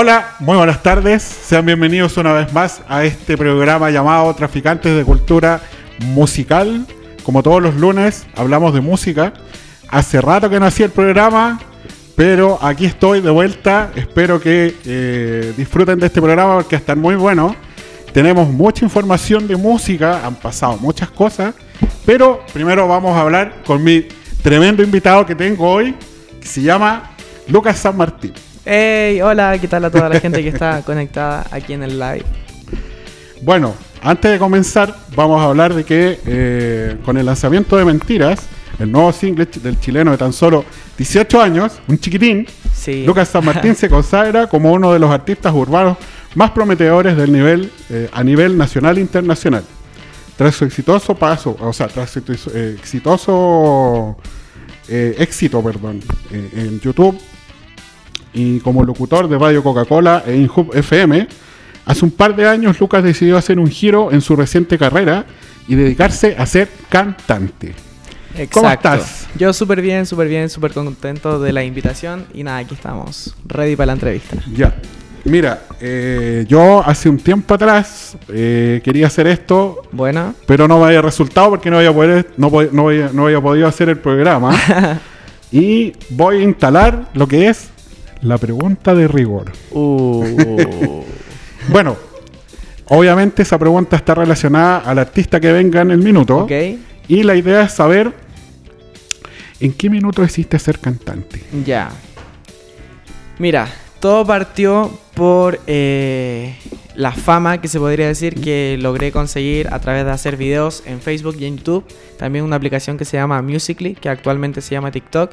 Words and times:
Hola, 0.00 0.36
muy 0.38 0.56
buenas 0.56 0.80
tardes. 0.80 1.24
Sean 1.24 1.66
bienvenidos 1.66 2.16
una 2.18 2.32
vez 2.32 2.52
más 2.52 2.82
a 2.88 3.02
este 3.02 3.36
programa 3.36 3.90
llamado 3.90 4.32
Traficantes 4.32 4.96
de 4.96 5.02
Cultura 5.02 5.60
Musical. 6.14 6.86
Como 7.24 7.42
todos 7.42 7.60
los 7.60 7.74
lunes, 7.74 8.24
hablamos 8.36 8.72
de 8.74 8.80
música. 8.80 9.32
Hace 9.88 10.20
rato 10.20 10.48
que 10.48 10.60
no 10.60 10.66
hacía 10.66 10.86
el 10.86 10.92
programa, 10.92 11.58
pero 12.14 12.60
aquí 12.62 12.86
estoy 12.86 13.20
de 13.22 13.30
vuelta. 13.30 13.90
Espero 13.96 14.40
que 14.40 14.76
eh, 14.84 15.52
disfruten 15.56 15.98
de 15.98 16.06
este 16.06 16.22
programa 16.22 16.54
porque 16.54 16.76
está 16.76 16.94
muy 16.94 17.16
bueno. 17.16 17.56
Tenemos 18.12 18.48
mucha 18.48 18.84
información 18.84 19.48
de 19.48 19.56
música, 19.56 20.24
han 20.24 20.36
pasado 20.36 20.76
muchas 20.76 21.10
cosas. 21.10 21.56
Pero 22.06 22.44
primero 22.52 22.86
vamos 22.86 23.16
a 23.16 23.22
hablar 23.22 23.64
con 23.66 23.82
mi 23.82 24.06
tremendo 24.44 24.80
invitado 24.80 25.26
que 25.26 25.34
tengo 25.34 25.68
hoy, 25.68 25.96
que 26.40 26.46
se 26.46 26.62
llama 26.62 27.16
Lucas 27.48 27.80
San 27.80 27.96
Martín. 27.96 28.32
Hey, 28.70 29.22
hola, 29.22 29.56
¿qué 29.58 29.66
tal 29.66 29.86
a 29.86 29.90
toda 29.90 30.10
la 30.10 30.20
gente 30.20 30.42
que 30.42 30.50
está 30.50 30.82
conectada 30.82 31.46
aquí 31.50 31.72
en 31.72 31.82
el 31.82 31.98
live? 31.98 32.26
Bueno, 33.40 33.74
antes 34.02 34.30
de 34.30 34.38
comenzar, 34.38 34.94
vamos 35.16 35.40
a 35.40 35.46
hablar 35.46 35.72
de 35.72 35.84
que 35.84 36.20
eh, 36.26 36.98
con 37.02 37.16
el 37.16 37.24
lanzamiento 37.24 37.78
de 37.78 37.86
Mentiras, 37.86 38.40
el 38.78 38.92
nuevo 38.92 39.10
single 39.10 39.46
del 39.46 39.80
chileno 39.80 40.10
de 40.10 40.18
tan 40.18 40.34
solo 40.34 40.66
18 40.98 41.40
años, 41.40 41.80
un 41.88 41.98
chiquitín, 41.98 42.46
Lucas 43.06 43.28
San 43.30 43.42
Martín 43.42 43.74
se 43.74 43.88
consagra 43.88 44.46
como 44.48 44.70
uno 44.70 44.92
de 44.92 44.98
los 44.98 45.10
artistas 45.10 45.54
urbanos 45.54 45.96
más 46.34 46.50
prometedores 46.50 47.16
del 47.16 47.32
nivel, 47.32 47.72
eh, 47.88 48.10
a 48.12 48.22
nivel 48.22 48.58
nacional 48.58 48.98
e 48.98 49.00
internacional. 49.00 49.64
Tras 50.36 50.54
su 50.54 50.66
exitoso 50.66 51.14
paso, 51.14 51.56
o 51.58 51.72
sea, 51.72 51.88
tras 51.88 52.10
su 52.10 52.22
eh, 52.52 52.76
exitoso 52.78 54.18
éxito, 54.90 55.62
perdón, 55.62 56.02
en 56.30 56.80
YouTube 56.80 57.18
y 58.38 58.60
como 58.60 58.84
locutor 58.84 59.28
de 59.28 59.36
Radio 59.36 59.64
Coca-Cola 59.64 60.22
e 60.24 60.36
InHub 60.36 60.70
FM, 60.72 61.26
hace 61.84 62.04
un 62.04 62.12
par 62.12 62.36
de 62.36 62.46
años 62.46 62.78
Lucas 62.78 63.02
decidió 63.02 63.36
hacer 63.36 63.58
un 63.58 63.68
giro 63.68 64.12
en 64.12 64.20
su 64.20 64.36
reciente 64.36 64.78
carrera 64.78 65.26
y 65.66 65.74
dedicarse 65.74 66.36
a 66.38 66.46
ser 66.46 66.68
cantante. 66.88 67.74
Exacto. 68.34 68.60
¿Cómo 68.60 68.70
estás? 68.70 69.26
Yo 69.36 69.52
súper 69.52 69.82
bien, 69.82 70.06
súper 70.06 70.28
bien, 70.28 70.48
súper 70.48 70.72
contento 70.72 71.40
de 71.40 71.52
la 71.52 71.64
invitación 71.64 72.26
y 72.32 72.44
nada, 72.44 72.58
aquí 72.58 72.74
estamos, 72.74 73.34
ready 73.44 73.74
para 73.74 73.86
la 73.86 73.92
entrevista. 73.94 74.36
Ya. 74.54 74.72
Mira, 75.24 75.64
eh, 75.80 76.46
yo 76.48 76.80
hace 76.86 77.08
un 77.08 77.18
tiempo 77.18 77.54
atrás 77.54 78.16
eh, 78.28 78.80
quería 78.84 79.08
hacer 79.08 79.26
esto, 79.26 79.82
bueno, 79.90 80.32
pero 80.46 80.68
no 80.68 80.78
me 80.78 80.86
había 80.86 81.02
resultado 81.02 81.50
porque 81.50 81.70
no 81.70 81.78
había, 81.78 81.92
poder, 81.92 82.30
no, 82.36 82.50
no, 82.72 82.90
no 83.12 83.26
había 83.26 83.40
podido 83.40 83.66
hacer 83.66 83.88
el 83.88 83.98
programa. 83.98 84.56
y 85.50 85.92
voy 86.10 86.38
a 86.38 86.42
instalar 86.44 87.08
lo 87.14 87.26
que 87.26 87.48
es 87.48 87.70
la 88.22 88.38
pregunta 88.38 88.94
de 88.94 89.08
rigor. 89.08 89.52
Uh. 89.70 91.04
bueno, 91.68 91.96
obviamente 92.86 93.42
esa 93.42 93.58
pregunta 93.58 93.96
está 93.96 94.14
relacionada 94.14 94.78
al 94.78 94.98
artista 94.98 95.40
que 95.40 95.52
venga 95.52 95.82
en 95.82 95.90
el 95.90 95.98
minuto. 95.98 96.46
Y 97.08 97.22
la 97.22 97.36
idea 97.36 97.62
es 97.62 97.72
saber 97.72 98.12
en 99.60 99.72
qué 99.72 99.90
minuto 99.90 100.22
existe 100.22 100.58
ser 100.58 100.78
cantante. 100.78 101.42
Ya. 101.64 101.90
Mira, 103.38 103.68
todo 104.00 104.26
partió 104.26 104.90
por 105.14 105.60
eh, 105.66 106.54
la 106.94 107.12
fama 107.12 107.60
que 107.60 107.68
se 107.68 107.78
podría 107.78 108.06
decir 108.06 108.40
que 108.40 108.76
logré 108.80 109.10
conseguir 109.10 109.68
a 109.72 109.80
través 109.80 110.04
de 110.04 110.10
hacer 110.10 110.36
videos 110.36 110.82
en 110.86 111.00
Facebook 111.00 111.36
y 111.38 111.46
en 111.46 111.58
YouTube. 111.58 111.84
También 112.18 112.44
una 112.44 112.56
aplicación 112.56 112.98
que 112.98 113.04
se 113.04 113.16
llama 113.16 113.40
Musically, 113.42 113.94
que 113.94 114.08
actualmente 114.08 114.60
se 114.60 114.74
llama 114.74 114.90
TikTok. 114.90 115.32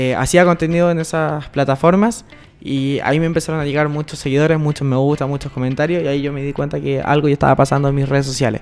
Eh, 0.00 0.14
hacía 0.14 0.44
contenido 0.44 0.92
en 0.92 1.00
esas 1.00 1.48
plataformas 1.48 2.24
y 2.60 3.00
ahí 3.02 3.18
me 3.18 3.26
empezaron 3.26 3.60
a 3.60 3.64
llegar 3.64 3.88
muchos 3.88 4.20
seguidores, 4.20 4.56
muchos 4.56 4.86
me 4.86 4.94
gusta, 4.94 5.26
muchos 5.26 5.50
comentarios 5.50 6.04
y 6.04 6.06
ahí 6.06 6.22
yo 6.22 6.32
me 6.32 6.40
di 6.40 6.52
cuenta 6.52 6.80
que 6.80 7.00
algo 7.00 7.26
ya 7.26 7.32
estaba 7.32 7.56
pasando 7.56 7.88
en 7.88 7.96
mis 7.96 8.08
redes 8.08 8.24
sociales. 8.24 8.60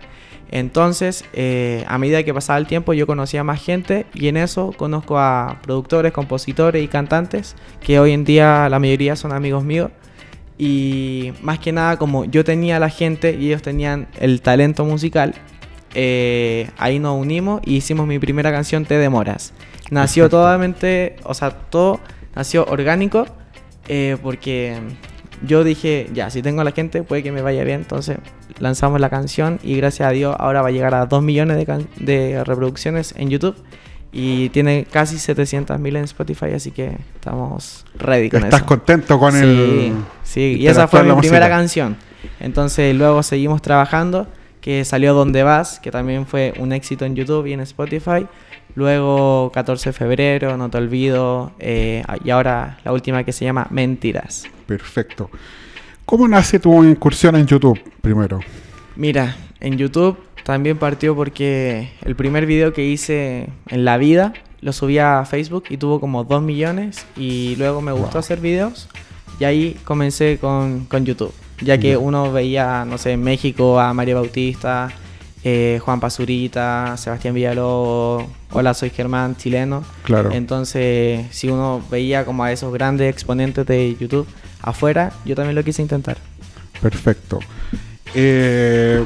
Entonces, 0.50 1.26
eh, 1.34 1.84
a 1.88 1.98
medida 1.98 2.22
que 2.22 2.32
pasaba 2.32 2.58
el 2.58 2.66
tiempo, 2.66 2.94
yo 2.94 3.06
conocía 3.06 3.44
más 3.44 3.62
gente 3.62 4.06
y 4.14 4.28
en 4.28 4.38
eso 4.38 4.72
conozco 4.78 5.18
a 5.18 5.58
productores, 5.62 6.10
compositores 6.10 6.82
y 6.82 6.88
cantantes 6.88 7.54
que 7.82 8.00
hoy 8.00 8.12
en 8.12 8.24
día 8.24 8.70
la 8.70 8.78
mayoría 8.78 9.14
son 9.14 9.32
amigos 9.32 9.62
míos. 9.62 9.90
Y 10.56 11.34
más 11.42 11.58
que 11.58 11.70
nada, 11.70 11.98
como 11.98 12.24
yo 12.24 12.44
tenía 12.44 12.78
la 12.78 12.88
gente 12.88 13.36
y 13.38 13.48
ellos 13.48 13.60
tenían 13.60 14.08
el 14.18 14.40
talento 14.40 14.86
musical, 14.86 15.34
eh, 15.94 16.70
ahí 16.78 16.98
nos 16.98 17.20
unimos 17.20 17.60
y 17.62 17.76
hicimos 17.76 18.06
mi 18.06 18.18
primera 18.18 18.50
canción, 18.50 18.86
Te 18.86 18.96
Demoras. 18.96 19.52
Nació 19.90 20.28
totalmente, 20.28 21.16
o 21.24 21.34
sea, 21.34 21.50
todo 21.50 22.00
nació 22.34 22.64
orgánico 22.66 23.26
eh, 23.88 24.16
porque 24.22 24.78
yo 25.42 25.64
dije, 25.64 26.08
ya, 26.12 26.30
si 26.30 26.42
tengo 26.42 26.60
a 26.60 26.64
la 26.64 26.72
gente, 26.72 27.02
puede 27.02 27.22
que 27.22 27.32
me 27.32 27.42
vaya 27.42 27.64
bien. 27.64 27.80
Entonces 27.80 28.18
lanzamos 28.58 29.00
la 29.00 29.10
canción 29.10 29.58
y 29.62 29.76
gracias 29.76 30.08
a 30.08 30.12
Dios 30.12 30.34
ahora 30.38 30.62
va 30.62 30.68
a 30.68 30.70
llegar 30.70 30.94
a 30.94 31.06
2 31.06 31.22
millones 31.22 31.66
de, 31.96 32.44
reproducciones 32.44 33.14
en 33.16 33.30
YouTube. 33.30 33.56
Y 34.12 34.48
tiene 34.48 34.86
casi 34.90 35.16
700.000 35.16 35.88
en 35.88 36.04
Spotify, 36.04 36.52
así 36.54 36.70
que 36.70 36.96
estamos 37.16 37.84
ready 37.98 38.30
con 38.30 38.44
¿Estás 38.44 38.62
contento 38.62 39.18
con 39.18 39.36
el...? 39.36 39.92
Sí, 40.22 40.56
y 40.58 40.68
esa 40.68 40.88
fue 40.88 41.02
mi 41.02 41.12
primera 41.16 41.50
canción. 41.50 41.96
Entonces 42.40 42.94
luego 42.94 43.22
seguimos 43.22 43.60
trabajando, 43.60 44.26
que 44.62 44.86
salió 44.86 45.12
Donde 45.12 45.42
Vas, 45.42 45.80
que 45.80 45.90
también 45.90 46.26
fue 46.26 46.54
un 46.58 46.72
éxito 46.72 47.04
en 47.04 47.14
YouTube 47.14 47.46
y 47.46 47.52
en 47.52 47.60
Spotify. 47.60 48.26
Luego 48.76 49.50
14 49.52 49.88
de 49.88 49.92
febrero, 49.94 50.56
No 50.56 50.70
te 50.70 50.76
olvido. 50.76 51.50
Eh, 51.58 52.04
y 52.22 52.30
ahora 52.30 52.78
la 52.84 52.92
última 52.92 53.24
que 53.24 53.32
se 53.32 53.44
llama 53.44 53.66
Mentiras. 53.70 54.44
Perfecto. 54.66 55.30
¿Cómo 56.04 56.28
nace 56.28 56.60
tu 56.60 56.84
incursión 56.84 57.34
en 57.36 57.46
YouTube 57.46 57.80
primero? 58.02 58.38
Mira, 58.94 59.36
en 59.60 59.78
YouTube 59.78 60.18
también 60.44 60.76
partió 60.76 61.16
porque 61.16 61.90
el 62.02 62.14
primer 62.14 62.46
video 62.46 62.72
que 62.72 62.84
hice 62.84 63.48
en 63.68 63.84
la 63.84 63.96
vida 63.96 64.34
lo 64.60 64.72
subí 64.72 64.98
a 64.98 65.24
Facebook 65.24 65.64
y 65.70 65.78
tuvo 65.78 65.98
como 65.98 66.24
2 66.24 66.42
millones. 66.42 67.06
Y 67.16 67.56
luego 67.56 67.80
me 67.80 67.92
gustó 67.92 68.18
hacer 68.18 68.40
videos. 68.40 68.88
Y 69.40 69.44
ahí 69.44 69.76
comencé 69.84 70.38
con, 70.38 70.84
con 70.84 71.06
YouTube. 71.06 71.32
Ya 71.62 71.78
que 71.78 71.96
uno 71.96 72.30
veía, 72.30 72.84
no 72.84 72.98
sé, 72.98 73.12
en 73.12 73.22
México 73.22 73.80
a 73.80 73.94
María 73.94 74.16
Bautista 74.16 74.92
eh, 75.48 75.78
Juan 75.78 76.00
Pazurita, 76.00 76.96
Sebastián 76.96 77.32
Villalobos, 77.32 78.24
Hola, 78.50 78.74
soy 78.74 78.90
Germán, 78.90 79.36
chileno. 79.36 79.84
Claro. 80.02 80.32
Entonces, 80.32 81.24
si 81.30 81.48
uno 81.48 81.80
veía 81.88 82.24
como 82.24 82.42
a 82.42 82.50
esos 82.50 82.72
grandes 82.72 83.08
exponentes 83.08 83.64
de 83.64 83.96
YouTube 83.96 84.26
afuera, 84.60 85.12
yo 85.24 85.36
también 85.36 85.54
lo 85.54 85.62
quise 85.62 85.82
intentar. 85.82 86.16
Perfecto. 86.82 87.38
Eh, 88.12 89.04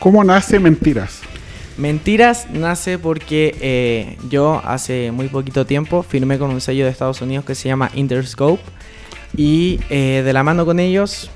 ¿Cómo 0.00 0.22
nace 0.22 0.58
Mentiras? 0.58 1.20
Mentiras 1.78 2.50
nace 2.50 2.98
porque 2.98 3.56
eh, 3.62 4.18
yo 4.28 4.60
hace 4.62 5.12
muy 5.12 5.28
poquito 5.28 5.64
tiempo 5.64 6.02
firmé 6.02 6.38
con 6.38 6.50
un 6.50 6.60
sello 6.60 6.84
de 6.84 6.90
Estados 6.90 7.22
Unidos 7.22 7.46
que 7.46 7.54
se 7.54 7.70
llama 7.70 7.90
Interscope 7.94 8.62
y 9.34 9.78
de 9.88 10.30
la 10.34 10.42
mano 10.42 10.66
con 10.66 10.78
ellos 10.78 11.30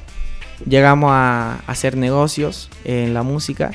llegamos 0.64 1.10
a 1.12 1.60
hacer 1.66 1.96
negocios 1.96 2.70
en 2.84 3.14
la 3.14 3.22
música 3.22 3.72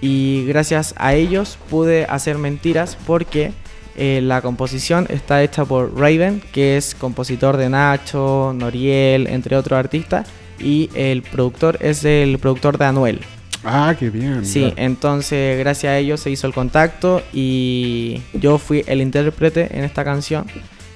y 0.00 0.44
gracias 0.46 0.94
a 0.98 1.14
ellos 1.14 1.58
pude 1.70 2.04
hacer 2.04 2.36
mentiras 2.38 2.98
porque 3.06 3.52
eh, 3.96 4.20
la 4.22 4.40
composición 4.40 5.06
está 5.10 5.42
hecha 5.42 5.64
por 5.64 5.98
Raven, 5.98 6.42
que 6.52 6.76
es 6.76 6.94
compositor 6.94 7.56
de 7.56 7.68
Nacho, 7.68 8.52
Noriel, 8.54 9.26
entre 9.26 9.56
otros 9.56 9.78
artistas, 9.78 10.28
y 10.58 10.90
el 10.94 11.22
productor 11.22 11.78
es 11.80 12.04
el 12.04 12.38
productor 12.38 12.78
de 12.78 12.84
Anuel. 12.86 13.20
Ah, 13.64 13.94
qué 13.98 14.10
bien. 14.10 14.44
Sí, 14.44 14.72
entonces 14.76 15.58
gracias 15.58 15.92
a 15.92 15.98
ellos 15.98 16.20
se 16.20 16.30
hizo 16.30 16.46
el 16.46 16.54
contacto 16.54 17.22
y 17.32 18.20
yo 18.32 18.58
fui 18.58 18.82
el 18.86 19.00
intérprete 19.00 19.76
en 19.76 19.84
esta 19.84 20.04
canción. 20.04 20.46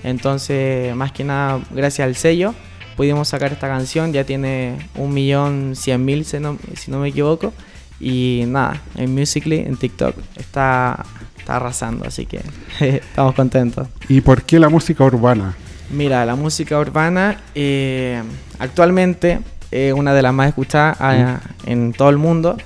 Entonces, 0.03 0.95
más 0.97 1.13
que 1.13 1.25
nada, 1.25 1.61
gracias 1.71 2.07
al 2.07 2.17
sello, 2.17 2.55
pudimos 2.97 3.29
sacar 3.29 3.53
esta 3.53 3.69
canción, 3.69 4.13
ya 4.13 4.25
tiene 4.25 4.79
un 4.95 5.13
millón 5.13 5.75
cien 5.77 6.05
mil 6.05 6.25
si 6.25 6.39
no, 6.41 6.59
me 6.99 7.09
equivoco. 7.09 7.53
Y 7.99 8.45
nada, 8.47 8.83
en 8.97 9.15
Musically, 9.15 9.61
en 9.61 9.77
TikTok, 9.77 10.15
está, 10.37 11.05
está 11.39 11.57
arrasando, 11.57 12.07
así 12.07 12.27
que 12.27 12.41
estamos 12.81 13.35
contentos. 13.35 13.89
¿Y 14.09 14.21
por 14.21 14.43
qué 14.43 14.59
la 14.59 14.69
música 14.69 15.05
urbana? 15.05 15.55
Mira, 15.91 16.27
la 16.27 16.35
música 16.35 16.79
urbana 16.79 17.41
eh, 17.55 18.23
actualmente 18.59 19.39
es 19.71 19.93
una 19.93 20.15
de 20.15 20.23
las 20.23 20.35
más 20.35 20.49
escuchadas 20.49 20.97
ah, 21.01 21.41
mm. 21.65 21.71
en 21.71 21.93
todo 21.93 22.11
el 22.11 22.19
mundo. 22.19 22.57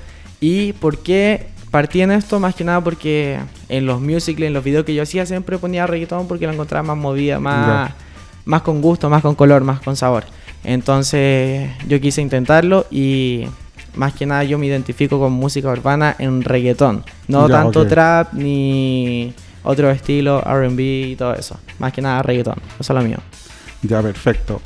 ¿Y 0.40 0.72
por 0.74 0.98
qué 0.98 1.48
partí 1.70 2.00
en 2.00 2.10
esto? 2.10 2.40
Más 2.40 2.54
que 2.54 2.64
nada 2.64 2.80
porque 2.82 3.38
en 3.68 3.86
los 3.86 4.00
musicals, 4.00 4.46
en 4.46 4.54
los 4.54 4.64
videos 4.64 4.84
que 4.84 4.94
yo 4.94 5.02
hacía, 5.02 5.26
siempre 5.26 5.58
ponía 5.58 5.86
reggaetón 5.86 6.26
porque 6.26 6.46
la 6.46 6.54
encontraba 6.54 6.82
más 6.82 6.96
movida, 6.96 7.38
más 7.38 7.92
más 8.50 8.62
con 8.62 8.82
gusto, 8.82 9.08
más 9.08 9.22
con 9.22 9.36
color, 9.36 9.62
más 9.62 9.80
con 9.80 9.96
sabor. 9.96 10.24
Entonces 10.64 11.70
yo 11.86 12.00
quise 12.00 12.20
intentarlo 12.20 12.84
y 12.90 13.46
más 13.94 14.12
que 14.12 14.26
nada 14.26 14.42
yo 14.42 14.58
me 14.58 14.66
identifico 14.66 15.20
con 15.20 15.32
música 15.32 15.68
urbana 15.68 16.16
en 16.18 16.42
reggaetón. 16.42 17.04
No 17.28 17.48
tanto 17.48 17.86
trap 17.86 18.32
ni 18.34 19.32
otro 19.62 19.90
estilo, 19.90 20.40
RB 20.42 20.80
y 20.80 21.16
todo 21.16 21.34
eso. 21.34 21.58
Más 21.78 21.92
que 21.92 22.02
nada 22.02 22.22
reggaetón. 22.22 22.56
Eso 22.78 22.92
es 22.92 22.98
lo 22.98 23.08
mío. 23.08 23.18
Ya, 23.82 24.02
perfecto. 24.02 24.60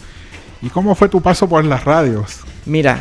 ¿Y 0.62 0.70
cómo 0.70 0.94
fue 0.94 1.10
tu 1.10 1.20
paso 1.20 1.46
por 1.46 1.62
las 1.62 1.84
radios? 1.84 2.40
Mira, 2.64 2.98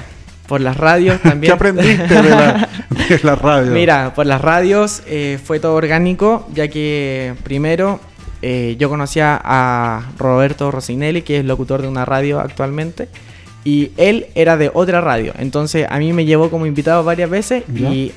por 0.48 0.60
las 0.60 0.76
radios 0.76 1.22
también. 1.24 1.50
¿Qué 1.50 1.56
aprendiste 1.56 2.22
de, 2.22 3.20
las 3.24 3.42
radios? 3.42 3.74
Mira, 3.74 4.14
por 4.14 4.26
las 4.26 4.42
radios 4.42 5.02
eh, 5.08 5.40
fue 5.42 5.62
todo 5.62 5.76
orgánico, 5.76 6.46
ya 6.54 6.68
que 6.68 7.36
primero 7.44 8.02
eh, 8.44 8.76
yo 8.78 8.90
conocía 8.90 9.40
a 9.42 10.12
Roberto 10.18 10.70
Rosinelli, 10.70 11.22
que 11.22 11.40
es 11.40 11.46
locutor 11.46 11.82
de 11.82 11.88
una 11.88 12.04
radio 12.04 12.40
actualmente, 12.42 13.08
y 13.64 13.92
él 13.96 14.28
era 14.36 14.58
de 14.58 14.70
otra 14.74 15.00
radio. 15.00 15.34
Entonces 15.40 15.88
a 15.90 15.98
mí 15.98 16.12
me 16.12 16.26
llevó 16.26 16.50
como 16.50 16.66
invitado 16.66 17.04
varias 17.06 17.30
veces 17.30 17.64
y 17.74 18.12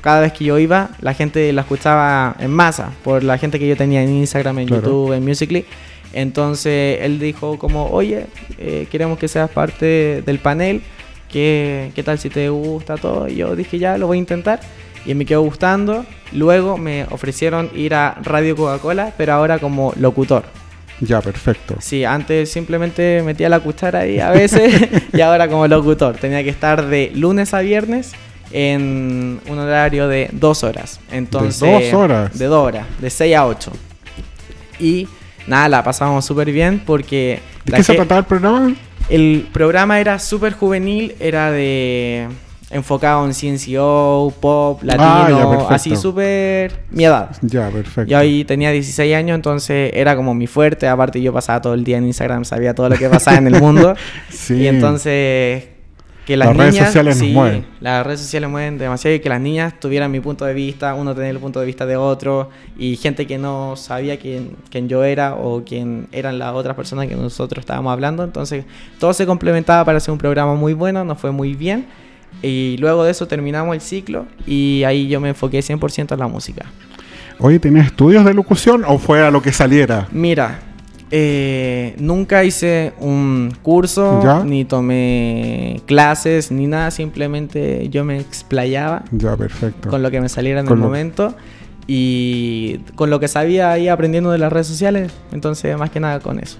cada 0.00 0.20
vez 0.20 0.32
que 0.32 0.44
yo 0.44 0.58
iba, 0.58 0.90
la 1.00 1.14
gente 1.14 1.52
la 1.52 1.60
escuchaba 1.62 2.34
en 2.40 2.50
masa, 2.50 2.90
por 3.04 3.22
la 3.22 3.38
gente 3.38 3.60
que 3.60 3.68
yo 3.68 3.76
tenía 3.76 4.02
en 4.02 4.10
Instagram, 4.10 4.58
en 4.58 4.68
YouTube, 4.68 5.12
en 5.12 5.24
Musically. 5.24 5.64
Entonces 6.12 6.98
él 7.00 7.20
dijo 7.20 7.58
como, 7.58 7.90
oye, 7.90 8.26
eh, 8.58 8.88
queremos 8.90 9.18
que 9.18 9.28
seas 9.28 9.48
parte 9.48 10.22
del 10.26 10.40
panel, 10.40 10.82
¿Qué, 11.34 11.90
¿qué 11.96 12.04
tal 12.04 12.20
si 12.20 12.30
te 12.30 12.48
gusta 12.48 12.96
todo? 12.96 13.28
Y 13.28 13.34
yo 13.34 13.56
dije, 13.56 13.76
ya, 13.76 13.98
lo 13.98 14.06
voy 14.06 14.18
a 14.18 14.20
intentar. 14.20 14.60
Y 15.06 15.14
me 15.14 15.24
quedó 15.26 15.42
gustando. 15.42 16.04
Luego 16.32 16.78
me 16.78 17.06
ofrecieron 17.10 17.70
ir 17.74 17.94
a 17.94 18.18
Radio 18.22 18.56
Coca-Cola, 18.56 19.12
pero 19.16 19.34
ahora 19.34 19.58
como 19.58 19.92
locutor. 19.96 20.44
Ya, 21.00 21.20
perfecto. 21.20 21.76
Sí, 21.80 22.04
antes 22.04 22.50
simplemente 22.50 23.22
metía 23.24 23.48
la 23.48 23.60
cuchara 23.60 24.00
ahí 24.00 24.20
a 24.20 24.30
veces 24.30 24.88
y 25.12 25.20
ahora 25.20 25.48
como 25.48 25.66
locutor. 25.66 26.16
Tenía 26.16 26.42
que 26.42 26.50
estar 26.50 26.86
de 26.86 27.10
lunes 27.14 27.52
a 27.52 27.60
viernes 27.60 28.12
en 28.52 29.40
un 29.48 29.58
horario 29.58 30.08
de 30.08 30.30
dos 30.32 30.62
horas. 30.62 31.00
Entonces, 31.10 31.60
¿De 31.60 31.90
dos 31.90 31.94
horas? 31.94 32.38
De 32.38 32.46
dos 32.46 32.66
horas, 32.66 32.86
de 33.00 33.10
6 33.10 33.36
a 33.36 33.46
8. 33.46 33.72
Y 34.78 35.08
nada, 35.46 35.68
la 35.68 35.84
pasábamos 35.84 36.24
súper 36.24 36.50
bien 36.52 36.80
porque... 36.84 37.40
¿De 37.64 37.72
qué 37.72 37.82
se 37.82 37.94
trataba 37.94 38.20
el 38.20 38.26
programa? 38.26 38.74
El 39.08 39.48
programa 39.52 40.00
era 40.00 40.18
súper 40.18 40.52
juvenil, 40.52 41.14
era 41.20 41.50
de 41.50 42.28
enfocado 42.74 43.24
en 43.24 43.32
CNCO, 43.32 44.34
pop, 44.40 44.80
ah, 44.82 44.84
latino, 44.84 45.66
así 45.70 45.96
súper 45.96 46.80
mi 46.90 47.04
edad. 47.04 47.30
Ya, 47.40 47.70
perfecto. 47.70 48.10
Yo 48.10 48.18
ahí 48.18 48.44
tenía 48.44 48.72
16 48.72 49.14
años, 49.14 49.36
entonces 49.36 49.92
era 49.94 50.16
como 50.16 50.34
mi 50.34 50.48
fuerte. 50.48 50.88
Aparte, 50.88 51.22
yo 51.22 51.32
pasaba 51.32 51.62
todo 51.62 51.74
el 51.74 51.84
día 51.84 51.98
en 51.98 52.06
Instagram, 52.06 52.44
sabía 52.44 52.74
todo 52.74 52.88
lo 52.88 52.96
que 52.96 53.08
pasaba 53.08 53.38
en 53.38 53.46
el 53.46 53.60
mundo. 53.60 53.94
sí. 54.28 54.54
Y 54.54 54.66
entonces 54.66 55.68
que 56.26 56.36
las, 56.36 56.56
redes 56.56 56.76
sociales 56.76 57.20
nos 57.20 57.28
mueven. 57.28 57.66
Las 57.80 58.04
redes 58.04 58.20
sociales 58.20 58.50
mueven 58.50 58.76
demasiado 58.76 59.14
y 59.14 59.20
que 59.20 59.28
las 59.28 59.40
niñas 59.40 59.78
tuvieran 59.78 60.10
mi 60.10 60.18
punto 60.18 60.44
de 60.44 60.54
vista, 60.54 60.94
uno 60.94 61.14
tener 61.14 61.30
el 61.30 61.38
punto 61.38 61.60
de 61.60 61.66
vista 61.66 61.86
de 61.86 61.96
otro 61.96 62.50
y 62.76 62.96
gente 62.96 63.26
que 63.26 63.38
no 63.38 63.76
sabía 63.76 64.18
quién, 64.18 64.56
quién 64.70 64.88
yo 64.88 65.04
era 65.04 65.34
o 65.34 65.62
quién 65.64 66.08
eran 66.10 66.40
las 66.40 66.54
otras 66.54 66.74
personas 66.74 67.06
que 67.06 67.14
nosotros 67.14 67.62
estábamos 67.62 67.92
hablando. 67.92 68.24
Entonces 68.24 68.64
todo 68.98 69.12
se 69.12 69.26
complementaba 69.26 69.84
para 69.84 69.98
hacer 69.98 70.10
un 70.10 70.18
programa 70.18 70.54
muy 70.54 70.72
bueno, 70.72 71.04
nos 71.04 71.18
fue 71.18 71.30
muy 71.30 71.54
bien 71.54 71.86
y 72.42 72.76
luego 72.78 73.04
de 73.04 73.10
eso 73.10 73.26
terminamos 73.26 73.74
el 73.74 73.80
ciclo 73.80 74.26
y 74.46 74.82
ahí 74.84 75.08
yo 75.08 75.20
me 75.20 75.30
enfoqué 75.30 75.60
100% 75.60 76.12
en 76.12 76.18
la 76.18 76.28
música. 76.28 76.66
Oye, 77.38 77.58
¿tenías 77.58 77.86
estudios 77.86 78.24
de 78.24 78.34
locución 78.34 78.84
o 78.86 78.98
fue 78.98 79.24
a 79.24 79.30
lo 79.30 79.42
que 79.42 79.52
saliera? 79.52 80.08
Mira, 80.12 80.60
eh, 81.10 81.94
nunca 81.98 82.44
hice 82.44 82.92
un 83.00 83.52
curso, 83.62 84.42
ni 84.44 84.64
tomé 84.64 85.80
clases, 85.86 86.50
ni 86.50 86.66
nada, 86.66 86.90
simplemente 86.90 87.88
yo 87.88 88.04
me 88.04 88.18
explayaba 88.18 89.04
ya, 89.12 89.36
perfecto. 89.36 89.90
con 89.90 90.02
lo 90.02 90.10
que 90.10 90.20
me 90.20 90.28
saliera 90.28 90.60
en 90.60 90.68
el 90.68 90.76
momento 90.76 91.34
y 91.86 92.80
con 92.94 93.10
lo 93.10 93.20
que 93.20 93.28
sabía 93.28 93.70
ahí 93.70 93.88
aprendiendo 93.88 94.30
de 94.30 94.38
las 94.38 94.52
redes 94.52 94.66
sociales, 94.66 95.12
entonces 95.32 95.76
más 95.76 95.90
que 95.90 96.00
nada 96.00 96.20
con 96.20 96.40
eso. 96.40 96.58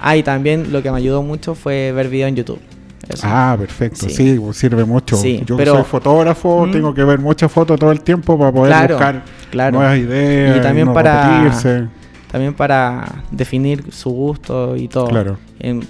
Ah, 0.00 0.16
y 0.16 0.22
también 0.22 0.72
lo 0.72 0.82
que 0.82 0.90
me 0.90 0.98
ayudó 0.98 1.22
mucho 1.22 1.54
fue 1.54 1.92
ver 1.92 2.08
videos 2.08 2.28
en 2.28 2.36
YouTube. 2.36 2.60
Ah, 3.22 3.56
perfecto, 3.58 4.08
sí, 4.08 4.40
sirve 4.52 4.84
mucho. 4.84 5.16
yo 5.22 5.58
soy 5.58 5.84
fotógrafo, 5.84 6.68
tengo 6.70 6.94
que 6.94 7.04
ver 7.04 7.18
muchas 7.18 7.50
fotos 7.50 7.78
todo 7.78 7.92
el 7.92 8.00
tiempo 8.00 8.38
para 8.38 8.52
poder 8.52 8.88
buscar 8.88 9.22
nuevas 9.72 9.98
ideas. 9.98 10.58
Y 10.58 10.60
también 10.60 10.92
para 10.92 11.50
también 12.34 12.54
para 12.54 13.22
definir 13.30 13.92
su 13.92 14.10
gusto 14.10 14.74
y 14.74 14.88
todo. 14.88 15.06
Claro. 15.06 15.38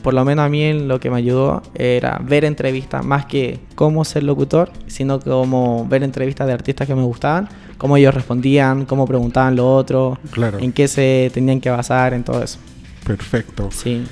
por 0.02 0.12
lo 0.12 0.26
menos 0.26 0.44
a 0.44 0.50
mí 0.50 0.74
lo 0.74 1.00
que 1.00 1.08
me 1.08 1.16
ayudó 1.16 1.62
era 1.74 2.20
ver 2.22 2.44
entrevistas, 2.44 3.02
más 3.02 3.24
que 3.24 3.60
cómo 3.74 4.04
ser 4.04 4.24
locutor, 4.24 4.70
sino 4.86 5.20
como 5.20 5.86
ver 5.88 6.02
entrevistas 6.02 6.46
de 6.46 6.52
artistas 6.52 6.86
que 6.86 6.94
me 6.94 7.02
gustaban, 7.02 7.48
cómo 7.78 7.96
ellos 7.96 8.12
respondían, 8.12 8.84
cómo 8.84 9.06
preguntaban 9.06 9.56
lo 9.56 9.74
otro, 9.74 10.18
claro. 10.32 10.58
en 10.58 10.70
qué 10.74 10.86
se 10.86 11.30
tenían 11.32 11.62
que 11.62 11.70
basar, 11.70 12.12
en 12.12 12.24
todo 12.24 12.42
eso. 12.42 12.58
Perfecto. 13.06 13.70
Sí. 13.70 14.04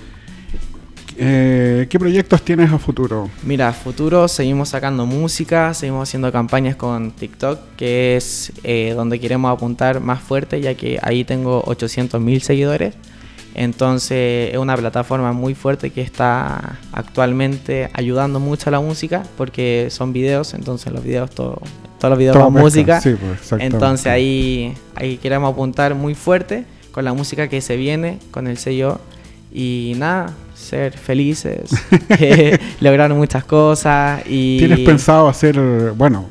Eh, 1.16 1.87
¿Qué 1.88 1.99
proyectos 1.99 2.42
tienes 2.42 2.73
a 2.73 2.78
futuro? 2.78 3.31
Mira, 3.42 3.69
a 3.69 3.73
futuro 3.73 4.28
seguimos 4.28 4.71
sacando 4.71 5.07
música, 5.07 5.75
seguimos 5.75 6.09
haciendo 6.09 6.33
campañas 6.33 6.76
con 6.76 7.11
TikTok, 7.11 7.59
que 7.76 8.16
es 8.16 8.52
eh, 8.64 8.92
donde 8.97 9.21
queremos 9.21 9.52
apuntar 9.52 10.00
más 10.00 10.21
fuerte, 10.21 10.61
ya 10.61 10.75
que 10.75 10.99
ahí 11.02 11.25
tengo 11.25 11.62
800 11.66 12.21
mil 12.21 12.42
seguidores. 12.42 12.95
Entonces 13.54 14.52
es 14.52 14.59
una 14.59 14.76
plataforma 14.76 15.33
muy 15.33 15.54
fuerte 15.54 15.90
que 15.90 16.00
está 16.00 16.78
actualmente 16.92 17.90
ayudando 17.92 18.40
mucho 18.40 18.71
a 18.71 18.73
la 18.73 18.81
música 18.81 19.25
porque 19.37 19.88
son 19.90 20.12
videos, 20.12 20.54
entonces 20.54 20.90
los 20.90 21.04
videos, 21.04 21.31
todo, 21.31 21.61
todos 21.99 22.11
los 22.11 22.19
videos 22.19 22.38
con 22.38 22.52
música. 22.52 23.00
Pues, 23.02 23.61
entonces 23.61 24.07
ahí, 24.07 24.75
ahí 24.95 25.19
queremos 25.19 25.52
apuntar 25.52 25.95
muy 25.95 26.14
fuerte 26.14 26.64
con 26.92 27.04
la 27.04 27.12
música 27.12 27.49
que 27.49 27.61
se 27.61 27.76
viene, 27.76 28.19
con 28.31 28.47
el 28.47 28.57
sello. 28.57 29.00
Y 29.54 29.95
nada, 29.97 30.35
ser 30.62 30.97
felices, 30.97 31.71
lograr 32.81 33.12
muchas 33.12 33.45
cosas 33.45 34.23
y... 34.26 34.59
¿Tienes 34.59 34.81
pensado 34.81 35.28
hacer, 35.28 35.59
bueno, 35.97 36.31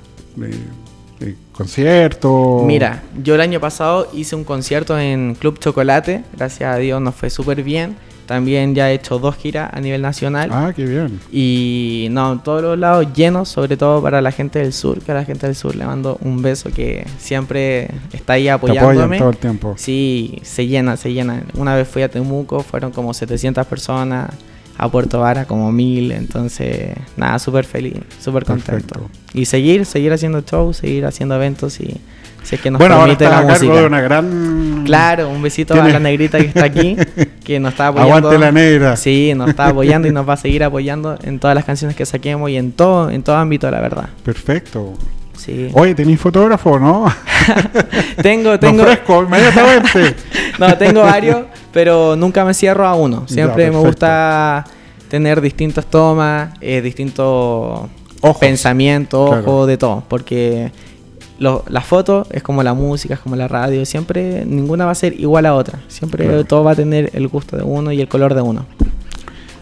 eh, 1.19 1.35
conciertos? 1.51 2.63
Mira, 2.63 3.03
yo 3.21 3.35
el 3.35 3.41
año 3.41 3.59
pasado 3.59 4.09
hice 4.13 4.35
un 4.35 4.43
concierto 4.43 4.97
en 4.97 5.35
Club 5.35 5.59
Chocolate, 5.59 6.23
gracias 6.35 6.73
a 6.73 6.77
Dios 6.77 7.01
nos 7.01 7.15
fue 7.15 7.29
súper 7.29 7.61
bien. 7.63 7.95
También 8.31 8.73
ya 8.73 8.89
he 8.89 8.93
hecho 8.93 9.19
dos 9.19 9.35
giras 9.35 9.69
a 9.73 9.81
nivel 9.81 10.01
nacional. 10.01 10.49
Ah, 10.53 10.71
qué 10.73 10.85
bien. 10.85 11.19
Y 11.33 12.07
no, 12.11 12.39
todos 12.39 12.61
los 12.61 12.79
lados 12.79 13.07
llenos, 13.13 13.49
sobre 13.49 13.75
todo 13.75 14.01
para 14.01 14.21
la 14.21 14.31
gente 14.31 14.59
del 14.59 14.71
sur, 14.71 15.01
que 15.01 15.11
a 15.11 15.15
la 15.15 15.25
gente 15.25 15.47
del 15.47 15.55
sur 15.57 15.75
le 15.75 15.85
mando 15.85 16.17
un 16.21 16.41
beso 16.41 16.69
que 16.71 17.05
siempre 17.17 17.91
está 18.13 18.33
ahí 18.33 18.47
apoyándome. 18.47 19.17
todo 19.17 19.31
el 19.31 19.35
tiempo. 19.37 19.73
Sí, 19.75 20.39
se 20.43 20.65
llena, 20.65 20.95
se 20.95 21.11
llena. 21.11 21.43
Una 21.55 21.75
vez 21.75 21.89
fui 21.89 22.03
a 22.03 22.09
Temuco, 22.09 22.61
fueron 22.61 22.91
como 22.93 23.13
700 23.13 23.67
personas. 23.67 24.29
A 24.77 24.89
Puerto 24.89 25.19
Vara 25.19 25.45
como 25.45 25.71
mil, 25.71 26.11
entonces 26.11 26.95
nada, 27.15 27.37
súper 27.37 27.65
feliz, 27.65 27.97
súper 28.19 28.45
contento. 28.45 29.09
Y 29.31 29.45
seguir, 29.45 29.85
seguir 29.85 30.11
haciendo 30.11 30.41
shows, 30.41 30.77
seguir 30.77 31.05
haciendo 31.05 31.35
eventos 31.35 31.79
y 31.81 31.97
si 32.43 32.55
es 32.55 32.61
que 32.61 32.71
nos 32.71 32.79
bueno, 32.79 32.97
permite 32.99 33.25
ahora 33.25 33.41
la 33.41 33.53
música. 33.53 33.73
de 33.75 33.85
una 33.85 34.01
gran... 34.01 34.70
Claro, 34.85 35.29
un 35.29 35.41
besito 35.41 35.73
a 35.73 35.87
la 35.87 35.99
negrita 35.99 36.37
que 36.37 36.45
está 36.45 36.65
aquí, 36.65 36.95
que 37.43 37.59
nos 37.59 37.71
está 37.73 37.87
apoyando. 37.87 38.15
Aguante 38.15 38.39
la 38.39 38.51
negra. 38.51 38.95
Sí, 38.95 39.33
nos 39.35 39.49
está 39.49 39.67
apoyando 39.67 40.07
y 40.07 40.11
nos 40.11 40.27
va 40.27 40.33
a 40.33 40.37
seguir 40.37 40.63
apoyando 40.63 41.17
en 41.23 41.39
todas 41.39 41.55
las 41.55 41.65
canciones 41.65 41.95
que 41.95 42.05
saquemos 42.05 42.49
y 42.49 42.57
en 42.57 42.71
todo, 42.71 43.09
en 43.09 43.23
todo 43.23 43.35
ámbito, 43.35 43.69
la 43.71 43.79
verdad. 43.79 44.09
Perfecto. 44.23 44.93
Sí. 45.37 45.69
Oye, 45.73 45.95
¿tenéis 45.95 46.19
fotógrafo 46.19 46.79
no? 46.79 47.05
tengo, 48.21 48.59
tengo. 48.59 48.83
fresco, 48.83 49.23
inmediatamente. 49.23 50.15
no, 50.59 50.77
tengo 50.77 51.01
varios, 51.01 51.45
pero 51.71 52.15
nunca 52.15 52.45
me 52.45 52.53
cierro 52.53 52.85
a 52.85 52.93
uno. 52.93 53.23
Siempre 53.27 53.71
me 53.71 53.77
gusta 53.77 54.63
tener 55.07 55.41
distintas 55.41 55.85
tomas, 55.87 56.51
eh, 56.61 56.81
distintos 56.81 57.89
pensamientos, 58.39 59.45
ojos, 59.45 59.67
de 59.67 59.77
todo. 59.77 60.03
Porque 60.07 60.71
la 61.41 61.81
foto 61.81 62.27
es 62.29 62.43
como 62.43 62.61
la 62.61 62.73
música, 62.73 63.15
es 63.15 63.19
como 63.19 63.35
la 63.35 63.47
radio, 63.47 63.83
siempre 63.85 64.45
ninguna 64.45 64.85
va 64.85 64.91
a 64.91 64.95
ser 64.95 65.19
igual 65.19 65.47
a 65.47 65.55
otra, 65.55 65.79
siempre 65.87 66.43
todo 66.43 66.63
va 66.63 66.71
a 66.71 66.75
tener 66.75 67.09
el 67.13 67.27
gusto 67.27 67.57
de 67.57 67.63
uno 67.63 67.91
y 67.91 67.99
el 67.99 68.07
color 68.07 68.35
de 68.35 68.41
uno. 68.41 68.65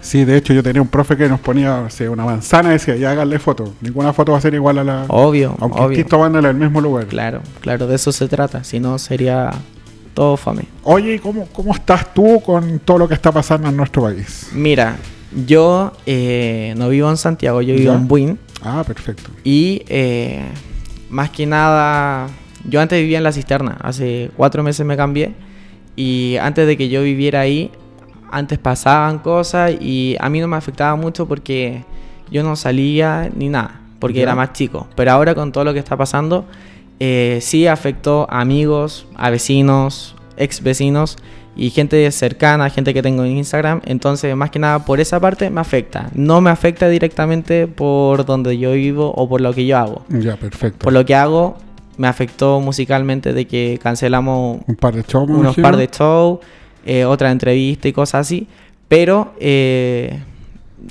Sí, 0.02 0.26
de 0.26 0.38
hecho 0.38 0.54
yo 0.54 0.64
tenía 0.64 0.82
un 0.82 0.88
profe 0.88 1.16
que 1.16 1.30
nos 1.30 1.40
ponía 1.40 1.88
una 2.10 2.26
manzana 2.26 2.70
y 2.70 2.74
decía, 2.74 2.96
ya 2.96 3.12
háganle 3.12 3.40
foto, 3.40 3.74
ninguna 3.80 4.12
foto 4.12 4.34
va 4.34 4.40
a 4.40 4.42
ser 4.42 4.54
igual 4.54 4.80
a 4.80 4.84
la... 4.84 5.06
Obvio, 5.08 5.56
aunque 5.60 5.80
obvio. 5.80 6.00
estés 6.00 6.20
en 6.20 6.46
el 6.46 6.56
mismo 6.56 6.82
lugar. 6.82 7.06
Claro, 7.06 7.42
claro, 7.62 7.88
de 7.88 7.96
eso 7.96 8.12
se 8.12 8.28
trata, 8.28 8.64
si 8.64 8.80
no 8.80 8.98
sería 8.98 9.52
todo 10.14 10.36
fame. 10.36 10.64
Oye, 10.84 11.20
¿cómo, 11.20 11.48
¿cómo 11.54 11.74
estás 11.74 12.14
tú 12.14 12.42
con 12.46 12.80
todo 12.80 12.98
lo 12.98 13.08
que 13.08 13.14
está 13.14 13.32
pasando 13.32 13.70
en 13.70 13.78
nuestro 13.78 14.04
país? 14.04 14.50
Mira, 14.54 14.98
yo 15.46 15.94
eh, 16.06 16.74
no 16.76 16.90
vivo 16.90 17.10
en 17.10 17.18
Santiago, 17.18 17.62
yo 17.62 17.76
vivo 17.76 17.94
en 17.94 18.08
Buin. 18.08 18.40
Ah, 18.62 18.84
perfecto. 18.86 19.30
Y... 19.46 19.84
Eh, 19.88 20.44
más 21.10 21.30
que 21.30 21.46
nada, 21.46 22.28
yo 22.68 22.82
antes 22.82 23.00
vivía 23.00 23.18
en 23.18 23.24
la 23.24 23.32
cisterna, 23.32 23.78
hace 23.82 24.32
cuatro 24.36 24.64
meses 24.64 24.86
me 24.86 24.96
cambié 24.96 25.34
y 25.96 26.38
antes 26.42 26.68
de 26.68 26.78
que 26.78 26.90
yo 26.90 27.04
viviera 27.04 27.42
ahí, 27.42 27.72
antes 28.32 28.58
pasaban 28.60 29.20
cosas 29.20 29.74
y 29.80 30.16
a 30.20 30.30
mí 30.30 30.40
no 30.40 30.48
me 30.48 30.56
afectaba 30.56 30.96
mucho 30.96 31.28
porque 31.28 31.84
yo 32.32 32.44
no 32.44 32.56
salía 32.56 33.30
ni 33.36 33.50
nada, 33.50 33.82
porque 34.00 34.22
era 34.22 34.36
más 34.36 34.54
chico. 34.54 34.88
Pero 34.96 35.12
ahora 35.12 35.36
con 35.36 35.52
todo 35.52 35.64
lo 35.64 35.74
que 35.74 35.80
está 35.80 35.98
pasando, 35.98 36.46
eh, 37.00 37.40
sí 37.42 37.68
afectó 37.68 38.28
a 38.30 38.42
amigos, 38.42 39.08
a 39.16 39.30
vecinos, 39.30 40.16
ex 40.40 40.64
vecinos 40.64 41.18
y 41.56 41.70
gente 41.70 42.10
cercana, 42.12 42.70
gente 42.70 42.94
que 42.94 43.04
tengo 43.04 43.24
en 43.24 43.38
Instagram. 43.38 43.82
Entonces, 43.86 44.36
más 44.36 44.50
que 44.50 44.60
nada 44.60 44.86
por 44.86 45.00
esa 45.00 45.20
parte 45.20 45.50
me 45.50 45.62
afecta. 45.62 46.10
No 46.16 46.42
me 46.42 46.50
afecta 46.50 46.88
directamente 46.88 47.68
por 47.68 48.26
donde 48.26 48.58
yo 48.58 48.72
vivo 48.72 49.14
o 49.16 49.30
por 49.30 49.42
lo 49.42 49.54
que 49.54 49.66
yo 49.66 49.78
hago. 49.78 50.04
Ya, 50.10 50.38
perfecto. 50.38 50.80
Por 50.80 50.94
lo 50.94 51.06
que 51.06 51.14
hago, 51.14 51.58
me 51.98 52.08
afectó 52.08 52.60
musicalmente 52.62 53.34
de 53.34 53.46
que 53.46 53.80
cancelamos 53.82 54.62
un 54.66 54.76
par 54.76 54.96
de 54.96 55.04
shows, 55.04 55.30
unos 55.30 55.56
par 55.58 55.76
de 55.76 55.88
shows, 55.88 56.40
eh, 56.86 57.06
otra 57.06 57.30
entrevista 57.30 57.88
y 57.88 57.94
cosas 57.94 58.22
así. 58.22 58.48
Pero 58.88 59.34
eh, 59.40 60.20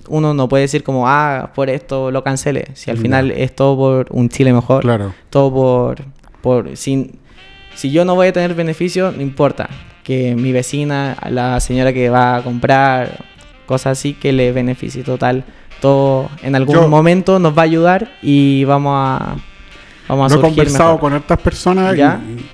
uno 0.08 0.34
no 0.34 0.48
puede 0.48 0.62
decir 0.62 0.82
como, 0.84 1.08
ah, 1.08 1.50
por 1.54 1.70
esto 1.70 2.10
lo 2.10 2.22
cancele. 2.22 2.66
Si 2.74 2.90
al 2.90 2.98
final 2.98 3.30
es 3.30 3.54
todo 3.54 3.76
por 3.76 4.06
un 4.10 4.28
Chile 4.28 4.52
mejor. 4.52 4.82
Claro. 4.82 5.14
Todo 5.30 5.52
por... 5.52 6.04
por 6.42 6.76
sin, 6.76 7.18
si 7.78 7.92
yo 7.92 8.04
no 8.04 8.16
voy 8.16 8.26
a 8.26 8.32
tener 8.32 8.56
beneficio, 8.56 9.12
no 9.12 9.22
importa 9.22 9.68
que 10.02 10.34
mi 10.34 10.50
vecina, 10.50 11.16
la 11.30 11.60
señora 11.60 11.92
que 11.92 12.10
va 12.10 12.34
a 12.34 12.42
comprar, 12.42 13.24
cosas 13.66 13.96
así 13.96 14.14
que 14.14 14.32
le 14.32 14.50
beneficie 14.50 15.04
total. 15.04 15.44
Todo 15.80 16.28
en 16.42 16.56
algún 16.56 16.90
momento 16.90 17.38
nos 17.38 17.56
va 17.56 17.62
a 17.62 17.66
ayudar 17.66 18.10
y 18.20 18.64
vamos 18.64 18.94
a 18.96 19.36
vamos 20.08 20.32
a 20.32 20.34
Lo 20.34 20.40
he 20.40 20.44
conversado 20.44 20.98
con 20.98 21.14
estas 21.14 21.38
personas 21.38 21.96
¿Ya? 21.96 22.20
y, 22.28 22.44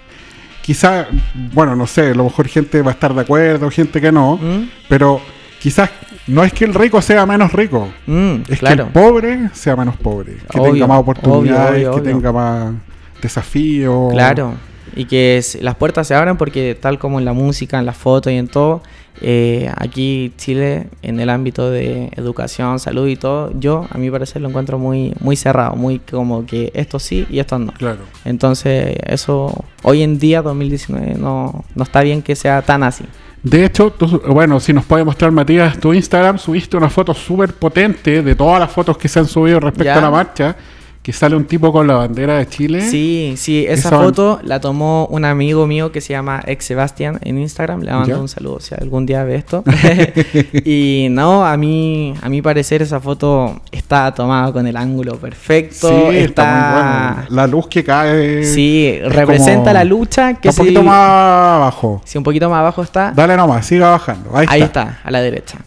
quizás, 0.61 1.07
bueno, 1.54 1.75
no 1.75 1.87
sé, 1.87 2.11
a 2.11 2.14
lo 2.14 2.25
mejor 2.25 2.47
gente 2.47 2.83
va 2.83 2.90
a 2.90 2.95
estar 2.95 3.14
de 3.14 3.23
acuerdo, 3.23 3.71
gente 3.71 4.02
que 4.02 4.12
no, 4.12 4.37
¿Mm? 4.37 4.69
pero 4.90 5.23
quizás 5.59 5.88
no 6.26 6.45
es 6.45 6.52
que 6.52 6.66
el 6.66 6.75
rico 6.75 7.00
sea 7.00 7.25
menos 7.25 7.50
rico, 7.50 7.88
mm, 8.07 8.35
es 8.47 8.61
que 8.61 8.73
el 8.75 8.85
pobre 8.88 9.49
sea 9.54 9.75
menos 9.75 9.97
pobre, 9.97 10.37
que 10.50 10.61
tenga 10.61 10.87
más 10.87 10.99
oportunidades, 10.99 11.88
que 11.88 12.00
tenga 12.02 12.31
más 12.31 12.75
desafíos. 13.23 14.12
Claro 14.12 14.74
y 14.95 15.07
que 15.07 15.43
las 15.61 15.75
puertas 15.75 16.07
se 16.07 16.15
abran 16.15 16.37
porque 16.37 16.77
tal 16.81 16.99
como 16.99 17.19
en 17.19 17.25
la 17.25 17.33
música, 17.33 17.79
en 17.79 17.87
la 17.87 17.93
foto 17.93 18.31
y 18.31 18.37
en 18.37 18.49
todo, 18.49 18.83
eh, 19.21 19.71
aquí 19.77 20.33
Chile 20.37 20.89
en 21.03 21.21
el 21.21 21.31
ámbito 21.31 21.71
de 21.71 22.11
educación, 22.17 22.79
salud 22.79 23.09
y 23.09 23.17
todo, 23.17 23.53
yo 23.59 23.87
a 23.91 23.99
mi 23.99 24.11
parecer 24.11 24.43
lo 24.43 24.49
encuentro 24.49 24.79
muy, 24.79 25.15
muy 25.21 25.37
cerrado, 25.37 25.77
muy 25.77 25.99
como 25.99 26.47
que 26.47 26.73
esto 26.75 26.99
sí 26.99 27.27
y 27.31 27.39
esto 27.39 27.59
no. 27.59 27.73
Claro. 27.73 28.01
Entonces 28.25 28.97
eso 29.07 29.65
hoy 29.83 30.03
en 30.03 30.19
día, 30.19 30.43
2019, 30.43 31.15
no, 31.15 31.65
no 31.75 31.83
está 31.83 32.03
bien 32.03 32.23
que 32.23 32.37
sea 32.37 32.63
tan 32.63 32.83
así. 32.83 33.05
De 33.43 33.67
hecho, 33.67 33.95
bueno, 34.29 34.59
si 34.59 34.73
nos 34.73 34.87
puede 34.87 35.05
mostrar 35.05 35.31
Matías 35.31 35.79
tu 35.79 35.93
Instagram, 35.93 36.39
subiste 36.39 36.79
una 36.79 36.89
foto 36.89 37.13
súper 37.13 37.53
potente 37.53 38.23
de 38.23 38.35
todas 38.35 38.59
las 38.59 38.71
fotos 38.71 38.97
que 38.97 39.07
se 39.07 39.19
han 39.19 39.27
subido 39.27 39.61
respecto 39.61 39.93
a 39.93 40.01
la 40.01 40.11
marcha 40.11 40.57
que 41.05 41.13
sale 41.13 41.37
un 41.37 41.45
tipo 41.45 41.71
con 41.71 41.87
la 41.87 41.97
bandera 41.97 42.39
de 42.39 42.49
Chile. 42.49 42.81
Sí, 42.81 43.35
sí, 43.37 43.67
esa 43.69 43.91
foto 43.91 44.41
la 44.43 44.59
tomó 44.59 45.07
un 45.09 45.27
amigo 45.27 45.67
mío 45.67 45.93
que 45.93 46.01
se 46.01 46.15
llama 46.15 46.43
Ex 46.47 46.65
Sebastián 46.65 47.19
en 47.21 47.37
Instagram. 47.37 47.83
Le 47.83 47.93
mando 47.93 48.23
un 48.23 48.29
saludo 48.29 48.59
si 48.61 48.75
algún 48.75 49.05
día 49.05 49.23
ve 49.23 49.35
esto. 49.35 49.63
y 50.65 51.09
no, 51.11 51.45
a 51.45 51.59
mí, 51.59 52.15
a 52.23 52.31
mi 52.31 52.41
parecer 52.41 52.81
esa 52.81 53.01
foto 53.01 53.61
está 53.71 54.15
tomada 54.15 54.51
con 54.51 54.67
el 54.67 54.79
ángulo 54.79 55.17
perfecto. 55.17 55.89
Sí, 55.91 56.17
está, 56.17 56.47
muy 56.47 56.73
bueno. 56.73 57.37
La 57.37 57.47
luz 57.49 57.67
que 57.67 57.85
cae. 57.85 58.43
Sí, 58.43 58.99
representa 59.05 59.75
la 59.75 59.85
lucha 59.85 60.33
que 60.41 60.49
está 60.49 60.63
un 60.63 60.69
poquito 60.69 60.83
más 60.83 60.97
abajo. 60.97 62.01
Sí, 62.07 62.17
un 62.17 62.25
poquito 62.25 62.49
más 62.49 62.61
abajo 62.61 62.83
está. 62.83 63.13
Dale 63.15 63.37
nomás, 63.37 63.67
siga 63.67 63.91
bajando. 63.91 64.35
Ahí, 64.35 64.47
Ahí 64.49 64.63
está, 64.63 65.01
a 65.05 65.11
la 65.11 65.21
derecha. 65.21 65.59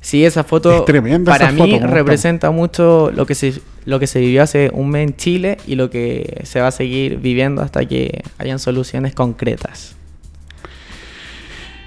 Sí, 0.00 0.24
esa 0.24 0.42
foto 0.42 0.86
para 1.26 1.52
mí 1.52 1.78
representa 1.80 2.50
mucho 2.50 3.10
lo 3.14 3.26
que 3.26 3.34
se 3.34 3.60
lo 3.88 3.98
que 3.98 4.06
se 4.06 4.20
vivió 4.20 4.42
hace 4.42 4.70
un 4.74 4.90
mes 4.90 5.08
en 5.08 5.16
Chile 5.16 5.56
y 5.66 5.74
lo 5.74 5.88
que 5.88 6.42
se 6.44 6.60
va 6.60 6.66
a 6.66 6.70
seguir 6.70 7.16
viviendo 7.16 7.62
hasta 7.62 7.86
que 7.86 8.22
hayan 8.36 8.58
soluciones 8.58 9.14
concretas. 9.14 9.96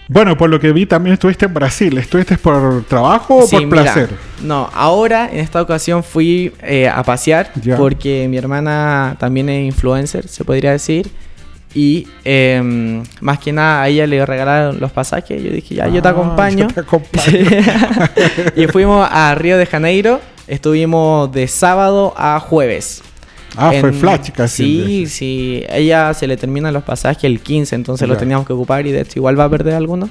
Bueno, 0.08 0.36
por 0.36 0.50
lo 0.50 0.60
que 0.60 0.72
vi 0.72 0.88
también 0.88 1.14
estuviste 1.14 1.46
en 1.46 1.54
Brasil. 1.54 1.96
¿Estuviste 2.00 2.40
por 2.40 2.84
trabajo 2.86 3.46
o 3.46 3.48
por 3.48 3.70
placer? 3.70 4.10
No, 4.42 4.68
ahora 4.74 5.30
en 5.32 5.42
esta 5.42 5.62
ocasión 5.62 6.04
fui 6.04 6.52
eh, 6.64 6.90
a 6.90 7.04
pasear 7.04 7.52
porque 7.78 8.28
mi 8.28 8.36
hermana 8.36 9.16
también 9.20 9.48
es 9.50 9.64
influencer, 9.64 10.28
se 10.28 10.44
podría 10.44 10.72
decir. 10.72 11.08
Y 11.76 12.08
em, 12.26 13.04
más 13.22 13.38
que 13.38 13.54
nada 13.54 13.84
a 13.84 13.88
ella 13.90 14.08
le 14.08 14.26
regalaron 14.26 14.80
los 14.80 14.92
pasajes. 14.92 15.42
Yo 15.42 15.52
dije, 15.52 15.76
ya, 15.76 15.88
yo 15.88 16.02
te 16.02 16.08
ah, 16.08 16.12
acompaño. 16.12 16.68
y 18.56 18.66
fuimos 18.68 19.08
a 19.10 19.36
Río 19.36 19.58
de 19.58 19.68
Janeiro. 19.68 20.20
Estuvimos 20.52 21.32
de 21.32 21.48
sábado 21.48 22.14
a 22.18 22.38
jueves. 22.42 23.02
Ah, 23.56 23.72
fue 23.80 23.94
flash 23.94 24.32
casi. 24.32 24.66
Sí, 24.66 25.08
sí. 25.08 25.64
Ella 25.70 26.14
se 26.14 26.28
le 26.28 26.36
terminan 26.36 26.74
los 26.74 26.84
pasajes 26.84 27.24
el 27.24 27.40
15, 27.40 27.74
entonces 27.74 28.06
lo 28.06 28.18
teníamos 28.18 28.46
que 28.46 28.52
ocupar 28.52 28.86
y 28.86 28.92
de 28.92 29.00
hecho 29.00 29.14
igual 29.16 29.40
va 29.40 29.46
a 29.46 29.50
perder 29.50 29.76
algunos. 29.76 30.10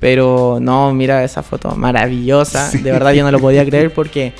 Pero 0.00 0.56
no, 0.58 0.94
mira 0.94 1.22
esa 1.22 1.42
foto 1.42 1.76
maravillosa. 1.76 2.70
De 2.70 2.92
verdad 2.92 3.12
yo 3.12 3.24
no 3.24 3.30
lo 3.30 3.40
podía 3.40 3.62
creer 3.66 3.92
porque... 3.92 4.32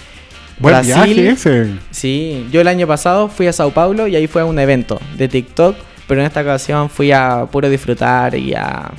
Buen 0.59 0.81
viaje 0.83 1.29
ese. 1.29 1.75
Sí, 1.91 2.47
yo 2.51 2.63
el 2.63 2.69
año 2.69 2.87
pasado 2.87 3.29
fui 3.29 3.47
a 3.47 3.53
Sao 3.53 3.71
Paulo 3.71 4.07
y 4.07 4.17
ahí 4.17 4.27
fue 4.27 4.41
a 4.41 4.45
un 4.47 4.59
evento 4.59 4.99
de 5.19 5.29
TikTok 5.29 5.77
pero 6.07 6.21
en 6.21 6.27
esta 6.27 6.43
ocasión 6.43 6.91
fui 6.91 7.13
a 7.13 7.47
puro 7.51 7.69
disfrutar 7.69 8.35
y 8.35 8.55
a 8.55 8.91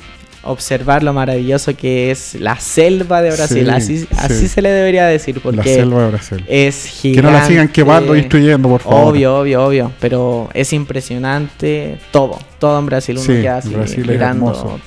observar 0.46 1.02
lo 1.02 1.12
maravilloso 1.12 1.76
que 1.76 2.10
es 2.10 2.34
la 2.34 2.58
selva 2.58 3.22
de 3.22 3.30
Brasil. 3.30 3.68
así, 3.70 4.06
así 4.16 4.48
se 4.48 4.62
le 4.62 4.70
debería 4.70 5.06
decir. 5.06 5.40
Porque 5.40 5.56
la 5.56 5.64
selva 5.64 6.02
de 6.02 6.10
Brasil. 6.10 6.44
Es 6.48 6.86
gigante. 6.86 7.20
Que 7.20 7.26
no 7.26 7.32
la 7.32 7.46
sigan 7.46 7.68
quemando 7.68 8.14
y 8.14 8.20
destruyendo, 8.20 8.68
por 8.68 8.80
favor. 8.80 9.12
Obvio, 9.12 9.38
obvio, 9.38 9.64
obvio. 9.64 9.92
Pero 10.00 10.48
es 10.54 10.72
impresionante 10.72 11.98
todo. 12.10 12.38
Todo 12.58 12.78
en 12.78 12.86
Brasil. 12.86 13.18
Uno 13.18 13.26
queda 13.26 13.58
así 13.58 13.98
mirando 13.98 14.78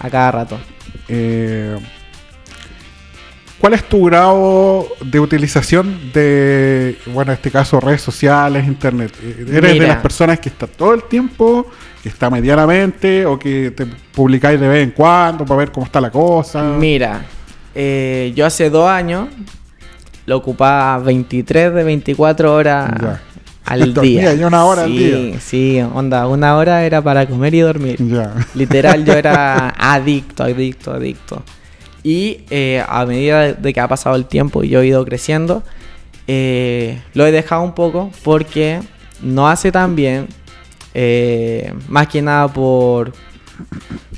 a 0.00 0.10
cada 0.10 0.30
rato. 0.30 0.58
Eh, 1.08 1.76
¿Cuál 3.64 3.72
es 3.72 3.84
tu 3.84 4.04
grado 4.04 4.86
de 5.02 5.18
utilización 5.18 6.12
de, 6.12 6.98
bueno, 7.06 7.32
en 7.32 7.36
este 7.36 7.50
caso, 7.50 7.80
redes 7.80 8.02
sociales, 8.02 8.66
internet? 8.66 9.10
¿Eres 9.50 9.80
de 9.80 9.86
las 9.86 10.02
personas 10.02 10.38
que 10.38 10.50
está 10.50 10.66
todo 10.66 10.92
el 10.92 11.04
tiempo, 11.04 11.68
que 12.02 12.10
está 12.10 12.28
medianamente, 12.28 13.24
o 13.24 13.38
que 13.38 13.70
te 13.70 13.86
publicáis 13.86 14.60
de 14.60 14.68
vez 14.68 14.82
en 14.84 14.90
cuando 14.90 15.46
para 15.46 15.60
ver 15.60 15.72
cómo 15.72 15.86
está 15.86 15.98
la 15.98 16.10
cosa? 16.10 16.62
Mira, 16.62 17.24
eh, 17.74 18.34
yo 18.36 18.44
hace 18.44 18.68
dos 18.68 18.86
años 18.86 19.28
lo 20.26 20.36
ocupaba 20.36 20.98
23 20.98 21.72
de 21.72 21.84
24 21.84 22.54
horas 22.54 22.92
al 23.64 23.94
día. 24.02 24.34
Y 24.34 24.44
una 24.44 24.66
hora 24.66 24.82
al 24.82 24.94
día. 24.94 25.40
Sí, 25.40 25.80
onda, 25.80 26.28
una 26.28 26.54
hora 26.58 26.84
era 26.84 27.00
para 27.00 27.24
comer 27.24 27.54
y 27.54 27.60
dormir. 27.60 27.98
Literal, 28.54 29.06
yo 29.06 29.12
era 29.14 29.70
adicto, 29.70 30.42
adicto, 30.42 30.92
adicto. 30.92 31.42
Y 32.04 32.42
eh, 32.50 32.84
a 32.86 33.06
medida 33.06 33.54
de 33.54 33.72
que 33.72 33.80
ha 33.80 33.88
pasado 33.88 34.14
el 34.14 34.26
tiempo 34.26 34.62
y 34.62 34.68
yo 34.68 34.82
he 34.82 34.86
ido 34.86 35.02
creciendo, 35.06 35.62
eh, 36.28 37.00
lo 37.14 37.26
he 37.26 37.32
dejado 37.32 37.62
un 37.62 37.74
poco 37.74 38.10
porque 38.22 38.80
no 39.22 39.48
hace 39.48 39.72
tan 39.72 39.96
bien. 39.96 40.28
Eh, 40.92 41.72
más 41.88 42.06
que 42.08 42.20
nada 42.20 42.46
por, 42.48 43.14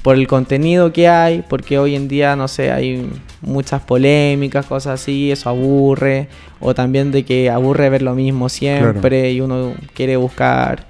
por 0.02 0.16
el 0.16 0.26
contenido 0.26 0.92
que 0.92 1.06
hay, 1.06 1.44
porque 1.48 1.78
hoy 1.78 1.94
en 1.94 2.08
día, 2.08 2.34
no 2.34 2.48
sé, 2.48 2.72
hay 2.72 3.08
muchas 3.40 3.82
polémicas, 3.82 4.66
cosas 4.66 5.00
así, 5.00 5.30
eso 5.30 5.48
aburre. 5.48 6.28
O 6.58 6.74
también 6.74 7.12
de 7.12 7.24
que 7.24 7.50
aburre 7.50 7.88
ver 7.88 8.02
lo 8.02 8.16
mismo 8.16 8.48
siempre 8.48 9.30
y 9.30 9.40
uno 9.40 9.74
quiere 9.94 10.16
buscar 10.16 10.86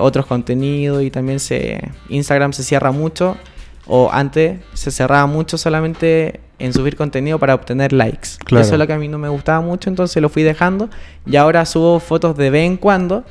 otros 0.00 0.24
contenidos 0.24 1.02
y 1.02 1.10
también 1.10 1.38
se 1.38 1.90
Instagram 2.08 2.54
se 2.54 2.62
cierra 2.62 2.92
mucho 2.92 3.36
o 3.86 4.10
antes 4.12 4.60
se 4.74 4.90
cerraba 4.90 5.26
mucho 5.26 5.58
solamente 5.58 6.40
en 6.58 6.72
subir 6.72 6.96
contenido 6.96 7.38
para 7.38 7.54
obtener 7.54 7.92
likes. 7.92 8.30
Eso 8.50 8.72
es 8.72 8.78
lo 8.78 8.86
que 8.86 8.92
a 8.92 8.98
mí 8.98 9.08
no 9.08 9.18
me 9.18 9.28
gustaba 9.28 9.60
mucho, 9.60 9.90
entonces 9.90 10.20
lo 10.22 10.28
fui 10.28 10.42
dejando 10.42 10.88
y 11.26 11.36
ahora 11.36 11.64
subo 11.66 12.00
fotos 12.00 12.36
de 12.36 12.50
vez 12.50 12.66
en 12.66 12.76
cuando, 12.76 13.24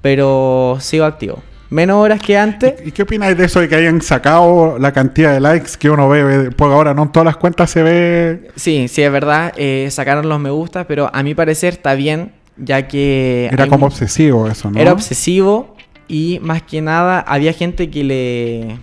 pero 0.00 0.78
sigo 0.80 1.04
activo. 1.04 1.42
Menos 1.68 2.02
horas 2.02 2.20
que 2.20 2.36
antes. 2.36 2.84
¿Y 2.84 2.90
qué 2.90 3.02
opináis 3.02 3.36
de 3.38 3.44
eso 3.44 3.60
de 3.60 3.68
que 3.68 3.76
hayan 3.76 4.02
sacado 4.02 4.76
la 4.80 4.92
cantidad 4.92 5.32
de 5.32 5.38
likes 5.38 5.72
que 5.78 5.88
uno 5.88 6.08
ve? 6.08 6.50
Porque 6.50 6.74
ahora 6.74 6.94
no 6.94 7.04
en 7.04 7.12
todas 7.12 7.24
las 7.24 7.36
cuentas 7.36 7.70
se 7.70 7.84
ve. 7.84 8.50
Sí, 8.56 8.88
sí, 8.88 9.02
es 9.02 9.12
verdad. 9.12 9.52
Eh, 9.56 9.86
sacaron 9.92 10.28
los 10.28 10.40
me 10.40 10.50
gusta, 10.50 10.88
pero 10.88 11.08
a 11.12 11.22
mi 11.22 11.32
parecer 11.36 11.74
está 11.74 11.94
bien, 11.94 12.32
ya 12.56 12.88
que. 12.88 13.48
Era 13.52 13.68
como 13.68 13.86
obsesivo 13.86 14.48
eso, 14.48 14.68
¿no? 14.68 14.80
Era 14.80 14.92
obsesivo 14.92 15.76
y 16.08 16.40
más 16.42 16.62
que 16.62 16.82
nada 16.82 17.20
había 17.20 17.52
gente 17.52 17.88
que 17.88 18.02
le 18.02 18.78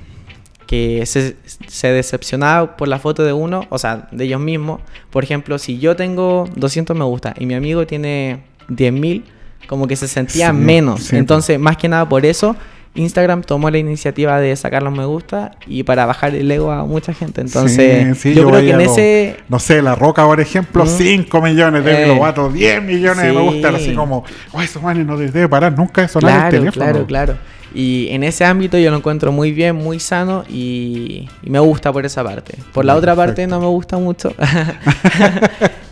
que 0.68 1.06
se, 1.06 1.38
se, 1.68 1.88
decepcionaba 1.88 2.78
por 2.78 2.88
la 2.88 3.00
foto 3.00 3.24
de 3.24 3.34
uno, 3.34 3.66
o 3.70 3.78
sea, 3.80 4.08
de 4.12 4.26
ellos 4.26 4.42
mismos. 4.42 4.82
Por 5.10 5.24
ejemplo, 5.24 5.58
si 5.58 5.80
yo 5.80 5.96
tengo 5.96 6.48
200 6.56 6.96
me 6.96 7.06
gusta 7.06 7.34
y 7.40 7.46
mi 7.46 7.56
amigo 7.56 7.88
tiene 7.88 8.44
10.000, 8.70 9.24
como 9.68 9.88
que 9.88 9.96
se 9.96 10.08
sentía 10.08 10.54
menos. 10.54 11.14
Entonces, 11.14 11.58
más 11.58 11.78
que 11.78 11.88
nada 11.88 12.08
por 12.08 12.26
eso, 12.26 12.56
Instagram 12.96 13.44
tomó 13.44 13.70
la 13.70 13.78
iniciativa 13.78 14.40
de 14.40 14.56
sacar 14.56 14.84
los 14.84 14.94
me 14.94 15.06
gusta 15.06 15.52
y 15.68 15.84
para 15.84 16.06
bajar 16.06 16.36
el 16.36 16.50
ego 16.52 16.72
a 16.72 16.84
mucha 16.84 17.14
gente. 17.14 17.42
Entonces, 17.42 18.24
yo, 18.24 18.50
creo 18.50 18.62
que 18.62 18.72
en 18.72 18.82
ese. 18.82 19.38
No 19.50 19.60
sé, 19.60 19.82
La 19.82 19.96
Roca, 19.96 20.26
por 20.26 20.40
ejemplo, 20.40 20.86
5 20.86 21.42
millones 21.42 21.84
de 21.84 22.12
eh, 22.12 22.20
10 22.54 22.84
millones 22.84 23.24
de 23.24 23.34
me 23.34 23.42
gusta, 23.42 23.70
así 23.70 23.94
como, 23.94 24.24
oh, 24.52 24.62
esos 24.62 24.82
manes 24.82 25.06
no 25.06 25.18
debe 25.18 25.48
parar 25.48 25.78
nunca 25.78 26.02
de 26.02 26.08
sonar 26.08 26.50
claro, 26.50 26.72
Claro, 26.72 27.06
claro. 27.06 27.38
Y 27.74 28.08
en 28.12 28.24
ese 28.24 28.46
ámbito 28.46 28.78
yo 28.78 28.92
lo 28.92 28.98
encuentro 28.98 29.32
muy 29.32 29.52
bien, 29.52 29.76
muy 29.76 30.00
sano 30.00 30.44
y, 30.50 31.28
me 31.44 31.60
gusta 31.60 31.92
por 31.92 32.06
esa 32.06 32.24
parte. 32.24 32.56
Por 32.74 32.86
la 32.86 32.96
otra 32.96 33.16
parte 33.16 33.48
no 33.48 33.60
me 33.60 33.68
gusta 33.68 33.98
mucho. 33.98 34.34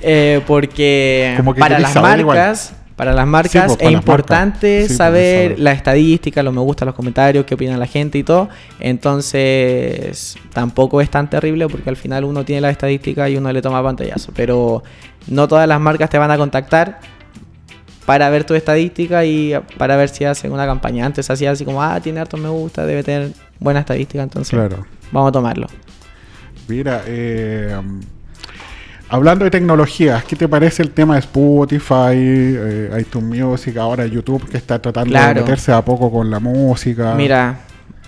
Eh, 0.08 0.42
porque 0.46 1.36
para 1.58 1.80
las 1.80 1.96
marcas... 1.96 2.74
Para 2.96 3.12
las 3.12 3.28
marcas 3.28 3.76
pues, 3.76 3.90
es 3.90 3.92
importante 3.92 4.86
pues, 4.86 4.96
saber 4.96 5.60
la 5.60 5.74
estadística, 5.74 6.42
lo 6.44 6.54
me 6.54 6.62
gusta, 6.62 6.86
los 6.86 6.96
comentarios, 6.96 7.44
qué 7.44 7.56
opina 7.56 7.76
la 7.76 7.88
gente 7.88 8.20
y 8.20 8.24
todo. 8.24 8.48
Entonces, 8.80 10.38
tampoco 10.54 11.02
es 11.02 11.10
tan 11.10 11.30
terrible 11.30 11.68
porque 11.68 11.90
al 11.90 11.98
final 11.98 12.24
uno 12.24 12.46
tiene 12.46 12.62
la 12.62 12.70
estadística 12.70 13.28
y 13.28 13.36
uno 13.36 13.52
le 13.52 13.62
toma 13.62 13.84
pantallazo. 13.84 14.32
Pero 14.34 14.84
no 15.28 15.48
todas 15.48 15.68
las 15.68 15.82
marcas 15.82 16.10
te 16.10 16.18
van 16.18 16.32
a 16.32 16.38
contactar 16.38 17.00
para 18.06 18.30
ver 18.30 18.44
tu 18.44 18.54
estadística 18.54 19.26
y 19.26 19.54
para 19.78 19.96
ver 19.96 20.10
si 20.10 20.26
hacen 20.26 20.52
una 20.52 20.66
campaña. 20.66 21.06
Antes 21.06 21.30
hacía 21.30 21.52
así 21.52 21.66
como, 21.66 21.82
ah, 21.82 22.00
tiene 22.00 22.20
harto 22.20 22.38
me 22.38 22.50
gusta, 22.50 22.86
debe 22.86 23.04
tener 23.04 23.32
buena 23.60 23.82
estadística, 23.82 24.24
entonces 24.24 24.50
claro. 24.50 24.86
vamos 25.12 25.30
a 25.30 25.32
tomarlo. 25.32 25.68
Mira, 26.68 27.04
eh, 27.06 27.76
hablando 29.10 29.46
de 29.46 29.52
tecnologías, 29.52 30.24
¿qué 30.24 30.36
te 30.36 30.48
parece 30.48 30.84
el 30.84 30.92
tema 30.92 31.16
de 31.16 31.22
Spotify, 31.22 32.14
eh, 32.14 32.98
iTunes 33.00 33.44
Music, 33.44 33.78
ahora 33.78 34.06
YouTube 34.06 34.48
que 34.50 34.58
está 34.58 34.80
tratando 34.80 35.18
de 35.18 35.36
meterse 35.36 35.72
a 35.72 35.84
poco 35.84 36.12
con 36.12 36.30
la 36.30 36.40
música? 36.40 37.14
Mira, 37.16 37.60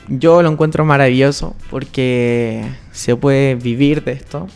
yo 0.08 0.42
lo 0.42 0.52
encuentro 0.52 0.86
maravilloso 0.86 1.56
porque 1.70 2.64
se 2.92 3.16
puede 3.16 3.56
vivir 3.56 4.04
de 4.04 4.14
esto. 4.14 4.48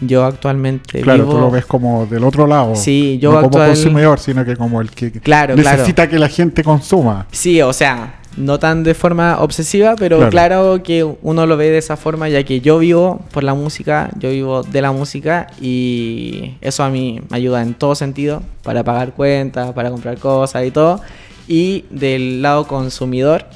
Yo 0.00 0.24
actualmente 0.24 1.02
claro, 1.02 1.26
tú 1.26 1.38
lo 1.38 1.50
ves 1.50 1.66
como 1.66 2.06
del 2.06 2.24
otro 2.24 2.46
lado. 2.46 2.74
Sí, 2.74 3.18
yo 3.20 3.32
no 3.32 3.42
como 3.42 3.66
consumidor, 3.66 4.18
sino 4.18 4.44
que 4.44 4.56
como 4.56 4.80
el 4.80 4.90
que 4.90 5.12
necesita 5.54 6.08
que 6.08 6.18
la 6.18 6.28
gente 6.28 6.64
consuma. 6.64 7.26
Sí, 7.30 7.60
o 7.60 7.72
sea, 7.72 8.20
no 8.36 8.58
tan 8.58 8.82
de 8.84 8.94
forma 8.94 9.40
obsesiva, 9.40 9.96
pero 9.96 10.28
claro. 10.30 10.82
que 10.82 11.04
uno 11.04 11.46
lo 11.46 11.56
ve 11.56 11.70
de 11.70 11.78
esa 11.78 11.96
forma, 11.96 12.28
ya 12.28 12.42
que 12.44 12.60
yo 12.60 12.78
vivo 12.78 13.20
por 13.32 13.44
la 13.44 13.54
música, 13.54 14.10
yo 14.18 14.30
vivo 14.30 14.62
de 14.62 14.82
la 14.82 14.92
música 14.92 15.48
y 15.60 16.56
eso 16.60 16.84
a 16.84 16.90
mí 16.90 17.20
me 17.28 17.36
ayuda 17.36 17.62
en 17.62 17.74
todo 17.74 17.94
sentido, 17.94 18.42
para 18.62 18.84
pagar 18.84 19.12
cuentas, 19.12 19.72
para 19.72 19.90
comprar 19.90 20.18
cosas 20.18 20.64
y 20.64 20.70
todo. 20.70 21.00
Y 21.48 21.84
del 21.90 22.42
lado 22.42 22.66
consumidor, 22.66 23.46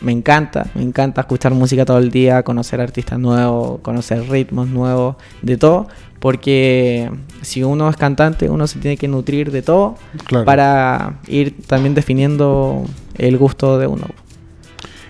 me 0.00 0.12
encanta, 0.12 0.66
me 0.74 0.82
encanta 0.82 1.22
escuchar 1.22 1.52
música 1.52 1.84
todo 1.84 1.98
el 1.98 2.10
día, 2.10 2.42
conocer 2.42 2.80
artistas 2.80 3.18
nuevos, 3.18 3.80
conocer 3.80 4.28
ritmos 4.28 4.68
nuevos, 4.68 5.16
de 5.42 5.56
todo, 5.56 5.88
porque 6.18 7.10
si 7.42 7.62
uno 7.62 7.88
es 7.88 7.96
cantante, 7.96 8.48
uno 8.48 8.66
se 8.66 8.78
tiene 8.78 8.96
que 8.96 9.08
nutrir 9.08 9.50
de 9.50 9.62
todo 9.62 9.96
para 10.44 11.18
ir 11.26 11.62
también 11.66 11.94
definiendo 11.94 12.84
el 13.16 13.36
gusto 13.38 13.78
de 13.78 13.86
uno. 13.86 14.06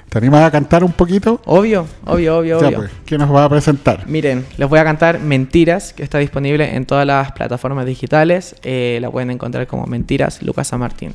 ¿Te 0.09 0.19
animas 0.19 0.43
a 0.43 0.51
cantar 0.51 0.83
un 0.83 0.91
poquito? 0.91 1.41
Obvio, 1.45 1.87
obvio, 2.05 2.39
obvio, 2.39 2.59
obvio. 2.59 2.79
Pues, 2.79 2.91
¿qué 3.07 3.17
nos 3.17 3.33
va 3.33 3.45
a 3.45 3.49
presentar? 3.49 4.09
Miren, 4.09 4.45
les 4.57 4.69
voy 4.69 4.81
a 4.81 4.85
cantar 4.85 5.21
Mentiras, 5.21 5.93
que 5.93 6.03
está 6.03 6.19
disponible 6.19 6.75
en 6.75 6.85
todas 6.85 7.07
las 7.07 7.31
plataformas 7.31 7.87
digitales. 7.87 8.57
Eh, 8.65 8.99
la 9.01 9.09
pueden 9.09 9.31
encontrar 9.31 9.69
como 9.69 9.87
Mentiras, 9.87 10.43
Lucas 10.43 10.67
San 10.67 10.81
Martín. 10.81 11.13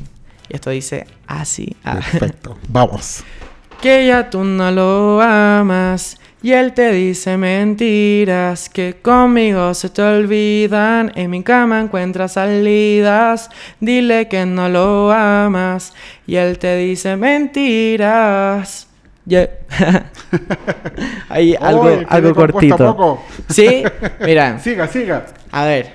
Y 0.47 0.55
esto 0.55 0.69
dice 0.69 1.07
así. 1.27 1.75
Ah. 1.83 1.95
Perfecto, 1.95 2.57
vamos. 2.69 3.25
que 3.81 4.07
ya 4.07 4.29
tú 4.29 4.43
no 4.43 4.71
lo 4.71 5.21
amas 5.21 6.17
y 6.45 6.53
él 6.53 6.73
te 6.73 6.91
dice 6.91 7.38
mentiras 7.38 8.69
que 8.69 8.97
conmigo 9.01 9.73
se 9.73 9.89
te 9.89 10.03
olvidan. 10.03 11.11
En 11.15 11.31
mi 11.31 11.41
cama 11.41 11.81
encuentras 11.81 12.33
salidas. 12.33 13.49
Dile 13.79 14.27
que 14.27 14.45
no 14.45 14.69
lo 14.69 15.11
amas 15.11 15.93
y 16.27 16.35
él 16.35 16.59
te 16.59 16.77
dice 16.77 17.15
mentiras. 17.15 18.88
Yeah. 19.25 19.49
Ahí 21.29 21.55
algo, 21.59 21.89
algo 22.07 22.35
cortito. 22.35 23.23
Sí, 23.49 23.83
mira. 24.19 24.59
siga, 24.63 24.88
siga. 24.88 25.25
A 25.51 25.65
ver. 25.65 25.93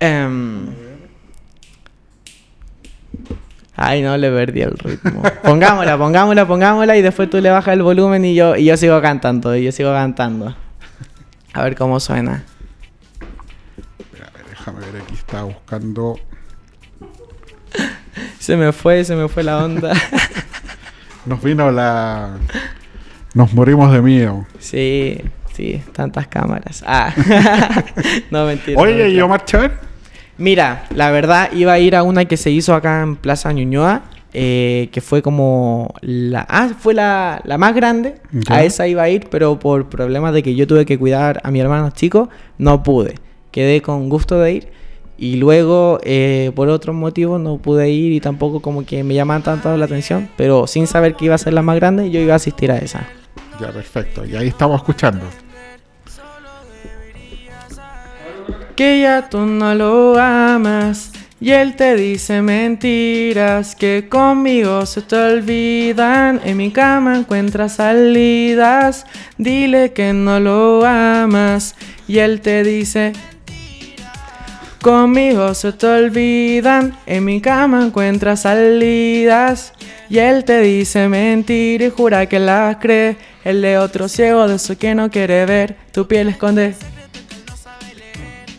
Um, 0.00 0.83
Ay, 3.76 4.02
no, 4.02 4.16
le 4.16 4.30
perdí 4.30 4.62
el 4.62 4.78
ritmo. 4.78 5.22
Pongámosla, 5.42 5.98
pongámosla, 5.98 6.46
pongámosla 6.46 6.96
y 6.96 7.02
después 7.02 7.28
tú 7.28 7.40
le 7.40 7.50
bajas 7.50 7.74
el 7.74 7.82
volumen 7.82 8.24
y 8.24 8.34
yo, 8.34 8.56
y 8.56 8.64
yo 8.64 8.76
sigo 8.76 9.00
cantando, 9.02 9.56
y 9.56 9.64
yo 9.64 9.72
sigo 9.72 9.92
cantando. 9.92 10.54
A 11.52 11.62
ver 11.64 11.76
cómo 11.76 11.98
suena. 12.00 12.44
déjame 14.50 14.80
ver, 14.80 15.02
aquí 15.02 15.14
está 15.14 15.42
buscando. 15.42 16.16
Se 18.38 18.56
me 18.56 18.72
fue, 18.72 19.04
se 19.04 19.16
me 19.16 19.28
fue 19.28 19.42
la 19.42 19.64
onda. 19.64 19.92
Nos 21.26 21.42
vino 21.42 21.70
la. 21.70 22.36
Nos 23.32 23.52
morimos 23.54 23.92
de 23.92 24.02
miedo. 24.02 24.46
Sí, 24.58 25.20
sí, 25.52 25.82
tantas 25.92 26.28
cámaras. 26.28 26.84
Ah. 26.86 27.12
no, 28.30 28.46
mentira. 28.46 28.80
Oye, 28.80 29.08
¿y 29.08 29.20
Omar 29.20 29.44
Chávez? 29.44 29.72
Mira, 30.36 30.86
la 30.94 31.10
verdad 31.10 31.50
iba 31.52 31.72
a 31.72 31.78
ir 31.78 31.94
a 31.94 32.02
una 32.02 32.24
que 32.24 32.36
se 32.36 32.50
hizo 32.50 32.74
acá 32.74 33.02
en 33.02 33.16
Plaza 33.16 33.52
Ñuñoa, 33.52 34.02
eh, 34.32 34.88
que 34.90 35.00
fue 35.00 35.22
como 35.22 35.94
la... 36.00 36.44
Ah, 36.48 36.70
fue 36.76 36.92
la, 36.92 37.40
más 37.58 37.74
grande. 37.74 38.16
A 38.48 38.64
esa 38.64 38.88
iba 38.88 39.02
a 39.02 39.08
ir, 39.08 39.28
pero 39.30 39.58
por 39.60 39.88
problemas 39.88 40.34
de 40.34 40.42
que 40.42 40.56
yo 40.56 40.66
tuve 40.66 40.86
que 40.86 40.98
cuidar 40.98 41.40
a 41.44 41.50
mi 41.52 41.60
hermano 41.60 41.90
chico, 41.90 42.28
no 42.58 42.82
pude. 42.82 43.14
Quedé 43.52 43.80
con 43.80 44.08
gusto 44.08 44.40
de 44.40 44.52
ir. 44.52 44.68
Y 45.16 45.36
luego, 45.36 46.00
eh, 46.02 46.50
por 46.56 46.68
otros 46.68 46.96
motivos, 46.96 47.40
no 47.40 47.58
pude 47.58 47.90
ir 47.90 48.12
y 48.12 48.20
tampoco 48.20 48.60
como 48.60 48.84
que 48.84 49.04
me 49.04 49.14
llamaban 49.14 49.44
tanto 49.44 49.76
la 49.76 49.84
atención. 49.84 50.28
Pero 50.36 50.66
sin 50.66 50.88
saber 50.88 51.14
que 51.14 51.26
iba 51.26 51.36
a 51.36 51.38
ser 51.38 51.52
la 51.52 51.62
más 51.62 51.76
grande, 51.76 52.10
yo 52.10 52.18
iba 52.18 52.32
a 52.32 52.36
asistir 52.36 52.72
a 52.72 52.78
esa. 52.78 53.06
Ya, 53.60 53.70
perfecto. 53.70 54.24
Y 54.24 54.34
ahí 54.34 54.48
estamos 54.48 54.78
escuchando. 54.78 55.24
Que 58.74 59.00
ya 59.00 59.28
tú 59.28 59.40
no 59.40 59.74
lo 59.74 60.18
amas. 60.18 61.12
Y 61.40 61.50
él 61.50 61.76
te 61.76 61.94
dice 61.96 62.40
mentiras 62.40 63.74
que 63.76 64.06
conmigo 64.08 64.86
se 64.86 65.02
te 65.02 65.16
olvidan. 65.16 66.40
En 66.44 66.56
mi 66.56 66.70
cama 66.70 67.18
encuentras 67.18 67.74
salidas. 67.74 69.06
Dile 69.36 69.92
que 69.92 70.12
no 70.12 70.40
lo 70.40 70.84
amas. 70.84 71.74
Y 72.08 72.18
él 72.18 72.40
te 72.40 72.62
dice 72.62 73.12
Conmigo 74.84 75.54
se 75.54 75.72
te 75.72 75.86
olvidan, 75.86 76.94
en 77.06 77.24
mi 77.24 77.40
cama 77.40 77.86
encuentras 77.86 78.42
salidas. 78.42 79.72
Y 80.10 80.18
él 80.18 80.44
te 80.44 80.60
dice 80.60 81.08
mentira 81.08 81.86
y 81.86 81.88
jura 81.88 82.26
que 82.26 82.38
las 82.38 82.76
cree. 82.76 83.16
El 83.44 83.62
de 83.62 83.78
otro 83.78 84.08
ciego 84.08 84.46
de 84.46 84.56
eso 84.56 84.76
que 84.76 84.94
no 84.94 85.10
quiere 85.10 85.46
ver, 85.46 85.78
tu 85.90 86.06
piel 86.06 86.28
esconde 86.28 86.74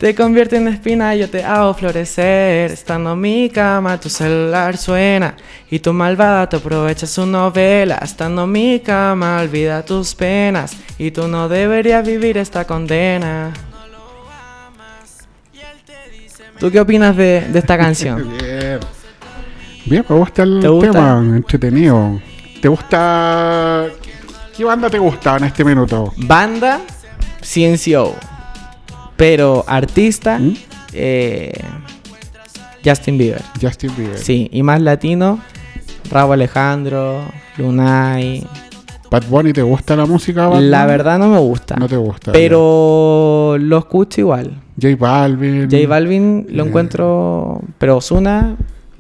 te 0.06 0.14
convierte 0.14 0.58
en 0.58 0.68
espina, 0.68 1.16
yo 1.16 1.28
te 1.28 1.44
hago 1.44 1.74
florecer. 1.74 2.70
Estando 2.70 3.14
en 3.14 3.22
mi 3.22 3.50
cama, 3.50 4.00
tu 4.00 4.08
celular 4.08 4.78
suena. 4.78 5.36
Y 5.72 5.80
tu 5.80 5.94
malvada 5.94 6.48
te 6.48 6.58
aprovecha 6.58 7.08
su 7.08 7.26
novela. 7.26 7.98
Estando 8.04 8.44
en 8.44 8.52
mi 8.52 8.80
cama, 8.82 9.42
olvida 9.42 9.84
tus 9.84 10.14
penas. 10.14 10.78
Y 11.00 11.10
tú 11.10 11.28
no 11.28 11.50
deberías 11.50 12.06
vivir 12.06 12.38
esta 12.38 12.66
condena. 12.66 13.52
¿Tú 16.60 16.70
qué 16.70 16.82
opinas 16.82 17.18
de, 17.18 17.38
esta 17.56 17.76
canción? 17.76 18.32
Bien. 18.38 18.80
Bien, 19.86 20.06
me 20.08 20.16
gusta 20.18 20.44
el 20.44 20.62
tema, 20.82 21.24
entretenido. 21.36 22.22
¿Te 22.62 22.68
gusta. 22.68 23.88
¿Qué 24.56 24.64
banda 24.64 24.88
te 24.88 25.00
gusta 25.00 25.38
en 25.38 25.46
este 25.46 25.66
minuto? 25.66 26.14
Banda 26.16 26.82
Ciencio. 27.42 28.35
Pero 29.18 29.64
artista, 29.68 30.40
¿Mm? 30.40 30.54
eh, 30.94 31.54
Justin 32.84 33.18
Bieber. 33.18 33.42
Justin 33.62 33.92
Bieber. 33.98 34.18
Sí, 34.18 34.50
y 34.52 34.62
más 34.64 34.82
latino, 34.82 35.40
Rabo 36.12 36.34
Alejandro, 36.34 37.24
Lunay. 37.58 38.46
¿Bad 39.10 39.24
Bunny 39.30 39.54
te 39.54 39.62
gusta 39.62 39.96
la 39.96 40.06
música? 40.06 40.50
la 40.60 40.86
verdad 40.86 41.18
no 41.18 41.30
me 41.30 41.40
gusta. 41.40 41.76
No 41.78 41.88
te 41.88 41.96
gusta. 41.96 42.32
Pero 42.32 43.56
lo 43.60 43.78
escucho 43.78 44.22
igual. 44.22 44.62
J 44.82 44.96
Balvin. 44.98 45.70
J 45.70 45.88
Balvin 45.88 46.48
lo 46.50 46.66
encuentro. 46.66 47.62
Pero 47.78 47.98
Osuna. 47.98 48.56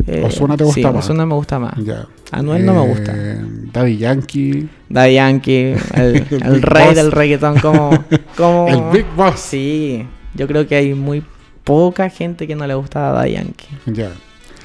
Eh, 0.07 0.23
¿Osuna 0.23 0.55
te 0.55 0.63
gusta 0.63 0.81
sí, 0.81 0.85
más? 0.85 1.05
Osuna 1.05 1.25
me 1.25 1.33
gusta 1.33 1.59
más. 1.59 1.73
Ya. 1.77 2.05
Anuel 2.31 2.65
no 2.65 2.73
me 2.73 2.87
gusta. 2.87 3.13
Eh, 3.15 3.37
Daddy 3.73 3.97
Yankee. 3.97 4.69
Daddy 4.89 5.13
Yankee, 5.15 5.75
el, 5.95 6.25
rey 6.61 6.93
del 6.93 7.11
reggaetón, 7.11 7.59
como, 7.59 7.89
como. 8.37 8.67
El 8.67 8.81
Big 8.91 9.05
Boss. 9.15 9.39
Sí, 9.39 10.05
yo 10.35 10.47
creo 10.47 10.67
que 10.67 10.75
hay 10.75 10.93
muy 10.93 11.23
poca 11.63 12.09
gente 12.09 12.45
que 12.45 12.55
no 12.55 12.67
le 12.67 12.75
gusta 12.75 13.09
a 13.09 13.13
Daddy 13.13 13.33
Yankee. 13.33 13.67
Ya. 13.87 14.11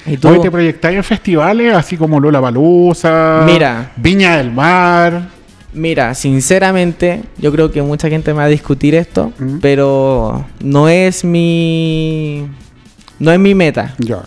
¿Y 0.05 0.17
tú? 0.17 0.29
Hoy 0.29 0.41
te 0.41 0.49
proyectáis 0.49 0.97
en 0.97 1.03
festivales 1.03 1.73
así 1.75 1.97
como 1.97 2.19
Lola 2.19 2.39
Balusa, 2.39 3.43
Mira. 3.45 3.91
Viña 3.97 4.37
del 4.37 4.51
Mar. 4.51 5.29
Mira, 5.73 6.13
sinceramente, 6.15 7.23
yo 7.37 7.51
creo 7.51 7.71
que 7.71 7.81
mucha 7.81 8.09
gente 8.09 8.33
me 8.33 8.39
va 8.39 8.45
a 8.45 8.47
discutir 8.47 8.93
esto, 8.93 9.31
mm. 9.39 9.59
pero 9.59 10.45
no 10.59 10.89
es 10.89 11.23
mi. 11.23 12.45
No 13.19 13.31
es 13.31 13.39
mi 13.39 13.55
meta. 13.55 13.95
Ya. 13.99 14.23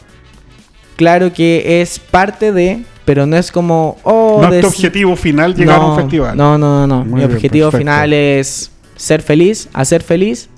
Claro 0.97 1.33
que 1.33 1.81
es 1.83 1.99
parte 1.99 2.53
de, 2.53 2.83
pero 3.05 3.27
no 3.27 3.37
es 3.37 3.51
como... 3.51 3.97
Oh, 4.05 4.41
no 4.41 4.53
es 4.53 4.61
tu 4.61 4.69
objetivo 4.69 5.17
final 5.17 5.55
llegar 5.55 5.81
a 5.81 5.87
un 5.87 5.97
festival. 5.97 6.37
No, 6.37 6.57
no, 6.57 6.87
no. 6.87 7.05
Mi 7.05 7.25
objetivo 7.25 7.71
final 7.71 8.13
es 8.13 8.71
ser 8.97 9.23
feliz, 9.23 9.69
hacer 9.73 10.03
feliz 10.03 10.49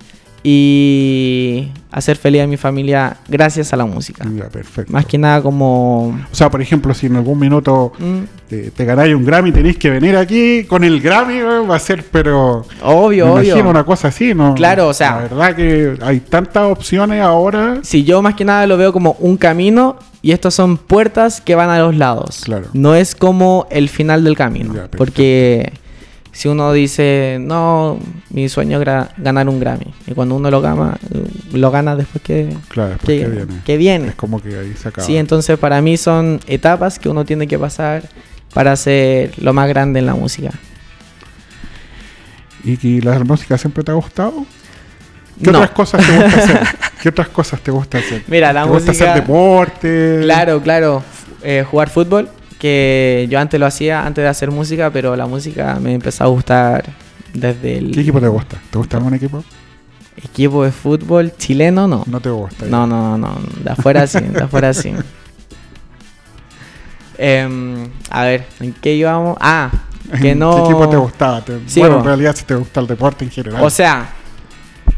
y 0.49 1.72
hacer 1.90 2.16
feliz 2.16 2.42
a 2.42 2.46
mi 2.46 2.57
familia 2.57 3.16
gracias 3.27 3.72
a 3.72 3.77
la 3.77 3.85
música. 3.85 4.25
Ya, 4.33 4.49
perfecto. 4.49 4.92
Más 4.92 5.05
que 5.05 5.18
nada 5.18 5.42
como... 5.42 6.09
O 6.31 6.35
sea, 6.35 6.51
por 6.51 6.62
ejemplo, 6.62 6.94
si 6.94 7.07
en 7.07 7.16
algún 7.16 7.40
minuto 7.40 7.92
mm. 7.99 8.20
te, 8.49 8.85
ganáis 8.85 9.12
un 9.12 9.25
Grammy, 9.25 9.51
tenéis 9.51 9.77
que 9.77 9.90
venir 9.90 10.16
aquí 10.16 10.62
con 10.64 10.85
el 10.85 11.01
Grammy, 11.01 11.40
va 11.40 11.75
a 11.75 11.81
ser, 11.81 12.05
pero... 12.12 12.64
Obvio, 12.83 13.35
me 13.35 13.46
Imagino 13.46 13.70
una 13.70 13.83
cosa 13.83 14.09
así, 14.09 14.35
¿no? 14.35 14.55
Claro, 14.55 14.87
o 14.87 14.94
sea... 14.94 15.16
La 15.16 15.22
verdad 15.22 15.57
que 15.57 15.99
hay 16.01 16.20
tantas 16.20 16.70
opciones 16.70 17.20
ahora. 17.20 17.81
Si 17.83 18.05
yo 18.05 18.22
más 18.22 18.35
que 18.35 18.44
nada 18.44 18.68
lo 18.68 18.77
veo 18.77 18.92
como 18.92 19.16
un 19.18 19.37
camino 19.37 19.96
y 20.26 20.32
estas 20.32 20.54
son 20.54 20.76
puertas 20.76 21.40
que 21.40 21.54
van 21.54 21.70
a 21.70 21.78
los 21.78 21.96
lados. 21.96 22.40
Claro. 22.46 22.66
No 22.72 22.96
es 22.96 23.14
como 23.14 23.68
el 23.70 23.88
final 23.88 24.24
del 24.24 24.36
camino. 24.36 24.74
porque 24.96 25.72
si 26.32 26.48
uno 26.48 26.72
dice, 26.72 27.38
no, 27.40 28.00
mi 28.30 28.48
sueño 28.48 28.80
era 28.82 29.14
ganar 29.18 29.48
un 29.48 29.60
Grammy, 29.60 29.94
y 30.04 30.14
cuando 30.14 30.34
uno 30.34 30.50
lo 30.50 30.60
gana, 30.60 30.98
lo 31.52 31.70
gana 31.70 31.94
después 31.94 32.24
que, 32.24 32.52
claro, 32.66 32.96
que, 33.06 33.24
viene. 33.24 33.46
que, 33.64 33.76
viene. 33.76 34.08
Es 34.08 34.14
como 34.16 34.42
que 34.42 34.58
ahí 34.58 34.74
se 34.76 34.88
acaba. 34.88 35.06
Sí, 35.06 35.16
entonces 35.16 35.60
para 35.60 35.80
mí 35.80 35.96
son 35.96 36.40
etapas 36.48 36.98
que 36.98 37.08
uno 37.08 37.24
tiene 37.24 37.46
que 37.46 37.56
pasar 37.56 38.02
para 38.52 38.74
ser 38.74 39.30
lo 39.40 39.52
más 39.52 39.68
grande 39.68 40.00
en 40.00 40.06
la 40.06 40.14
música. 40.14 40.50
¿Y, 42.64 43.00
la 43.00 43.22
música 43.22 43.56
siempre 43.58 43.84
te 43.84 43.92
ha 43.92 43.94
gustado? 43.94 44.44
¿Qué 45.42 45.51
otras 45.51 45.70
cosas 45.70 46.07
te 46.07 46.12
gusta 46.12 46.38
hacer? 46.38 46.61
¿Qué 47.03 47.09
otras 47.09 47.29
cosas 47.29 47.61
te 47.61 47.70
gusta 47.70 47.99
hacer? 47.99 48.25
Mira, 48.27 48.53
la 48.53 48.64
¿Te 48.64 48.68
música... 48.68 48.92
gusta 48.92 49.05
hacer 49.05 49.22
deporte? 49.22 50.18
Claro, 50.22 50.62
claro. 50.62 51.03
Eh, 51.42 51.64
jugar 51.68 51.90
fútbol 51.90 52.29
que 52.59 53.27
yo 53.31 53.38
antes 53.38 53.61
lo 53.61 53.66
hacía 53.66 54.07
antes 54.07 54.22
de 54.22 54.29
hacer 54.29 54.51
música, 54.51 54.90
pero 54.90 55.14
la 55.16 55.27
música 55.27 55.79
me 55.81 55.94
empezó 55.94 56.25
a 56.25 56.27
gustar 56.29 56.85
desde 57.35 57.79
el... 57.79 57.92
¿Qué 57.92 58.01
equipo 58.01 58.20
te 58.20 58.29
gusta? 58.29 58.57
¿Te 58.70 58.79
gusta 58.79 58.96
algún 58.96 59.14
equipo? 59.14 59.44
Equipo 60.16 60.64
de 60.64 60.72
fútbol 60.72 61.35
chileno, 61.37 61.87
no. 61.87 62.03
No 62.07 62.20
te 62.20 62.31
gusta. 62.31 62.66
No, 62.66 62.87
no, 62.87 63.18
no. 63.18 63.38
De 63.62 63.70
afuera 63.70 64.07
sí, 64.07 64.20
de 64.20 64.42
afuera 64.42 64.72
sí. 64.72 64.94
Em, 67.18 67.88
a 68.11 68.25
ver, 68.25 68.46
¿en 68.61 68.75
qué 68.75 68.94
íbamos? 68.94 69.38
Ah, 69.40 69.70
que 70.20 70.35
no... 70.35 70.55
¿Qué 70.55 70.62
equipo 70.64 70.88
te 70.88 70.96
gustaba? 70.96 71.42
bueno, 71.77 71.99
en 71.99 72.05
realidad 72.05 72.37
si 72.37 72.44
te 72.44 72.55
gusta 72.55 72.81
el 72.81 72.87
deporte 72.87 73.25
en 73.25 73.31
general. 73.31 73.62
O 73.62 73.70
sea... 73.70 74.07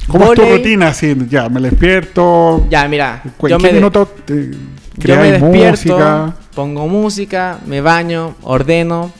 ¿Cómo 0.08 0.32
es 0.32 0.40
tu 0.40 0.44
rutina? 0.44 0.88
Así, 0.88 1.14
ya, 1.28 1.48
me 1.48 1.60
despierto. 1.60 2.66
Ya, 2.70 2.88
mira. 2.88 3.22
¿En 3.24 3.48
yo 3.48 3.58
me 3.58 3.72
minuto 3.72 4.08
yo 4.98 5.16
me 5.16 5.32
despierto, 5.32 6.34
pongo 6.54 6.88
música, 6.88 7.58
me 7.66 7.80
baño, 7.80 8.34
ordeno, 8.42 9.12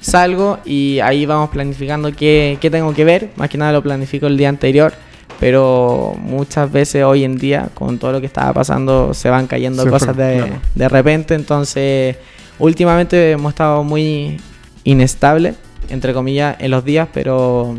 salgo 0.00 0.58
y 0.64 1.00
ahí 1.00 1.26
vamos 1.26 1.50
planificando 1.50 2.12
qué, 2.12 2.58
tengo 2.70 2.94
que 2.94 3.04
ver. 3.04 3.30
Más 3.36 3.48
que 3.48 3.58
nada 3.58 3.72
lo 3.72 3.82
planifico 3.82 4.26
el 4.26 4.36
día 4.36 4.48
anterior, 4.48 4.92
pero 5.40 6.14
muchas 6.18 6.70
veces 6.70 7.02
hoy 7.02 7.24
en 7.24 7.36
día, 7.36 7.68
con 7.74 7.98
todo 7.98 8.12
lo 8.12 8.20
que 8.20 8.26
estaba 8.26 8.52
pasando, 8.52 9.12
se 9.12 9.28
van 9.28 9.46
cayendo 9.46 9.88
cosas 9.88 10.16
de, 10.16 10.52
de 10.74 10.88
repente. 10.88 11.34
Entonces, 11.34 12.16
últimamente 12.60 13.32
hemos 13.32 13.52
estado 13.52 13.82
muy 13.82 14.36
inestable, 14.84 15.54
entre 15.88 16.12
comillas, 16.12 16.56
en 16.60 16.70
los 16.70 16.84
días, 16.84 17.08
pero 17.12 17.76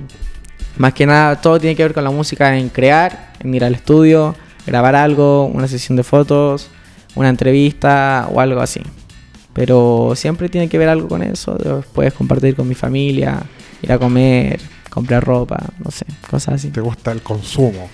más 0.77 0.93
que 0.93 1.05
nada 1.05 1.41
todo 1.41 1.59
tiene 1.59 1.75
que 1.75 1.83
ver 1.83 1.93
con 1.93 2.03
la 2.03 2.11
música 2.11 2.57
en 2.57 2.69
crear, 2.69 3.33
en 3.39 3.53
ir 3.53 3.63
al 3.63 3.75
estudio, 3.75 4.35
grabar 4.65 4.95
algo, 4.95 5.45
una 5.45 5.67
sesión 5.67 5.95
de 5.95 6.03
fotos 6.03 6.69
una 7.15 7.29
entrevista 7.29 8.27
o 8.31 8.39
algo 8.39 8.61
así. 8.61 8.81
Pero 9.53 10.13
siempre 10.15 10.49
tiene 10.49 10.67
que 10.67 10.77
ver 10.77 10.89
algo 10.89 11.07
con 11.07 11.23
eso. 11.23 11.57
Puedes 11.93 12.13
compartir 12.13 12.55
con 12.55 12.67
mi 12.67 12.75
familia, 12.75 13.41
ir 13.81 13.91
a 13.91 13.97
comer, 13.97 14.59
comprar 14.89 15.23
ropa, 15.23 15.57
no 15.83 15.89
sé, 15.91 16.05
cosas 16.29 16.55
así. 16.55 16.69
¿Te 16.69 16.81
gusta 16.81 17.11
el 17.11 17.21
consumo? 17.21 17.89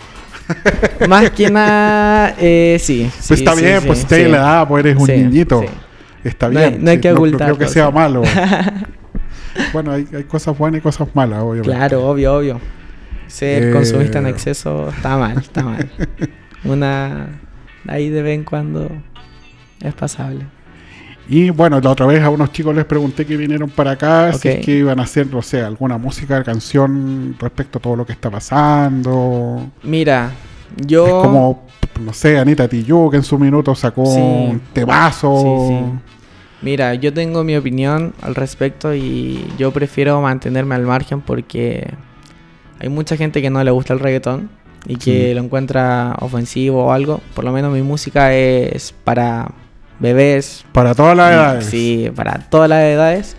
Más 1.08 1.30
que 1.32 1.50
nada, 1.50 2.36
eh, 2.40 2.78
sí, 2.82 3.10
pues 3.28 3.40
está 3.40 3.54
bien, 3.54 3.80
pues 3.86 4.06
te 4.06 4.28
la 4.28 4.38
edad, 4.38 4.68
pues 4.68 4.86
eres 4.86 4.98
un 4.98 5.08
niñito. 5.08 5.64
Está 6.24 6.50
bien. 6.50 6.84
No 6.84 6.92
hay, 6.92 7.00
que 7.00 7.12
ocultar. 7.12 7.50
No 7.50 7.56
creo 7.56 7.68
que 7.68 7.74
sea 7.74 7.90
malo. 7.90 8.24
bueno, 9.74 9.92
hay, 9.92 10.06
cosas 10.28 10.58
buenas 10.58 10.80
y 10.80 10.82
cosas 10.82 11.08
malas, 11.14 11.42
obviamente. 11.42 11.76
Claro, 11.76 12.08
obvio, 12.08 12.36
obvio. 12.36 12.62
Ser 13.28 13.64
eh, 13.64 13.72
consumista 13.72 14.20
en 14.20 14.28
exceso 14.28 14.90
está 14.90 15.18
mal, 15.18 15.38
está 15.38 15.64
mal. 15.64 15.90
Una 16.64 17.28
ahí 17.88 18.10
de 18.10 18.22
vez 18.22 18.36
en 18.36 18.44
cuando 18.44 18.90
es 19.82 19.94
pasable. 19.94 20.46
Y 21.28 21.50
bueno, 21.50 21.80
la 21.80 21.92
otra 21.92 22.06
vez 22.06 22.22
a 22.22 22.30
unos 22.30 22.52
chicos 22.52 22.76
les 22.76 22.84
pregunté 22.86 23.26
que 23.26 23.38
vinieron 23.38 23.70
para 23.70 23.92
acá, 23.92 24.34
si 24.34 24.50
es 24.50 24.66
que 24.66 24.80
iban 24.80 25.00
a 25.00 25.04
hacer, 25.04 25.28
no 25.28 25.42
sé, 25.42 25.62
alguna 25.62 25.98
música, 25.98 26.44
canción 26.44 27.36
respecto 27.40 27.80
a 27.80 27.82
todo 27.82 27.96
lo 27.96 28.06
que 28.06 28.12
está 28.12 28.30
pasando. 28.30 29.70
Mira, 29.84 30.32
yo... 30.76 31.06
Es 31.06 31.14
como, 31.14 31.68
no 32.04 32.12
sé, 32.12 32.38
Anita 32.38 32.68
Tijoux, 32.68 33.12
que 33.12 33.18
en 33.18 33.24
su 33.24 33.40
minuto 33.40 33.74
sacó 33.76 34.02
un 34.02 34.62
temazo. 34.74 35.68
Sí, 35.70 35.86
Mira, 36.62 36.94
yo 36.94 37.12
tengo 37.14 37.44
mi 37.44 37.56
opinión 37.56 38.14
al 38.22 38.36
respecto 38.36 38.94
y 38.94 39.44
yo 39.58 39.72
prefiero 39.72 40.22
mantenerme 40.22 40.76
al 40.76 40.84
margen 40.84 41.22
porque 41.22 41.92
hay 42.80 42.90
mucha 42.90 43.18
gente 43.18 43.42
que 43.42 43.50
no 43.50 43.64
le 43.64 43.72
gusta 43.72 43.94
el 43.94 44.00
reggaetón 44.00 44.50
y 44.88 44.96
que 44.98 45.34
lo 45.34 45.42
encuentra 45.42 46.16
ofensivo 46.20 46.86
o 46.86 46.92
algo. 46.92 47.22
Por 47.34 47.46
lo 47.46 47.52
menos 47.52 47.74
mi 47.74 47.82
música 47.82 48.34
es 48.34 48.94
para 49.04 49.52
bebés. 50.00 50.66
Para 50.72 50.94
todas 50.94 51.18
las 51.18 51.32
edades. 51.32 51.66
Sí, 51.66 52.12
para 52.16 52.40
todas 52.50 52.70
las 52.70 52.84
edades. 52.84 53.36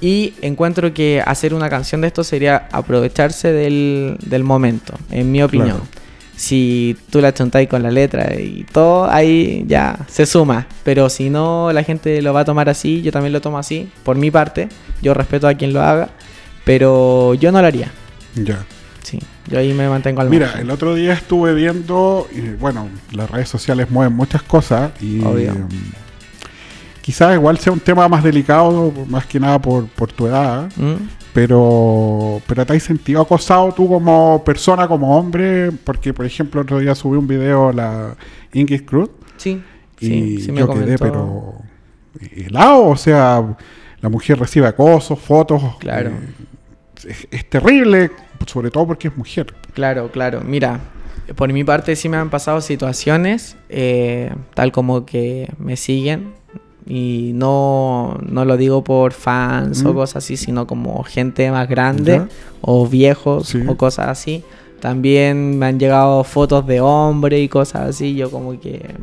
Y 0.00 0.34
encuentro 0.42 0.92
que 0.92 1.22
hacer 1.24 1.54
una 1.54 1.70
canción 1.70 2.00
de 2.00 2.08
esto 2.08 2.22
sería 2.22 2.68
aprovecharse 2.72 3.52
del, 3.52 4.44
momento, 4.44 4.94
en 5.10 5.32
mi 5.32 5.42
opinión. 5.42 5.80
Si 6.36 6.96
tú 7.10 7.20
la 7.20 7.32
chontáis 7.32 7.68
con 7.68 7.82
la 7.82 7.90
letra 7.90 8.34
y 8.38 8.64
todo, 8.70 9.10
ahí 9.10 9.64
ya 9.66 9.98
se 10.08 10.26
suma. 10.26 10.66
Pero 10.84 11.08
si 11.08 11.30
no, 11.30 11.72
la 11.72 11.82
gente 11.82 12.20
lo 12.20 12.34
va 12.34 12.40
a 12.40 12.44
tomar 12.44 12.68
así, 12.68 13.02
yo 13.02 13.10
también 13.10 13.32
lo 13.32 13.40
tomo 13.40 13.58
así, 13.58 13.90
por 14.04 14.16
mi 14.16 14.30
parte. 14.30 14.68
Yo 15.02 15.14
respeto 15.14 15.48
a 15.48 15.54
quien 15.54 15.72
lo 15.72 15.82
haga, 15.82 16.10
pero 16.64 17.34
yo 17.34 17.52
no 17.52 17.60
lo 17.60 17.66
haría. 17.66 17.90
Ya. 18.34 18.64
Sí, 19.02 19.20
yo 19.48 19.58
ahí 19.58 19.72
me 19.72 19.88
mantengo 19.88 20.20
al 20.20 20.28
Mira, 20.28 20.54
el 20.60 20.70
otro 20.70 20.94
día 20.94 21.12
estuve 21.12 21.54
viendo, 21.54 22.28
y 22.32 22.40
bueno, 22.40 22.88
las 23.12 23.30
redes 23.30 23.48
sociales 23.48 23.90
mueven 23.90 24.12
muchas 24.14 24.42
cosas 24.42 24.90
y 25.00 25.20
em, 25.22 25.68
quizás 27.06 27.34
igual 27.34 27.56
sea 27.58 27.72
un 27.72 27.78
tema 27.78 28.08
más 28.08 28.24
delicado, 28.24 28.92
más 29.06 29.24
que 29.26 29.38
nada 29.38 29.60
por, 29.60 29.86
tu 30.12 30.26
edad, 30.26 30.68
¿Mm? 30.74 30.94
pero, 31.32 32.42
pero 32.48 32.66
te 32.66 32.76
has 32.76 32.82
sentido 32.82 33.20
acosado 33.20 33.72
tú 33.72 33.88
como 33.88 34.42
persona, 34.42 34.88
como 34.88 35.16
hombre, 35.16 35.70
porque 35.70 36.12
por 36.12 36.26
ejemplo 36.26 36.62
otro 36.62 36.80
día 36.80 36.96
subí 36.96 37.16
un 37.16 37.28
video 37.28 37.72
la 37.72 38.16
Ingrid 38.52 38.84
Cruz. 38.84 39.10
Sí, 39.36 39.62
y 40.00 40.40
sí, 40.40 40.50
me 40.50 40.58
yo 40.58 40.68
quedé 40.68 40.98
pero 40.98 41.54
helado, 42.34 42.86
o 42.86 42.96
sea, 42.96 43.56
la 44.00 44.08
mujer 44.08 44.40
recibe 44.40 44.66
acoso, 44.66 45.14
fotos. 45.14 45.62
Claro. 45.78 46.10
Eh, 47.04 47.14
es 47.30 47.48
terrible 47.48 48.10
sobre 48.46 48.72
todo 48.72 48.88
porque 48.88 49.06
es 49.06 49.16
mujer. 49.16 49.54
Claro, 49.74 50.10
claro. 50.10 50.40
Mira, 50.44 50.80
por 51.36 51.52
mi 51.52 51.62
parte 51.62 51.94
sí 51.94 52.08
me 52.08 52.16
han 52.16 52.30
pasado 52.30 52.60
situaciones, 52.60 53.56
eh, 53.68 54.34
tal 54.54 54.72
como 54.72 55.06
que 55.06 55.52
me 55.58 55.76
siguen, 55.76 56.34
y 56.86 57.32
no, 57.34 58.18
no 58.28 58.44
lo 58.44 58.56
digo 58.56 58.84
por 58.84 59.12
fans 59.12 59.84
o 59.84 59.92
cosas 59.92 60.24
así, 60.24 60.36
sino 60.36 60.66
como 60.66 61.02
gente 61.02 61.50
más 61.50 61.68
grande 61.68 62.22
o 62.60 62.86
viejos 62.86 63.56
o 63.66 63.76
cosas 63.76 64.08
así. 64.08 64.44
También 64.80 65.58
me 65.58 65.66
han 65.66 65.80
llegado 65.80 66.22
fotos 66.22 66.66
de 66.66 66.80
hombre 66.80 67.40
y 67.40 67.48
cosas 67.48 67.88
así, 67.88 68.14
yo 68.14 68.30
como 68.30 68.60
que 68.60 68.94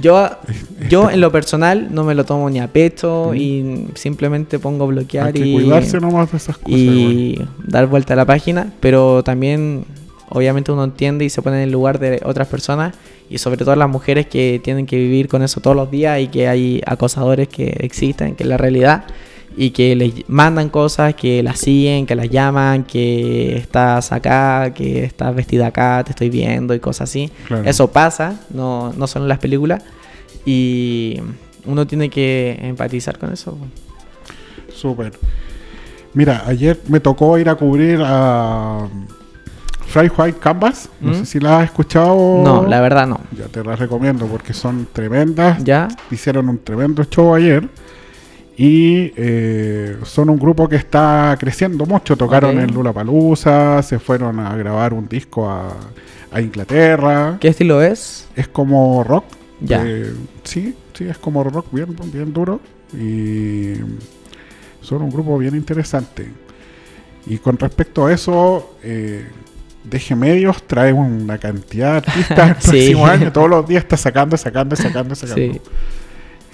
yo, 0.00 0.28
yo 0.90 1.10
en 1.10 1.20
lo 1.20 1.32
personal 1.32 1.88
no 1.90 2.04
me 2.04 2.14
lo 2.14 2.24
tomo 2.24 2.50
ni 2.50 2.60
a 2.60 2.68
pecho 2.68 3.34
y 3.34 3.88
simplemente 3.94 4.58
pongo 4.58 4.86
bloquear 4.86 5.36
y, 5.36 5.54
cuidarse 5.54 6.00
nomás 6.00 6.30
de 6.30 6.36
esas 6.36 6.58
cosas. 6.58 6.78
Y 6.78 7.40
dar 7.64 7.86
vuelta 7.86 8.12
a 8.12 8.16
la 8.16 8.24
página, 8.26 8.72
pero 8.80 9.22
también 9.22 9.84
obviamente 10.30 10.72
uno 10.72 10.84
entiende 10.84 11.24
y 11.24 11.30
se 11.30 11.42
pone 11.42 11.56
en 11.56 11.62
el 11.64 11.72
lugar 11.72 11.98
de 11.98 12.20
otras 12.24 12.48
personas 12.48 12.94
y 13.28 13.38
sobre 13.38 13.58
todo 13.58 13.74
las 13.76 13.88
mujeres 13.88 14.26
que 14.26 14.60
tienen 14.62 14.86
que 14.86 14.96
vivir 14.96 15.28
con 15.28 15.42
eso 15.42 15.60
todos 15.60 15.76
los 15.76 15.90
días 15.90 16.20
y 16.20 16.28
que 16.28 16.48
hay 16.48 16.80
acosadores 16.86 17.48
que 17.48 17.76
existen, 17.80 18.36
que 18.36 18.44
es 18.44 18.48
la 18.48 18.56
realidad 18.56 19.04
y 19.56 19.70
que 19.70 19.96
les 19.96 20.28
mandan 20.28 20.68
cosas, 20.68 21.14
que 21.14 21.42
las 21.42 21.58
siguen, 21.58 22.06
que 22.06 22.14
las 22.14 22.28
llaman, 22.28 22.84
que 22.84 23.56
estás 23.56 24.12
acá, 24.12 24.72
que 24.74 25.04
estás 25.04 25.34
vestida 25.34 25.68
acá, 25.68 26.02
te 26.04 26.10
estoy 26.10 26.28
viendo 26.28 26.74
y 26.74 26.80
cosas 26.80 27.08
así. 27.08 27.30
Eso 27.64 27.90
pasa, 27.90 28.38
no, 28.50 28.92
no 28.92 29.06
solo 29.06 29.24
en 29.24 29.30
las 29.30 29.38
películas. 29.38 29.82
Y 30.44 31.20
uno 31.64 31.86
tiene 31.86 32.10
que 32.10 32.58
empatizar 32.60 33.18
con 33.18 33.32
eso. 33.32 33.56
Súper. 34.74 35.12
Mira, 36.12 36.44
ayer 36.46 36.78
me 36.88 37.00
tocó 37.00 37.38
ir 37.38 37.48
a 37.48 37.54
cubrir 37.54 38.00
a 38.04 38.88
Fry 39.86 40.10
White 40.16 40.38
Canvas. 40.38 40.88
No 41.00 41.14
sé 41.14 41.22
¿Mm? 41.22 41.26
si 41.26 41.40
la 41.40 41.58
has 41.58 41.64
escuchado. 41.64 42.42
No, 42.42 42.66
la 42.66 42.80
verdad 42.80 43.06
no. 43.06 43.20
Ya 43.36 43.46
te 43.46 43.64
las 43.64 43.78
recomiendo 43.78 44.26
porque 44.26 44.52
son 44.52 44.88
tremendas. 44.92 45.62
Ya. 45.64 45.88
Hicieron 46.10 46.48
un 46.48 46.58
tremendo 46.58 47.04
show 47.04 47.34
ayer. 47.34 47.68
Y 48.58 49.12
eh, 49.16 49.98
son 50.04 50.30
un 50.30 50.38
grupo 50.38 50.68
que 50.68 50.76
está 50.76 51.36
creciendo 51.38 51.84
mucho. 51.84 52.16
Tocaron 52.16 52.58
en 52.58 52.72
Lula 52.72 52.92
Palusa, 52.92 53.82
se 53.82 53.98
fueron 53.98 54.40
a 54.40 54.56
grabar 54.56 54.94
un 54.94 55.08
disco 55.08 55.48
a, 55.48 55.72
Inglaterra. 56.38 57.38
¿Qué 57.40 57.48
estilo 57.48 57.80
es? 57.80 58.28
Es 58.36 58.46
como 58.48 59.02
rock. 59.02 59.24
Ya. 59.60 59.82
Eh, 59.86 60.12
sí, 60.44 60.74
sí, 60.92 61.04
es 61.08 61.16
como 61.16 61.42
rock 61.42 61.68
bien, 61.72 61.96
bien 62.12 62.30
duro. 62.30 62.60
Y 62.92 63.72
son 64.82 65.00
un 65.00 65.10
grupo 65.10 65.38
bien 65.38 65.54
interesante. 65.54 66.26
Y 67.26 67.38
con 67.38 67.58
respecto 67.58 68.06
a 68.06 68.12
eso, 68.12 68.76
eh, 68.82 69.26
Deje 69.88 70.16
Medios 70.16 70.62
trae 70.66 70.92
una 70.92 71.38
cantidad 71.38 71.92
de 71.92 71.96
artistas 71.98 72.48
el 72.48 72.54
próximo 72.56 73.06
año. 73.06 73.32
Todos 73.32 73.48
los 73.48 73.68
días 73.68 73.82
está 73.84 73.96
sacando, 73.96 74.36
sacando, 74.36 74.76
sacando, 74.76 75.14
sacando. 75.14 75.60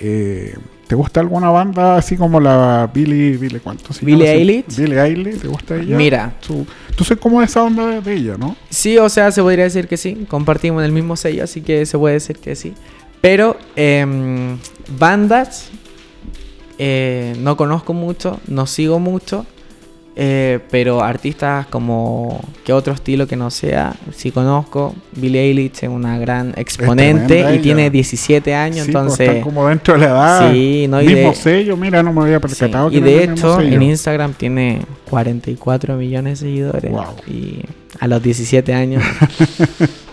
Eh, 0.01 0.55
¿Te 0.87 0.95
gusta 0.95 1.21
alguna 1.21 1.49
banda 1.49 1.97
así 1.97 2.17
como 2.17 2.39
la 2.39 2.91
Billy, 2.93 3.37
Billy 3.39 3.61
¿cuánto 3.61 3.95
Billy 4.03 4.27
Eilish? 4.27 4.77
Billy 4.77 4.99
Eilish, 4.99 5.41
¿te 5.41 5.49
gusta 5.49 5.77
ella? 5.77 5.97
Mira. 5.97 6.35
Tú, 6.47 6.67
tú 6.95 7.05
sabes 7.05 7.23
cómo 7.23 7.41
es 7.41 7.51
esa 7.51 7.63
onda 7.63 8.01
de, 8.01 8.15
ella, 8.15 8.37
¿no? 8.37 8.57
Sí, 8.69 8.99
o 8.99 9.09
sea, 9.09 9.33
se 9.33 9.41
podría 9.41 9.65
decir 9.65 9.89
que 9.89 9.97
sí. 9.97 10.27
Compartimos 10.29 10.85
el 10.85 10.93
mismo 10.93 11.17
sello, 11.17 11.45
así 11.45 11.63
que 11.63 11.87
se 11.87 11.97
puede 11.97 12.15
decir 12.15 12.37
que 12.39 12.55
sí. 12.57 12.75
Pero 13.23 13.57
em, 13.77 14.59
bandas 14.99 15.71
eh, 16.79 17.35
no 17.39 17.57
conozco 17.57 17.95
mucho, 17.95 18.41
no 18.49 18.67
sigo 18.67 18.99
mucho. 18.99 19.47
Eh, 20.15 20.59
pero 20.71 21.03
artistas 21.03 21.67
como 21.69 22.39
que 22.65 22.75
otro 22.75 22.93
estilo 22.93 23.27
que 23.27 23.35
no 23.35 23.51
sea, 23.51 23.97
si 24.15 24.31
conozco, 24.31 24.95
Billie 25.17 25.41
Eilish 25.41 25.85
es 25.85 25.89
una 25.89 26.19
gran 26.19 26.53
exponente 26.57 27.55
y 27.55 27.61
tiene 27.61 27.89
17 27.89 28.55
años, 28.55 28.77
pues, 28.77 28.89
entonces... 28.89 29.31
Pues, 29.31 29.43
como 29.43 29.69
dentro 29.69 29.95
de 29.95 30.01
la 30.01 30.07
edad. 30.07 30.53
Sí, 30.53 30.87
no, 30.87 30.99
mismo 30.99 31.35
sello, 31.35 31.79
mira, 31.79 32.03
no 32.03 32.13
me 32.13 32.23
había 32.23 32.41
percatado. 32.41 32.91
y 32.91 33.01
de 33.01 33.25
hecho, 33.25 33.59
en 33.61 33.81
Instagram 33.83 34.35
tiene 34.35 34.83
44 35.09 35.97
millones 35.97 36.41
de 36.41 36.47
seguidores. 36.47 36.93
Y 37.27 37.61
a 37.99 38.07
los 38.07 38.23
17 38.23 38.75
años... 38.75 39.03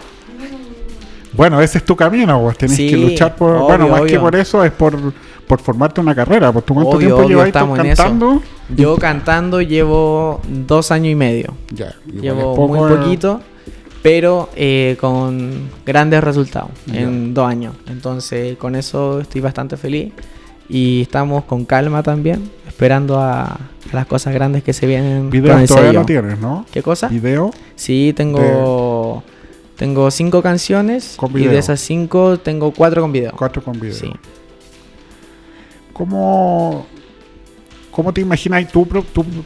bueno, 1.34 1.60
ese 1.60 1.80
es 1.80 1.84
tu 1.84 1.98
camino, 1.98 2.40
vos 2.40 2.58
tenés 2.58 2.78
que 2.78 2.96
luchar 2.96 3.36
por... 3.36 3.60
bueno, 3.60 3.90
más 3.90 4.04
que 4.04 4.18
por 4.18 4.34
eso, 4.34 4.64
es 4.64 4.72
por 4.72 5.14
por 5.50 5.60
formarte 5.60 6.00
una 6.00 6.14
carrera. 6.14 6.54
¿Por 6.54 6.62
tu 6.62 6.76
cuánto 6.76 7.00
tiempo 7.00 7.28
llevas 7.28 7.52
cantando? 7.52 8.40
Yo 8.70 8.98
cantando 8.98 9.64
llevo 9.64 10.42
dos 10.48 10.92
años 10.92 11.12
y 11.12 11.16
medio. 11.16 11.56
Ya, 11.72 11.96
llevo 12.22 12.68
muy 12.68 12.88
poquito, 12.88 13.42
pero 14.04 14.50
eh, 14.56 14.96
con 15.02 15.72
grandes 15.88 16.24
resultados 16.24 16.70
en 16.94 17.34
dos 17.34 17.48
años. 17.48 17.74
Entonces, 17.88 18.58
con 18.58 18.76
eso 18.76 19.22
estoy 19.22 19.42
bastante 19.42 19.76
feliz. 19.76 20.14
Y 20.70 21.02
estamos 21.02 21.46
con 21.46 21.66
calma 21.66 22.04
también, 22.04 22.52
esperando 22.68 23.20
a, 23.20 23.58
las 23.92 24.06
cosas 24.06 24.36
grandes 24.36 24.62
que 24.62 24.72
se 24.72 24.86
vienen. 24.86 25.32
Videos 25.32 25.68
todavía 25.68 25.94
no 25.94 26.06
tienes, 26.06 26.38
¿no? 26.38 26.64
¿Qué 26.72 26.84
cosa? 26.84 27.08
¿Video? 27.08 27.50
Sí, 27.76 28.14
tengo... 28.16 29.24
Tengo 29.78 30.12
cinco 30.12 30.42
canciones 30.42 31.18
y 31.36 31.46
de 31.46 31.58
esas 31.58 31.80
cinco 31.80 32.38
tengo 32.38 32.72
cuatro 32.72 33.02
con 33.02 33.14
video. 33.14 33.32
Cuatro 33.36 33.64
con 33.64 33.80
video. 33.80 33.96
Sí. 33.96 34.12
¿Cómo, 36.00 36.86
cómo 37.92 38.14
te 38.14 38.22
imaginas 38.22 38.66
tú, 38.72 38.88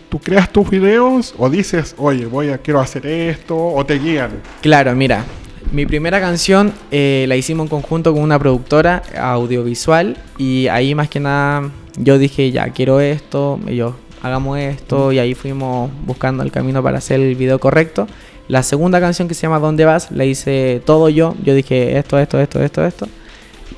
tú, 0.08 0.20
creas 0.20 0.54
tus 0.54 0.70
videos 0.70 1.34
o 1.36 1.50
dices, 1.50 1.96
oye, 1.98 2.28
voy 2.28 2.50
a, 2.50 2.60
quiero 2.60 2.80
hacer 2.80 3.08
esto 3.08 3.58
o 3.58 3.84
te 3.84 3.98
guían? 3.98 4.30
Claro, 4.62 4.96
mira, 4.96 5.26
mi 5.72 5.88
primera 5.88 6.22
canción 6.22 6.72
eh, 6.92 7.26
la 7.28 7.36
hicimos 7.36 7.64
en 7.64 7.70
conjunto 7.70 8.14
con 8.14 8.22
una 8.22 8.38
productora 8.38 9.02
audiovisual 9.20 10.16
y 10.38 10.68
ahí 10.68 10.94
más 10.94 11.10
que 11.10 11.20
nada 11.20 11.72
yo 11.98 12.20
dije, 12.20 12.52
ya, 12.52 12.70
quiero 12.70 13.00
esto, 13.00 13.60
ellos 13.66 13.96
hagamos 14.22 14.60
esto 14.60 15.12
y 15.12 15.18
ahí 15.18 15.34
fuimos 15.34 15.90
buscando 16.06 16.44
el 16.44 16.52
camino 16.52 16.84
para 16.84 17.00
hacer 17.00 17.20
el 17.20 17.34
video 17.34 17.58
correcto. 17.58 18.06
La 18.48 18.62
segunda 18.62 19.00
canción 19.00 19.28
que 19.28 19.34
se 19.34 19.42
llama 19.42 19.58
¿Dónde 19.58 19.86
vas? 19.86 20.12
la 20.12 20.24
hice 20.24 20.84
todo 20.86 21.10
yo, 21.10 21.34
yo 21.44 21.56
dije 21.56 21.98
esto, 21.98 22.20
esto, 22.20 22.40
esto, 22.40 22.62
esto, 22.62 22.86
esto. 22.86 23.08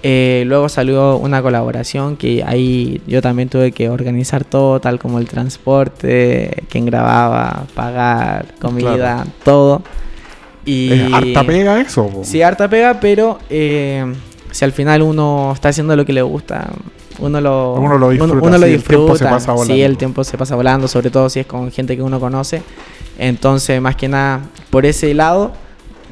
Eh, 0.07 0.43
luego 0.45 0.69
salió 0.69 1.17
una 1.17 1.41
colaboración 1.41 2.15
que 2.15 2.43
ahí 2.45 3.01
yo 3.07 3.23
también 3.23 3.49
tuve 3.49 3.71
que 3.71 3.89
organizar 3.89 4.43
todo, 4.43 4.79
tal 4.79 4.99
como 4.99 5.17
el 5.17 5.27
transporte, 5.27 6.63
quien 6.69 6.85
grababa, 6.85 7.65
pagar, 7.73 8.53
comida, 8.61 9.25
todo. 9.43 9.81
Y 10.63 11.11
harta 11.11 11.43
pega 11.43 11.81
eso. 11.81 12.07
Sí, 12.21 12.43
harta 12.43 12.69
pega, 12.69 12.99
pero 12.99 13.39
eh, 13.49 14.13
si 14.51 14.63
al 14.63 14.73
final 14.73 15.01
uno 15.01 15.51
está 15.55 15.69
haciendo 15.69 15.95
lo 15.95 16.05
que 16.05 16.13
le 16.13 16.21
gusta, 16.21 16.69
uno 17.17 17.41
lo, 17.41 17.73
uno 17.73 17.97
lo 17.97 18.09
disfruta. 18.11 18.47
Uno, 18.47 18.57
lo 18.59 18.65
disfruta. 18.67 19.39
Sí, 19.65 19.81
el 19.81 19.97
tiempo 19.97 20.23
se 20.23 20.37
pasa 20.37 20.53
volando, 20.53 20.87
sobre 20.87 21.09
todo 21.09 21.31
si 21.31 21.39
es 21.39 21.47
con 21.47 21.71
gente 21.71 21.95
que 21.95 22.03
uno 22.03 22.19
conoce. 22.19 22.61
Entonces, 23.17 23.81
más 23.81 23.95
que 23.95 24.07
nada, 24.07 24.41
por 24.69 24.85
ese 24.85 25.15
lado, 25.15 25.53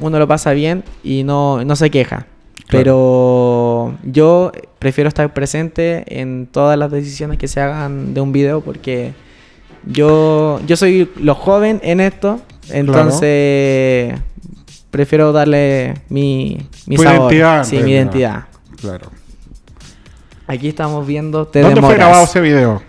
uno 0.00 0.18
lo 0.18 0.26
pasa 0.26 0.52
bien 0.52 0.82
y 1.04 1.22
no, 1.22 1.64
no 1.64 1.76
se 1.76 1.90
queja. 1.90 2.26
Pero 2.68 3.94
yo 4.02 4.52
prefiero 4.78 5.08
estar 5.08 5.32
presente 5.32 6.20
en 6.20 6.46
todas 6.46 6.78
las 6.78 6.90
decisiones 6.90 7.38
que 7.38 7.48
se 7.48 7.60
hagan 7.60 8.14
de 8.14 8.20
un 8.20 8.32
video 8.32 8.60
porque 8.60 9.12
yo, 9.86 10.60
yo 10.66 10.76
soy 10.76 11.10
lo 11.16 11.34
joven 11.34 11.80
en 11.82 12.00
esto, 12.00 12.40
entonces 12.70 14.14
prefiero 14.90 15.32
darle 15.32 15.94
mi, 16.08 16.68
mi 16.86 16.96
sabor. 16.96 17.32
Identidad, 17.32 17.64
sí, 17.64 17.78
mi 17.78 17.92
identidad. 17.92 18.44
Claro. 18.80 19.10
Aquí 20.46 20.68
estamos 20.68 21.06
viendo 21.06 21.46
Te 21.46 21.60
¿Dónde 21.60 21.80
fue 21.80 21.94
grabado 21.94 22.24
ese 22.24 22.40
video? 22.40 22.82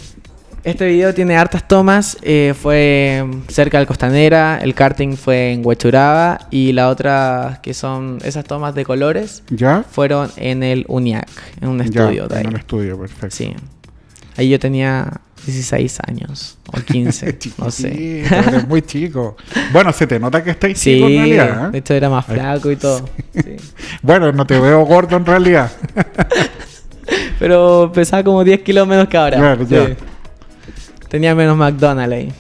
Este 0.66 0.88
video 0.88 1.14
tiene 1.14 1.38
hartas 1.38 1.68
tomas. 1.68 2.18
Eh, 2.24 2.56
fue 2.60 3.24
cerca 3.50 3.78
del 3.78 3.86
Costanera. 3.86 4.58
El 4.60 4.74
karting 4.74 5.16
fue 5.16 5.52
en 5.54 5.64
Huechuraba. 5.64 6.48
Y 6.50 6.72
la 6.72 6.90
otra, 6.90 7.60
que 7.62 7.76
son 7.76 8.18
esas 8.24 8.46
tomas 8.46 8.74
de 8.74 8.84
colores, 8.84 9.44
¿Ya? 9.52 9.84
fueron 9.88 10.32
en 10.38 10.64
el 10.64 10.84
UNIAC, 10.88 11.30
en 11.62 11.70
un 11.70 11.82
estudio 11.82 12.28
de 12.28 12.38
ahí. 12.38 12.42
En 12.42 12.48
un 12.48 12.56
estudio, 12.56 13.00
perfecto. 13.00 13.36
Sí. 13.36 13.54
Ahí 14.38 14.50
yo 14.50 14.60
tenía 14.60 15.22
16 15.46 16.00
años 16.08 16.58
o 16.74 16.82
15, 16.82 17.38
no 17.60 17.70
sé. 17.70 18.26
Eres 18.26 18.68
muy 18.68 18.82
chico. 18.82 19.38
Bueno, 19.72 19.94
se 19.94 20.08
te 20.08 20.20
nota 20.20 20.44
que 20.44 20.50
estáis 20.50 20.80
sí, 20.80 20.96
chico 20.96 21.08
en 21.08 21.16
realidad. 21.16 21.68
¿eh? 21.68 21.72
De 21.74 21.78
hecho, 21.78 21.94
era 21.94 22.10
más 22.10 22.26
flaco 22.26 22.72
y 22.72 22.76
todo. 22.76 23.08
Sí. 23.36 23.58
bueno, 24.02 24.32
no 24.32 24.48
te 24.48 24.60
veo 24.60 24.84
gordo 24.86 25.18
en 25.18 25.28
realidad. 25.28 25.72
Pero 27.38 27.92
pesaba 27.94 28.24
como 28.24 28.44
10 28.44 28.62
kilos 28.62 28.88
menos 28.88 29.08
que 29.08 29.18
ahora. 29.18 29.38
Claro, 29.38 29.68
ya. 29.68 29.96
Tenía 31.16 31.34
menos 31.34 31.56
McDonald's 31.56 32.14
ahí. 32.14 32.34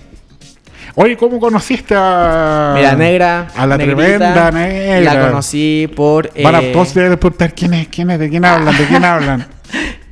Oye, 0.96 1.16
¿cómo 1.16 1.40
conociste 1.40 1.96
a. 1.98 2.74
Mira, 2.76 2.94
negra. 2.94 3.48
A 3.56 3.66
la 3.66 3.78
tremenda 3.78 4.52
negra. 4.52 5.14
La 5.14 5.28
conocí 5.30 5.90
por. 5.96 6.30
Eh... 6.36 6.44
Van 6.44 6.56
a 6.56 6.62
todos 6.74 6.94
deben 6.94 7.18
preguntar 7.18 7.54
quién 7.54 7.74
es, 7.74 7.88
quién 7.88 8.10
es, 8.10 8.20
de 8.20 8.30
quién 8.30 8.44
hablan, 8.44 8.78
de 8.78 8.86
quién 8.86 9.06
hablan. 9.06 9.48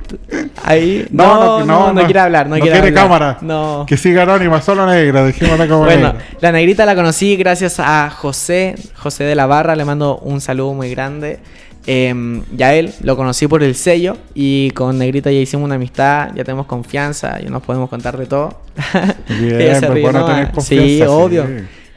Ahí. 0.64 1.06
No, 1.10 1.58
no, 1.58 1.66
no, 1.66 1.92
no, 1.92 2.04
quiere 2.06 2.20
hablar, 2.20 2.48
no, 2.48 2.56
quiere, 2.58 2.78
hablar. 2.78 2.94
cámara. 2.94 3.38
No. 3.42 3.84
Que 3.86 3.98
siga 3.98 4.22
anónima, 4.22 4.62
solo 4.62 4.86
negra, 4.86 5.26
dijimos 5.26 5.58
como 5.58 5.80
Bueno, 5.80 6.14
la 6.40 6.50
negrita 6.50 6.86
la 6.86 6.94
conocí 6.94 7.36
gracias 7.36 7.78
a 7.80 8.08
José, 8.08 8.76
José 8.96 9.24
de 9.24 9.34
la 9.34 9.44
Barra, 9.44 9.76
le 9.76 9.84
mando 9.84 10.16
un 10.16 10.40
saludo 10.40 10.72
muy 10.72 10.88
grande. 10.88 11.38
Eh, 11.86 12.42
ya 12.56 12.74
él 12.74 12.92
lo 13.02 13.16
conocí 13.16 13.46
por 13.46 13.62
el 13.62 13.74
sello 13.74 14.16
y 14.34 14.70
con 14.70 14.98
Negrita 14.98 15.30
ya 15.30 15.38
hicimos 15.38 15.66
una 15.66 15.74
amistad, 15.74 16.30
ya 16.34 16.42
tenemos 16.42 16.66
confianza, 16.66 17.40
y 17.42 17.46
nos 17.46 17.62
podemos 17.62 17.90
contar 17.90 18.16
de 18.16 18.26
todo. 18.26 18.58
Bien, 19.28 19.80
bueno 20.00 20.24
tener 20.24 20.50
confianza. 20.50 20.86
Sí, 20.86 21.02
obvio. 21.02 21.46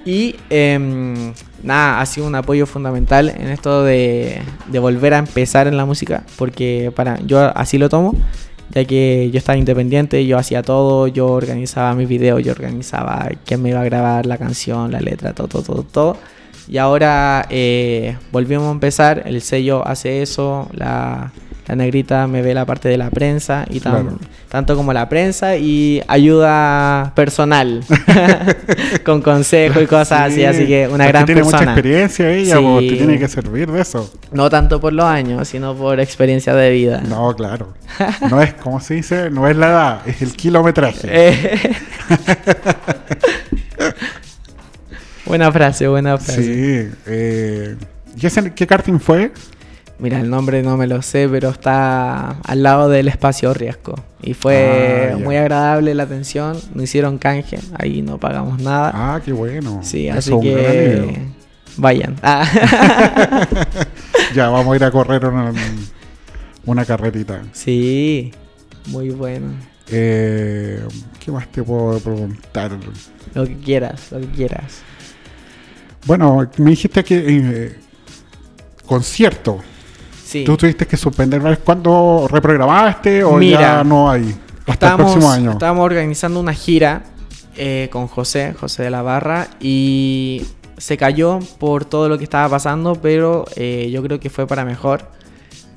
Y 0.06 0.36
em, 0.50 1.34
nada, 1.64 2.00
ha 2.00 2.06
sido 2.06 2.28
un 2.28 2.36
apoyo 2.36 2.66
fundamental 2.66 3.30
en 3.30 3.48
esto 3.50 3.84
de, 3.84 4.42
de, 4.68 4.80
volver 4.80 5.14
a 5.14 5.18
empezar 5.18 5.68
en 5.68 5.76
la 5.76 5.86
música, 5.86 6.24
porque 6.38 6.92
para 6.96 7.20
yo 7.26 7.40
así 7.58 7.78
lo 7.78 7.90
tomo, 7.90 8.16
ya 8.70 8.86
que 8.86 9.30
yo 9.32 9.38
estaba 9.38 9.58
independiente, 9.58 10.26
yo 10.26 10.38
hacía 10.38 10.64
todo, 10.64 11.08
yo 11.08 11.28
organizaba 11.28 11.94
mis 11.94 12.08
videos, 12.08 12.42
yo 12.42 12.54
organizaba 12.54 13.30
quién 13.46 13.62
me 13.62 13.70
iba 13.70 13.82
a 13.82 13.86
grabar 13.86 14.26
la 14.26 14.38
canción, 14.38 14.92
la 14.92 15.02
letra, 15.02 15.34
todo, 15.34 15.48
todo, 15.48 15.64
todo. 15.64 15.84
todo 15.84 16.18
y 16.68 16.78
ahora 16.78 17.46
eh, 17.50 18.18
volvimos 18.32 18.68
a 18.68 18.72
empezar, 18.72 19.24
el 19.26 19.42
sello 19.42 19.88
hace 19.88 20.22
eso, 20.22 20.70
la, 20.74 21.32
negrita 21.74 22.28
me 22.28 22.42
ve 22.42 22.54
la 22.54 22.66
parte 22.66 22.88
de 22.88 22.98
la 22.98 23.10
prensa 23.10 23.66
y 23.70 23.82
tanto 24.48 24.78
como 24.78 24.94
la 24.94 25.10
prensa 25.10 25.58
y 25.58 26.02
ayuda 26.08 27.12
personal 27.14 27.84
con 29.06 29.22
consejos 29.22 29.84
y 29.84 29.86
cosas 29.86 30.32
así, 30.32 30.46
así 30.46 30.66
que 30.66 30.88
una 30.88 31.08
gran 31.08 31.26
tiene 31.26 31.44
mucha 31.44 31.64
experiencia 31.64 32.32
ella, 32.32 32.56
te 32.56 32.96
tiene 32.96 33.20
que 33.20 33.28
servir 33.28 33.70
de 33.70 33.82
eso. 33.82 34.10
No 34.32 34.50
tanto 34.50 34.80
por 34.80 34.94
los 34.94 35.06
años, 35.06 35.48
sino 35.48 35.76
por 35.76 36.00
experiencia 36.00 36.54
de 36.54 36.70
vida. 36.72 37.02
No, 37.08 37.36
claro. 37.36 37.74
No 38.30 38.42
es, 38.42 38.54
como 38.54 38.80
se 38.80 38.94
dice, 38.96 39.30
no 39.30 39.48
es 39.48 39.58
la 39.58 39.68
edad, 39.68 40.02
es 40.08 40.22
el 40.22 40.34
kilometraje. 40.34 41.52
Buena 45.28 45.52
frase, 45.52 45.88
buena 45.88 46.18
frase. 46.18 46.44
Sí. 46.44 46.96
Eh, 47.06 47.76
¿Qué 48.56 48.66
karting 48.66 49.00
fue? 49.00 49.32
Mira, 50.00 50.22
el 50.22 50.30
nombre 50.30 50.62
no 50.64 50.78
me 50.78 50.88
lo 50.88 51.02
sé, 51.02 51.28
pero 51.28 51.50
está 51.50 52.30
al 52.30 52.64
lado 52.64 52.88
del 52.88 53.08
espacio 53.08 53.54
Riesgo. 53.54 53.96
Y 54.22 54.36
fue 54.36 55.12
ah, 55.14 55.18
muy 55.18 55.36
agradable 55.36 55.94
la 55.96 56.04
atención. 56.04 56.58
No 56.74 56.84
hicieron 56.84 57.18
canje, 57.18 57.60
ahí 57.78 58.02
no 58.02 58.20
pagamos 58.20 58.62
nada. 58.62 58.92
Ah, 58.94 59.22
qué 59.24 59.34
bueno. 59.34 59.80
Sí, 59.84 60.08
así 60.08 60.32
que 60.40 61.20
vayan. 61.78 62.16
Ah. 62.22 62.46
ya, 64.36 64.50
vamos 64.50 64.74
a 64.74 64.76
ir 64.76 64.84
a 64.84 64.92
correr 64.92 65.26
una, 65.26 65.52
una 66.66 66.86
carrerita. 66.86 67.42
Sí, 67.54 68.32
muy 68.86 69.10
bueno. 69.10 69.48
Eh, 69.90 70.80
¿Qué 71.20 71.32
más 71.32 71.48
te 71.52 71.64
puedo 71.64 72.00
preguntar? 72.00 72.72
Lo 73.34 73.46
que 73.46 73.58
quieras, 73.58 74.12
lo 74.12 74.20
que 74.20 74.28
quieras. 74.28 74.84
Bueno, 76.08 76.50
me 76.58 76.70
dijiste 76.70 77.04
que 77.04 77.24
eh, 77.28 77.80
concierto. 78.86 79.60
Sí. 80.24 80.46
¿Tú 80.46 80.58
tuviste 80.58 80.88
que 80.88 80.98
suspender 80.98 81.60
¿Cuándo 81.60 82.28
reprogramaste 82.32 83.24
o 83.24 83.40
ya 83.42 83.84
no 83.84 84.10
hay? 84.10 84.34
Hasta 84.66 84.92
el 84.92 84.96
próximo 84.96 85.30
año. 85.30 85.52
Estábamos 85.52 85.86
organizando 85.86 86.40
una 86.40 86.54
gira 86.54 87.04
eh, 87.58 87.90
con 87.92 88.08
José, 88.08 88.54
José 88.58 88.84
de 88.84 88.90
la 88.90 89.02
Barra, 89.02 89.48
y 89.60 90.46
se 90.78 90.98
cayó 90.98 91.40
por 91.60 91.86
todo 91.86 92.08
lo 92.08 92.18
que 92.18 92.24
estaba 92.24 92.48
pasando, 92.50 92.96
pero 92.96 93.46
eh, 93.56 93.90
yo 93.92 94.02
creo 94.04 94.20
que 94.20 94.30
fue 94.30 94.48
para 94.48 94.64
mejor 94.64 95.10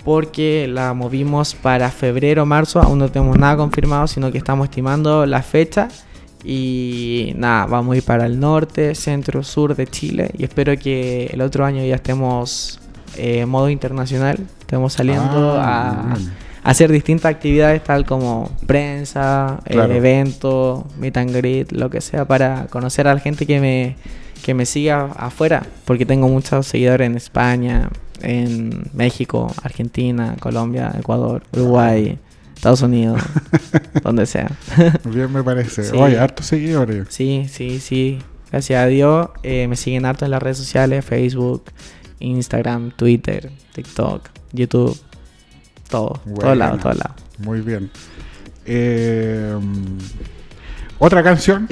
porque 0.05 0.67
la 0.69 0.95
movimos 0.95 1.55
para 1.55 1.91
febrero, 1.91 2.47
marzo, 2.47 2.81
aún 2.81 2.99
no 2.99 3.11
tenemos 3.11 3.37
nada 3.37 3.57
confirmado, 3.57 4.07
sino 4.07 4.33
que 4.33 4.39
estamos 4.39 4.65
estimando 4.65 5.27
la 5.27 5.43
fecha 5.43 5.89
y 6.45 7.33
nada, 7.37 7.67
vamos 7.67 7.95
a 7.95 7.97
ir 7.99 8.03
para 8.03 8.27
el 8.27 8.41
norte, 8.41 8.95
centro, 8.95 9.43
sur 9.43 9.75
de 9.75 9.87
Chile. 9.87 10.31
Y 10.39 10.45
espero 10.45 10.77
que 10.77 11.27
el 11.27 11.41
otro 11.43 11.65
año 11.65 11.85
ya 11.85 11.97
estemos 11.97 12.81
en 13.17 13.41
eh, 13.41 13.47
modo 13.47 13.69
internacional, 13.69 14.39
estemos 14.61 14.93
saliendo 14.93 15.57
ah, 15.59 16.15
a, 16.63 16.71
hacer 16.71 16.93
distintas 16.93 17.31
actividades 17.31 17.83
tal 17.83 18.05
como 18.07 18.51
prensa, 18.67 19.61
eh, 19.67 19.77
eventos, 19.91 20.85
meet 20.99 21.17
and 21.17 21.35
greet, 21.35 21.73
lo 21.73 21.91
que 21.91 22.01
sea, 22.01 22.25
para 22.25 22.67
conocer 22.69 23.09
a 23.09 23.15
la 23.15 23.21
gente 23.21 23.47
que 23.47 23.61
me, 23.61 23.97
que 24.43 24.55
me 24.55 24.67
siga 24.67 25.07
afuera, 25.17 25.67
porque 25.85 26.07
tengo 26.07 26.29
muchos 26.29 26.67
seguidores 26.67 27.07
en 27.07 27.17
España, 27.17 27.91
en 28.23 28.91
México, 28.95 29.53
Argentina, 29.63 30.37
Colombia, 30.41 30.93
Ecuador, 30.99 31.43
Uruguay. 31.53 32.19
Estados 32.61 32.83
Unidos, 32.83 33.23
donde 34.03 34.27
sea. 34.27 34.51
Bien 35.05 35.33
me 35.33 35.43
parece. 35.43 35.97
Oye, 35.97 36.19
hartos 36.19 36.45
seguidores. 36.45 37.07
Sí, 37.09 37.47
sí, 37.51 37.81
sí. 37.81 38.19
Gracias 38.53 38.85
a 38.85 38.87
Dios. 38.87 39.31
Eh, 39.43 39.67
me 39.67 39.77
siguen 39.77 40.05
harto 40.05 40.27
en 40.27 40.31
las 40.31 40.43
redes 40.43 40.59
sociales, 40.59 41.03
Facebook, 41.03 41.65
Instagram, 42.19 42.91
Twitter, 42.91 43.51
TikTok, 43.73 44.29
YouTube. 44.53 44.95
Todo. 45.89 46.21
todo 46.39 46.55
lado, 46.55 46.77
todo 46.77 46.93
lado. 46.93 47.15
Muy 47.39 47.63
bien. 47.63 47.91
Eh, 48.67 49.59
Otra 50.99 51.23
canción 51.23 51.67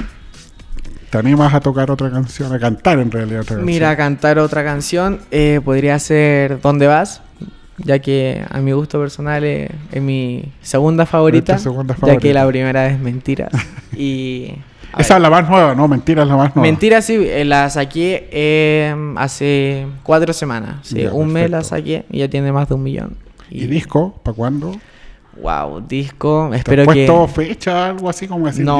¿Te 1.11 1.19
animas 1.19 1.53
a 1.53 1.59
tocar 1.59 1.91
otra 1.91 2.09
canción? 2.09 2.51
A 2.51 2.57
cantar 2.57 2.97
en 2.97 3.11
realidad 3.11 3.41
otra 3.41 3.57
canción. 3.57 3.65
Mira, 3.67 3.95
cantar 3.95 4.39
otra 4.39 4.63
canción 4.63 5.19
eh, 5.29 5.61
podría 5.63 5.99
ser 5.99 6.59
¿Dónde 6.61 6.87
vas? 6.87 7.21
Ya 7.83 7.99
que 7.99 8.43
a 8.49 8.59
mi 8.59 8.71
gusto 8.71 8.99
personal 8.99 9.43
es, 9.43 9.69
mi 10.01 10.51
segunda 10.61 11.05
favorita, 11.05 11.57
Ya 12.05 12.17
que 12.17 12.33
la 12.33 12.47
primera 12.47 12.87
es 12.87 12.99
Mentira. 12.99 13.49
y. 13.95 14.53
Esa 14.97 15.17
es 15.17 15.21
la 15.21 15.29
más 15.29 15.47
nueva, 15.47 15.75
¿no? 15.75 15.87
Mentira 15.87 16.23
es 16.23 16.27
la 16.27 16.35
más 16.35 16.55
nueva. 16.55 16.67
Mentira 16.67 17.01
sí, 17.01 17.15
eh, 17.15 17.45
la 17.45 17.69
saqué 17.69 18.27
eh, 18.31 18.95
hace 19.17 19.85
cuatro 20.01 20.33
semanas. 20.33 20.77
Sí, 20.81 21.05
un 21.05 21.31
mes 21.31 21.49
la 21.49 21.63
saqué 21.63 22.05
y 22.09 22.19
ya 22.19 22.27
tiene 22.27 22.51
más 22.51 22.67
de 22.67 22.75
un 22.75 22.83
millón. 22.83 23.17
¿Y, 23.51 23.67
disco? 23.67 24.19
¿Para 24.23 24.35
cuándo? 24.35 24.75
Wow, 25.41 25.81
disco. 25.81 26.51
Espero 26.53 26.83
¿Te 26.85 26.89
has 26.89 26.95
puesto 26.95 27.27
fecha, 27.27 27.85
algo 27.87 28.09
así 28.09 28.27
como 28.27 28.47
decir 28.47 28.65
no, 28.65 28.79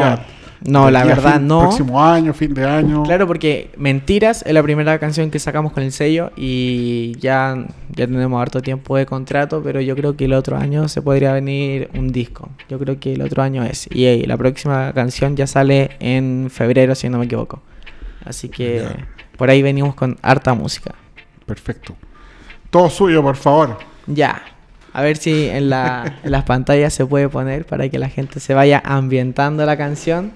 no, 0.62 0.92
la 0.92 1.06
verdad 1.06 1.40
no. 1.40 1.62
Próximo 1.62 2.04
año, 2.04 2.34
fin 2.34 2.54
de 2.54 2.66
año. 2.66 3.04
Claro, 3.04 3.28
porque 3.28 3.72
Mentiras 3.78 4.44
es 4.46 4.54
la 4.54 4.62
primera 4.62 5.00
canción 5.00 5.32
que 5.32 5.40
sacamos 5.40 5.72
con 5.72 5.84
el 5.84 5.92
sello 5.92 6.32
y 6.36 7.14
ya, 7.20 7.66
ya 7.90 8.08
tenemos 8.08 8.42
harto 8.42 8.62
tiempo 8.62 8.98
de 8.98 9.06
contrato, 9.06 9.62
pero 9.64 9.80
yo 9.80 9.96
creo 9.96 10.18
que 10.18 10.26
el 10.26 10.34
otro 10.34 10.58
año 10.58 10.88
se 10.90 11.02
podría 11.02 11.32
venir 11.34 11.90
un 11.94 12.12
disco. 12.12 12.50
Yo 12.68 12.78
creo 12.78 13.00
que 13.00 13.14
el 13.14 13.22
otro 13.22 13.42
año 13.42 13.64
es. 13.64 13.88
Y 13.92 14.26
la 14.26 14.38
próxima 14.38 14.92
canción 14.94 15.36
ya 15.36 15.48
sale 15.48 15.92
en 16.00 16.50
febrero, 16.52 16.94
si 16.96 17.08
no 17.10 17.20
me 17.20 17.26
equivoco. 17.26 17.62
Así 18.26 18.50
que 18.50 18.86
por 19.38 19.50
ahí 19.50 19.62
venimos 19.62 19.96
con 19.96 20.18
harta 20.22 20.54
música. 20.54 20.94
Perfecto. 21.46 21.96
Todo 22.70 22.90
suyo, 22.90 23.24
por 23.24 23.38
favor. 23.38 23.78
Ya. 24.08 24.42
A 24.92 25.02
ver 25.02 25.18
si 25.18 25.48
en, 25.48 25.70
la, 25.70 26.20
en 26.24 26.32
las 26.32 26.44
pantallas 26.44 26.94
se 26.94 27.06
puede 27.06 27.30
poner 27.30 27.66
para 27.66 27.88
que 27.90 27.98
la 27.98 28.10
gente 28.10 28.40
se 28.40 28.54
vaya 28.54 28.82
ambientando 28.84 29.66
la 29.66 29.78
canción. 29.78 30.34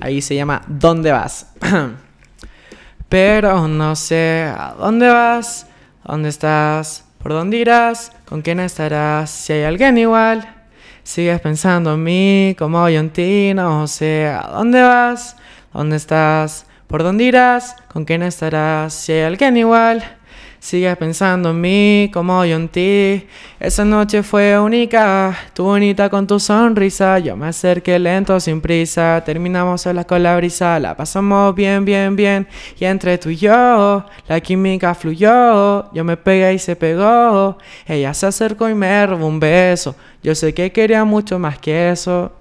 Ahí 0.00 0.22
se 0.22 0.34
llama 0.34 0.62
¿Dónde 0.66 1.12
vas? 1.12 1.52
Pero 3.08 3.68
no 3.68 3.96
sé 3.96 4.52
a 4.54 4.74
dónde 4.78 5.08
vas, 5.08 5.66
dónde 6.04 6.28
estás, 6.28 7.04
por 7.18 7.32
dónde 7.32 7.56
irás, 7.56 8.12
con 8.26 8.42
quién 8.42 8.60
estarás, 8.60 9.30
si 9.30 9.54
hay 9.54 9.64
alguien 9.64 9.98
igual. 9.98 10.54
Sigues 11.02 11.40
pensando 11.40 11.94
en 11.94 12.02
mí, 12.02 12.54
como 12.58 12.88
yo 12.88 13.00
en 13.00 13.10
ti, 13.10 13.52
no 13.54 13.86
sé 13.86 14.26
a 14.26 14.48
dónde 14.48 14.82
vas, 14.82 15.36
dónde 15.72 15.96
estás, 15.96 16.66
por 16.86 17.02
dónde 17.02 17.24
irás, 17.24 17.76
con 17.92 18.04
quién 18.04 18.22
estarás, 18.22 18.92
si 18.92 19.12
hay 19.12 19.22
alguien 19.22 19.56
igual. 19.56 20.17
Sigues 20.60 20.96
pensando 20.96 21.50
en 21.50 21.60
mí 21.60 22.10
como 22.12 22.44
yo 22.44 22.56
en 22.56 22.68
ti. 22.68 23.26
Esa 23.60 23.84
noche 23.84 24.24
fue 24.24 24.58
única, 24.58 25.36
tú 25.54 25.64
bonita 25.64 26.10
con 26.10 26.26
tu 26.26 26.40
sonrisa. 26.40 27.20
Yo 27.20 27.36
me 27.36 27.46
acerqué 27.46 27.98
lento, 27.98 28.38
sin 28.40 28.60
prisa. 28.60 29.22
Terminamos 29.24 29.82
solas 29.82 30.04
con 30.06 30.22
la 30.22 30.36
brisa, 30.36 30.80
la 30.80 30.96
pasamos 30.96 31.54
bien, 31.54 31.84
bien, 31.84 32.16
bien. 32.16 32.48
Y 32.78 32.86
entre 32.86 33.18
tú 33.18 33.30
y 33.30 33.36
yo, 33.36 34.04
la 34.26 34.40
química 34.40 34.94
fluyó. 34.94 35.92
Yo 35.92 36.02
me 36.02 36.16
pegué 36.16 36.54
y 36.54 36.58
se 36.58 36.74
pegó. 36.74 37.56
Ella 37.86 38.12
se 38.12 38.26
acercó 38.26 38.68
y 38.68 38.74
me 38.74 39.06
robó 39.06 39.28
un 39.28 39.38
beso. 39.38 39.94
Yo 40.22 40.34
sé 40.34 40.52
que 40.52 40.72
quería 40.72 41.04
mucho 41.04 41.38
más 41.38 41.58
que 41.58 41.90
eso. 41.90 42.32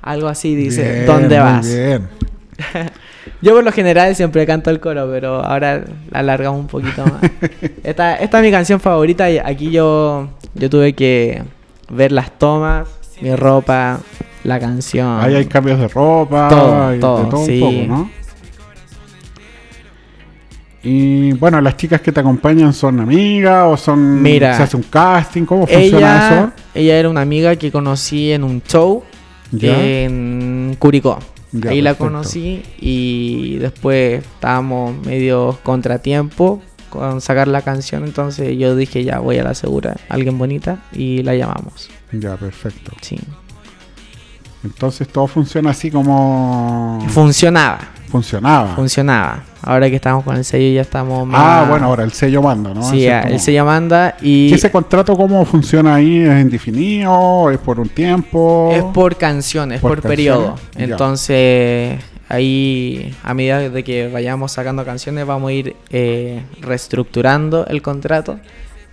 Algo 0.00 0.28
así 0.28 0.56
dice, 0.56 1.04
¿dónde 1.04 1.38
vas? 1.38 1.68
Bien. 1.68 2.08
Yo 3.42 3.54
por 3.54 3.64
lo 3.64 3.72
general 3.72 4.14
siempre 4.14 4.46
canto 4.46 4.70
el 4.70 4.78
coro, 4.78 5.08
pero 5.10 5.44
ahora 5.44 5.84
la 6.10 6.18
alargamos 6.20 6.60
un 6.60 6.68
poquito 6.68 7.04
más. 7.04 7.20
esta, 7.82 8.14
esta 8.14 8.38
es 8.38 8.44
mi 8.44 8.52
canción 8.52 8.78
favorita 8.78 9.28
y 9.28 9.38
aquí 9.38 9.72
yo, 9.72 10.28
yo 10.54 10.70
tuve 10.70 10.92
que 10.92 11.42
ver 11.90 12.12
las 12.12 12.38
tomas, 12.38 12.88
mi 13.20 13.34
ropa, 13.34 13.98
la 14.44 14.60
canción. 14.60 15.20
Ahí 15.20 15.34
hay 15.34 15.46
cambios 15.46 15.80
de 15.80 15.88
ropa, 15.88 16.48
todo, 16.48 17.26
todo, 17.26 17.44
sí. 17.44 17.60
un 17.60 17.88
poco, 17.88 17.88
¿no? 17.88 18.22
Y 20.84 21.32
bueno, 21.32 21.60
las 21.60 21.76
chicas 21.76 22.00
que 22.00 22.10
te 22.10 22.20
acompañan 22.20 22.72
son 22.72 23.00
amigas 23.00 23.66
o 23.68 23.76
son. 23.76 24.20
Mira. 24.22 24.56
¿Se 24.56 24.64
hace 24.64 24.76
un 24.76 24.82
casting? 24.84 25.44
¿Cómo 25.44 25.66
funciona 25.66 26.26
eso? 26.26 26.52
Ella 26.74 26.98
era 26.98 27.08
una 27.08 27.20
amiga 27.20 27.54
que 27.56 27.70
conocí 27.70 28.32
en 28.32 28.42
un 28.44 28.62
show 28.62 29.02
en 29.60 30.76
Curicó. 30.78 31.18
Ahí 31.68 31.82
la 31.82 31.94
conocí 31.94 32.62
y 32.80 33.56
después 33.56 34.24
estábamos 34.24 34.96
medio 35.04 35.58
contratiempo 35.62 36.62
con 36.88 37.20
sacar 37.20 37.48
la 37.48 37.62
canción, 37.62 38.04
entonces 38.04 38.56
yo 38.58 38.76
dije 38.76 39.04
ya 39.04 39.18
voy 39.18 39.38
a 39.38 39.44
la 39.44 39.54
segura, 39.54 39.96
alguien 40.08 40.38
bonita 40.38 40.82
y 40.92 41.22
la 41.22 41.34
llamamos. 41.34 41.90
Ya, 42.12 42.36
perfecto. 42.36 42.92
Sí. 43.00 43.18
Entonces 44.64 45.08
todo 45.08 45.26
funciona 45.26 45.70
así 45.70 45.90
como... 45.90 47.04
Funcionaba. 47.08 47.80
Funcionaba. 48.12 48.74
Funcionaba. 48.76 49.42
Ahora 49.62 49.88
que 49.88 49.96
estamos 49.96 50.22
con 50.22 50.36
el 50.36 50.44
sello 50.44 50.74
ya 50.74 50.82
estamos 50.82 51.26
más... 51.26 51.40
Ah, 51.42 51.66
bueno, 51.66 51.86
ahora 51.86 52.04
el 52.04 52.12
sello 52.12 52.42
manda, 52.42 52.74
¿no? 52.74 52.82
Sí, 52.82 53.06
el 53.06 53.40
sello 53.40 53.64
manda 53.64 54.16
y... 54.20 54.52
¿Ese 54.52 54.70
contrato 54.70 55.16
cómo 55.16 55.42
funciona 55.46 55.94
ahí? 55.94 56.18
¿Es 56.18 56.42
indefinido? 56.42 57.50
¿Es 57.50 57.56
por 57.56 57.80
un 57.80 57.88
tiempo? 57.88 58.70
Es 58.70 58.82
por 58.84 59.16
canciones, 59.16 59.80
por, 59.80 60.02
por 60.02 60.10
periodo. 60.10 60.56
Entonces, 60.76 61.98
ahí 62.28 63.16
a 63.24 63.32
medida 63.32 63.70
de 63.70 63.82
que 63.82 64.08
vayamos 64.08 64.52
sacando 64.52 64.84
canciones 64.84 65.26
vamos 65.26 65.48
a 65.48 65.52
ir 65.54 65.76
eh, 65.88 66.42
reestructurando 66.60 67.66
el 67.66 67.80
contrato 67.80 68.38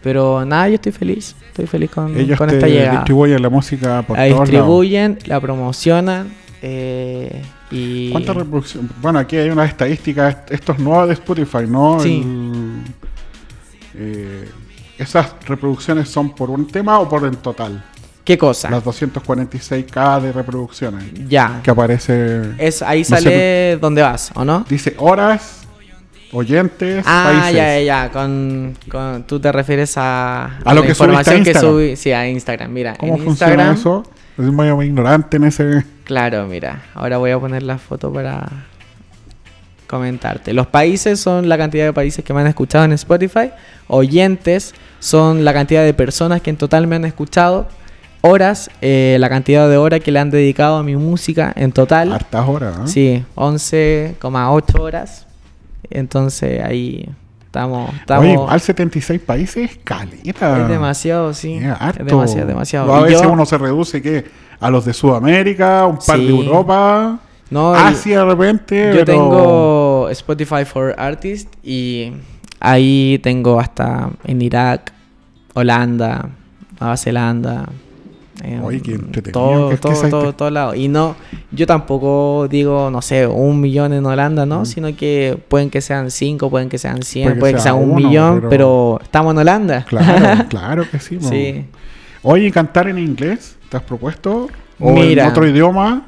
pero 0.02 0.46
nada, 0.46 0.70
yo 0.70 0.76
estoy 0.76 0.94
feliz. 0.94 1.36
Estoy 1.50 1.68
feliz 1.68 1.92
con, 1.92 2.14
con 2.14 2.50
esta 2.50 2.68
llegada. 2.68 3.00
distribuyen 3.00 3.42
la 3.42 3.50
música 3.50 4.02
por 4.04 4.18
La 4.18 4.24
distribuyen, 4.24 5.20
la 5.26 5.42
promocionan. 5.42 6.32
Eh, 6.62 7.42
y... 7.72 8.12
¿Cuántas 8.12 8.36
reproducciones? 8.36 8.92
Bueno, 9.02 9.20
aquí 9.20 9.38
hay 9.38 9.50
unas 9.50 9.70
estadísticas. 9.70 10.38
Esto 10.50 10.74
es 10.74 10.80
nuevo 10.80 11.06
de 11.08 11.14
Spotify, 11.14 11.66
¿no? 11.68 12.00
Sí. 12.00 12.26
Eh, 13.96 14.50
¿Esas 14.98 15.34
reproducciones 15.46 16.10
son 16.10 16.36
por 16.36 16.50
un 16.50 16.68
tema 16.68 17.00
o 17.00 17.08
por 17.08 17.26
el 17.26 17.38
total? 17.38 17.84
¿Qué 18.24 18.38
cosa? 18.38 18.70
Las 18.70 18.84
246k 18.84 20.22
de 20.22 20.32
reproducciones. 20.32 21.04
Ya. 21.28 21.62
Que 21.64 21.72
aparece. 21.72 22.42
Es, 22.58 22.82
ahí 22.82 23.04
sale 23.04 23.78
dónde 23.78 24.02
vas, 24.02 24.32
¿o 24.36 24.46
no? 24.46 24.66
Dice 24.70 24.96
horas 25.00 25.60
oyentes, 26.32 27.04
ah, 27.08 27.32
países. 27.32 27.56
ya, 27.56 27.80
ya, 27.82 28.12
con, 28.12 28.78
con, 28.90 29.24
tú 29.24 29.40
te 29.40 29.52
refieres 29.52 29.98
a, 29.98 30.60
A 30.64 30.74
lo 30.74 30.82
la 30.82 30.86
que 30.86 30.90
información 30.90 31.38
subiste 31.38 31.50
a 31.50 31.54
que 31.54 31.60
subí, 31.60 31.96
sí, 31.96 32.12
a 32.12 32.28
Instagram. 32.28 32.72
Mira, 32.72 32.96
¿Cómo 32.96 33.16
en 33.16 33.24
funciona 33.24 33.54
Instagram, 33.54 33.76
eso? 33.76 34.04
Soy 34.40 34.52
muy 34.52 34.86
ignorante 34.86 35.36
en 35.36 35.44
ese. 35.44 35.84
claro, 36.06 36.48
mira, 36.48 36.84
ahora 36.94 37.18
voy 37.18 37.32
a 37.32 37.38
poner 37.38 37.62
la 37.62 37.78
foto 37.78 38.10
para 38.14 38.48
comentarte. 39.86 40.54
Los 40.54 40.66
países 40.66 41.20
son 41.20 41.50
la 41.50 41.58
cantidad 41.58 41.84
de 41.84 41.92
países 41.92 42.24
que 42.24 42.34
me 42.34 42.40
han 42.40 42.48
escuchado 42.48 42.86
en 42.86 42.94
Spotify. 42.94 43.52
Oyentes 43.90 44.74
son 45.00 45.44
la 45.44 45.52
cantidad 45.52 45.84
de 45.84 45.94
personas 45.94 46.42
que 46.42 46.52
en 46.52 46.56
total 46.56 46.88
me 46.88 46.96
han 46.96 47.04
escuchado. 47.04 47.68
Horas, 48.22 48.72
eh, 48.80 49.18
la 49.20 49.28
cantidad 49.28 49.70
de 49.70 49.76
horas 49.76 50.00
que 50.00 50.14
le 50.14 50.20
han 50.20 50.32
dedicado 50.32 50.78
a 50.78 50.84
mi 50.84 50.96
música 50.96 51.52
en 51.58 51.74
total. 51.74 52.14
Hartas 52.14 52.48
horas. 52.48 52.78
¿eh? 52.78 52.88
Sí, 52.88 53.26
11,8 53.36 54.80
horas. 54.80 55.28
Entonces 55.90 56.64
ahí 56.64 57.10
estamos. 57.50 57.92
estamos 57.96 58.24
Oye, 58.24 58.34
igual 58.34 58.60
76 58.62 59.20
países, 59.22 59.80
caleta. 59.84 60.62
es 60.62 60.68
demasiado, 60.70 61.34
sí. 61.34 61.56
Es. 61.56 61.98
Es 62.00 62.06
demasiado, 62.06 62.48
demasiado. 62.48 62.94
A 62.96 63.02
veces 63.02 63.22
yo- 63.24 63.32
uno 63.32 63.46
se 63.46 63.58
reduce 63.58 64.02
que 64.02 64.26
a 64.60 64.70
los 64.70 64.86
de 64.86 64.94
Sudamérica, 64.94 65.86
un 65.88 65.98
par 65.98 66.20
de. 66.20 66.30
Europa, 66.30 67.20
no, 67.50 67.74
Asia 67.74 68.20
de 68.20 68.26
repente. 68.26 68.86
yo 68.94 69.04
pero- 69.06 69.06
tengo 69.06 70.10
Spotify 70.12 70.64
for 70.66 70.94
Artists 70.98 71.50
y 71.64 72.14
ahí 72.60 73.20
tengo 73.24 73.60
hasta 73.60 74.10
en 74.26 74.42
Irak, 74.42 74.94
Holanda, 75.56 76.30
Nueva 76.80 76.98
Zelanda. 76.98 77.68
Oye, 78.64 78.82
qué 78.82 78.94
entretenido, 78.94 79.32
todo, 79.32 79.70
que 79.70 79.76
es 79.76 79.82
que 79.82 79.88
todo, 80.10 80.10
todo, 80.10 80.34
todo 80.34 80.50
lado. 80.50 80.76
Y 80.76 80.88
no, 80.88 81.16
yo 81.52 81.68
tampoco 81.68 82.48
digo, 82.50 82.90
no 82.90 83.02
sé, 83.02 83.28
un 83.28 83.60
millón 83.60 83.94
en 83.94 84.06
Holanda, 84.06 84.46
¿no? 84.46 84.62
Mm. 84.62 84.66
Sino 84.66 84.96
que 84.96 85.38
pueden 85.48 85.70
que 85.70 85.82
sean 85.82 86.10
cinco, 86.12 86.50
pueden 86.50 86.70
que 86.70 86.78
sean 86.78 87.04
cien, 87.04 87.26
Puede 87.26 87.36
que 87.36 87.40
pueden 87.40 87.56
que 87.58 87.62
sea 87.62 87.74
sean 87.74 87.84
un 87.84 87.96
millón, 87.96 88.36
pero- 88.38 88.50
pero... 88.50 89.00
estamos 89.04 89.34
en 89.34 89.38
Holanda. 89.40 89.86
Claro, 89.88 90.46
claro 90.50 90.90
que 90.90 91.00
sí. 91.00 91.18
sí. 91.22 91.66
Oye, 92.24 92.52
¿cantar 92.52 92.88
en 92.88 92.98
inglés? 93.00 93.58
¿Te 93.70 93.78
has 93.78 93.84
propuesto? 93.84 94.48
¿O 94.80 94.94
Mira. 94.94 95.24
en 95.26 95.30
otro 95.32 95.48
idioma? 95.48 96.06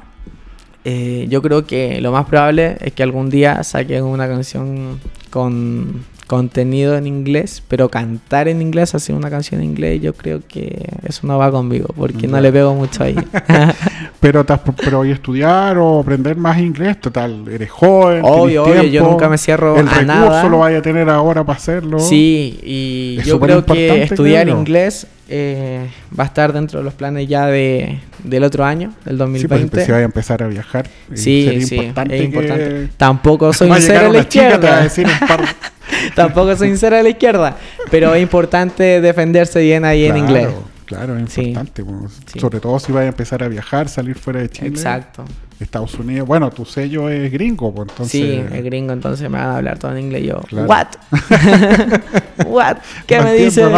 Eh, 0.84 1.26
yo 1.28 1.42
creo 1.42 1.64
que 1.64 2.00
lo 2.00 2.10
más 2.10 2.26
probable 2.26 2.76
es 2.80 2.92
que 2.92 3.02
algún 3.02 3.30
día 3.30 3.62
saquen 3.62 4.02
una 4.04 4.26
canción 4.26 4.98
con 5.30 6.04
contenido 6.32 6.96
en 6.96 7.06
inglés, 7.06 7.62
pero 7.68 7.90
cantar 7.90 8.48
en 8.48 8.62
inglés, 8.62 8.94
hacer 8.94 9.14
una 9.14 9.28
canción 9.28 9.60
en 9.60 9.66
inglés, 9.68 10.00
yo 10.00 10.14
creo 10.14 10.40
que 10.48 10.82
eso 11.06 11.26
no 11.26 11.36
va 11.36 11.50
conmigo, 11.50 11.88
porque 11.94 12.26
no 12.26 12.38
Ya. 12.38 12.40
le 12.40 12.52
pego 12.52 12.74
mucho 12.74 13.04
ahí. 13.04 13.14
Pero, 14.20 14.44
te 14.44 14.52
has 14.52 14.60
pro- 14.60 14.74
pero 14.76 15.04
¿y 15.04 15.10
estudiar 15.10 15.76
o 15.78 15.98
aprender 15.98 16.36
más 16.36 16.56
inglés? 16.58 17.00
Total, 17.00 17.44
eres 17.50 17.68
joven. 17.70 18.20
Obvio, 18.24 18.62
obvio, 18.62 18.82
yo 18.84 18.90
tiempo, 18.90 19.10
nunca 19.10 19.28
me 19.28 19.36
cierro 19.36 19.74
El 19.76 19.88
a 19.88 19.90
recurso 19.90 20.04
nada. 20.06 20.48
lo 20.48 20.58
vaya 20.60 20.78
a 20.78 20.82
tener 20.82 21.10
ahora 21.10 21.42
para 21.44 21.58
hacerlo. 21.58 21.98
Sí, 21.98 22.60
y 22.62 23.16
Es 23.18 23.26
yo 23.26 23.40
creo 23.40 23.66
que 23.66 24.02
estudiar 24.04 24.44
creo 24.44 24.54
yo. 24.54 24.60
inglés 24.60 25.08
eh, 25.28 25.88
va 26.16 26.22
a 26.22 26.26
estar 26.28 26.52
dentro 26.52 26.78
de 26.78 26.84
los 26.84 26.94
planes 26.94 27.26
ya 27.26 27.46
de, 27.46 27.98
del 28.22 28.44
otro 28.44 28.64
año, 28.64 28.92
del 29.04 29.16
Sí, 29.16 29.18
pues 29.18 29.18
2020. 29.48 29.84
si 29.86 29.90
a 29.92 30.00
empezar 30.02 30.40
a 30.44 30.46
viajar. 30.46 30.86
eh, 30.86 31.16
Sí, 31.16 31.44
sería 31.44 31.66
sí, 31.66 31.74
importante 31.76 32.16
es 32.16 32.22
importante. 32.24 32.64
que- 32.68 32.88
Tampoco 32.96 33.52
soy 33.52 33.70
un 33.70 33.80
cero 33.80 33.98
a 33.98 34.02
la 34.04 34.08
una 34.10 34.28
chica, 34.28 34.60
te 34.60 34.66
va 34.68 34.78
a 34.78 34.84
izquierda. 34.84 34.84
decir 34.84 35.06
un 35.20 35.26
par- 35.28 35.71
Tampoco 36.14 36.56
soy 36.56 36.68
sincera 36.68 36.96
de 36.98 37.02
la 37.04 37.08
izquierda, 37.10 37.56
pero 37.90 38.14
es 38.14 38.22
importante 38.22 39.00
defenderse 39.00 39.60
bien 39.60 39.84
ahí 39.84 40.04
en 40.04 40.12
Claro, 40.12 40.24
inglés. 40.26 40.48
Claro, 40.86 41.18
es 41.18 41.32
Sí. 41.32 41.40
importante. 41.42 41.84
Sí. 42.32 42.38
Sobre 42.40 42.60
todo 42.60 42.78
si 42.78 42.92
vaya 42.92 43.06
a 43.06 43.08
empezar 43.08 43.42
a 43.42 43.48
viajar, 43.48 43.88
salir 43.88 44.14
fuera 44.16 44.40
de 44.40 44.48
Chile. 44.50 44.68
Exacto. 44.68 45.24
Estados 45.60 45.94
Unidos. 45.94 46.26
Bueno, 46.26 46.50
tu 46.50 46.64
sello 46.64 47.08
es 47.08 47.30
gringo, 47.30 47.72
pues 47.72 47.88
entonces. 47.88 48.10
Sí, 48.20 48.44
es 48.52 48.64
gringo, 48.64 48.92
entonces 48.92 49.30
me 49.30 49.38
van 49.38 49.46
a 49.48 49.56
hablar 49.58 49.78
todo 49.78 49.92
en 49.92 50.00
inglés. 50.00 50.24
Yo, 50.24 50.40
Claro. 50.40 50.66
¿what? 50.68 50.86
¿What? 52.46 52.76
¿Qué 53.06 53.18
No 53.18 53.22
me 53.24 53.32
dice? 53.34 53.64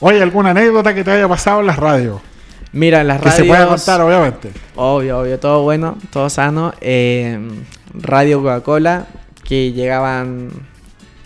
Oye, 0.00 0.22
¿alguna 0.22 0.50
anécdota 0.50 0.94
que 0.94 1.04
te 1.04 1.10
haya 1.10 1.28
pasado 1.28 1.60
en 1.60 1.66
las 1.66 1.76
radios? 1.76 2.20
Mira, 2.72 3.00
en 3.02 3.08
las 3.08 3.18
Que 3.20 3.28
radios. 3.28 3.42
se 3.42 3.48
pueda 3.48 3.66
contar, 3.66 4.00
obviamente. 4.00 4.50
Obvio, 4.76 5.18
obvio, 5.20 5.38
todo 5.38 5.62
bueno, 5.62 5.98
todo 6.10 6.30
sano. 6.30 6.72
Eh, 6.80 7.38
Radio 7.94 8.38
Coca-Cola, 8.40 9.06
que 9.50 9.72
llegaban 9.72 10.48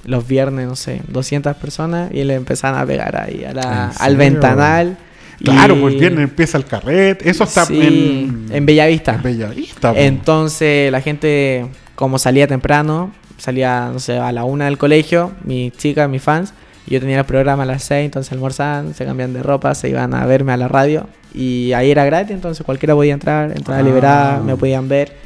los 0.07 0.27
viernes, 0.27 0.67
no 0.67 0.77
sé, 0.77 1.03
200 1.09 1.55
personas 1.57 2.11
y 2.13 2.25
le 2.25 2.35
empezaban 2.35 2.81
a 2.81 2.87
pegar 2.87 3.21
ahí 3.21 3.45
a 3.45 3.53
la- 3.53 3.93
¿En 3.97 4.03
al 4.03 4.17
ventanal. 4.17 4.97
Claro, 5.43 5.77
y- 5.77 5.81
pues 5.81 5.95
viernes 5.99 6.25
empieza 6.25 6.57
el 6.59 6.65
carret. 6.65 7.21
Eso 7.27 7.45
está 7.45 7.67
Sí, 7.67 7.81
en, 7.83 8.47
en 8.51 8.65
Bellavista. 8.67 9.15
en 9.17 9.23
Bellavista. 9.23 9.93
pues. 9.93 10.05
Entonces 10.07 10.91
la 10.91 11.01
gente, 11.03 11.67
como 11.95 12.19
salía 12.19 12.47
temprano, 12.47 13.13
salía, 13.37 13.91
no 13.93 13.99
sé, 13.99 14.17
a 14.19 14.33
la 14.33 14.45
una 14.45 14.65
del 14.65 14.79
colegio, 14.79 15.33
mis 15.45 15.73
chicas, 15.77 16.09
mis 16.09 16.23
fans, 16.23 16.55
y 16.87 16.93
yo 16.95 17.01
tenía 17.01 17.19
el 17.19 17.25
programa 17.27 17.65
a 17.65 17.67
las 17.67 17.83
seis, 17.85 18.07
entonces 18.07 18.33
almorzaban, 18.33 18.95
se 18.95 19.05
cambian 19.05 19.33
de 19.35 19.43
ropa, 19.43 19.75
se 19.75 19.89
iban 19.91 20.15
a 20.15 20.25
verme 20.27 20.53
a 20.53 20.57
la 20.57 20.69
radio, 20.69 21.07
y 21.35 21.73
ahí 21.73 21.91
era 21.91 22.05
gratis, 22.05 22.31
entonces 22.35 22.65
cualquiera 22.65 22.95
podía 22.95 23.13
entrar, 23.15 23.53
entrada 23.57 23.81
Ah. 23.81 23.83
liberada, 23.83 24.41
me 24.41 24.57
podían 24.57 24.89
ver. 24.89 25.25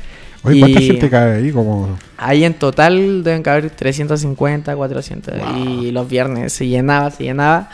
Oye, 0.48 0.60
¿cuánta 0.60 0.80
y- 0.80 0.86
gente 0.86 1.10
cae 1.10 1.36
ahí? 1.36 1.50
Como... 1.52 1.98
Ahí 2.16 2.44
en 2.44 2.54
total 2.54 3.22
deben 3.22 3.42
caber 3.42 3.70
350, 3.70 4.74
400, 4.74 5.34
Wow. 5.38 5.56
y 5.84 5.90
los 5.92 6.08
viernes 6.08 6.52
se 6.52 6.66
llenaba, 6.66 7.10
se 7.10 7.24
llenaba, 7.24 7.70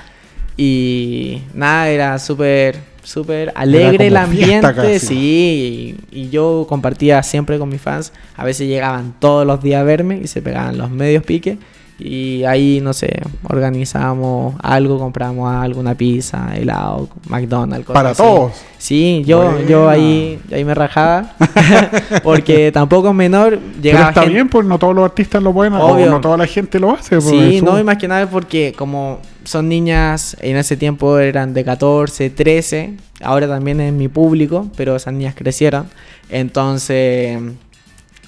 y 0.57 1.43
nada, 1.53 1.89
era 1.89 2.19
súper, 2.19 2.77
súper 3.03 3.53
alegre 3.57 4.07
el 4.09 4.17
ambiente, 4.17 4.99
sí, 5.01 5.97
y, 6.13 6.21
y 6.21 6.31
yo 6.31 6.67
compartía 6.69 7.23
siempre 7.23 7.59
con 7.59 7.69
mis 7.69 7.81
fans, 7.81 8.13
a 8.37 8.45
veces 8.45 8.69
llegaban 8.69 9.15
todos 9.19 9.47
los 9.47 9.63
días 9.63 9.81
a 9.81 9.85
verme 9.85 10.21
y 10.23 10.27
se 10.27 10.43
pegaban 10.43 10.79
los 10.79 10.91
medios 10.91 11.25
piques, 11.25 11.59
y 11.99 12.43
ahí, 12.45 12.81
no 12.83 12.93
sé, 12.93 13.23
organizábamos 13.45 14.57
algo, 14.63 14.99
compramos 14.99 15.49
algo, 15.55 15.79
una 15.81 15.95
pizza, 15.95 16.53
helado, 16.57 17.09
McDonald's, 17.29 17.87
cosas 17.87 17.95
Para 18.03 18.11
así. 18.11 18.23
todos. 18.23 18.53
Sí, 18.79 19.23
yo, 19.25 19.61
yo 19.67 19.89
ahí, 19.89 20.41
ahí 20.53 20.65
me 20.65 20.75
rajaba, 20.75 21.33
porque 22.25 22.73
tampoco 22.73 23.09
es 23.11 23.15
menor, 23.15 23.59
Pero 23.59 23.81
llegaba 23.83 24.09
está 24.09 24.21
gente- 24.23 24.35
bien, 24.35 24.49
pues 24.49 24.67
no 24.67 24.79
todos 24.79 24.95
los 24.95 25.05
artistas 25.05 25.43
lo 25.43 25.53
pueden 25.53 25.75
hacer. 25.75 26.09
O 26.09 26.11
no 26.11 26.21
toda 26.21 26.37
la 26.37 26.47
gente 26.47 26.81
lo 26.81 26.91
hace. 26.91 27.17
pues, 27.17 27.25
Sí, 27.31 27.57
eso- 27.57 27.65
no, 27.65 27.79
y 27.79 27.85
más 27.85 27.97
que 27.97 28.09
nada 28.09 28.29
porque 28.29 28.75
como 28.77 29.21
son 29.45 29.69
niñas, 29.69 30.37
en 30.41 30.57
ese 30.57 30.77
tiempo 30.77 31.19
eran 31.19 31.55
de 31.55 31.65
14, 31.65 32.29
13, 32.31 32.95
ahora 33.23 33.47
también 33.47 33.81
es 33.81 33.93
mi 33.93 34.09
público, 34.09 34.69
pero 34.77 34.97
esas 34.97 35.15
niñas 35.15 35.35
crecieron. 35.37 35.87
Entonces, 36.29 37.39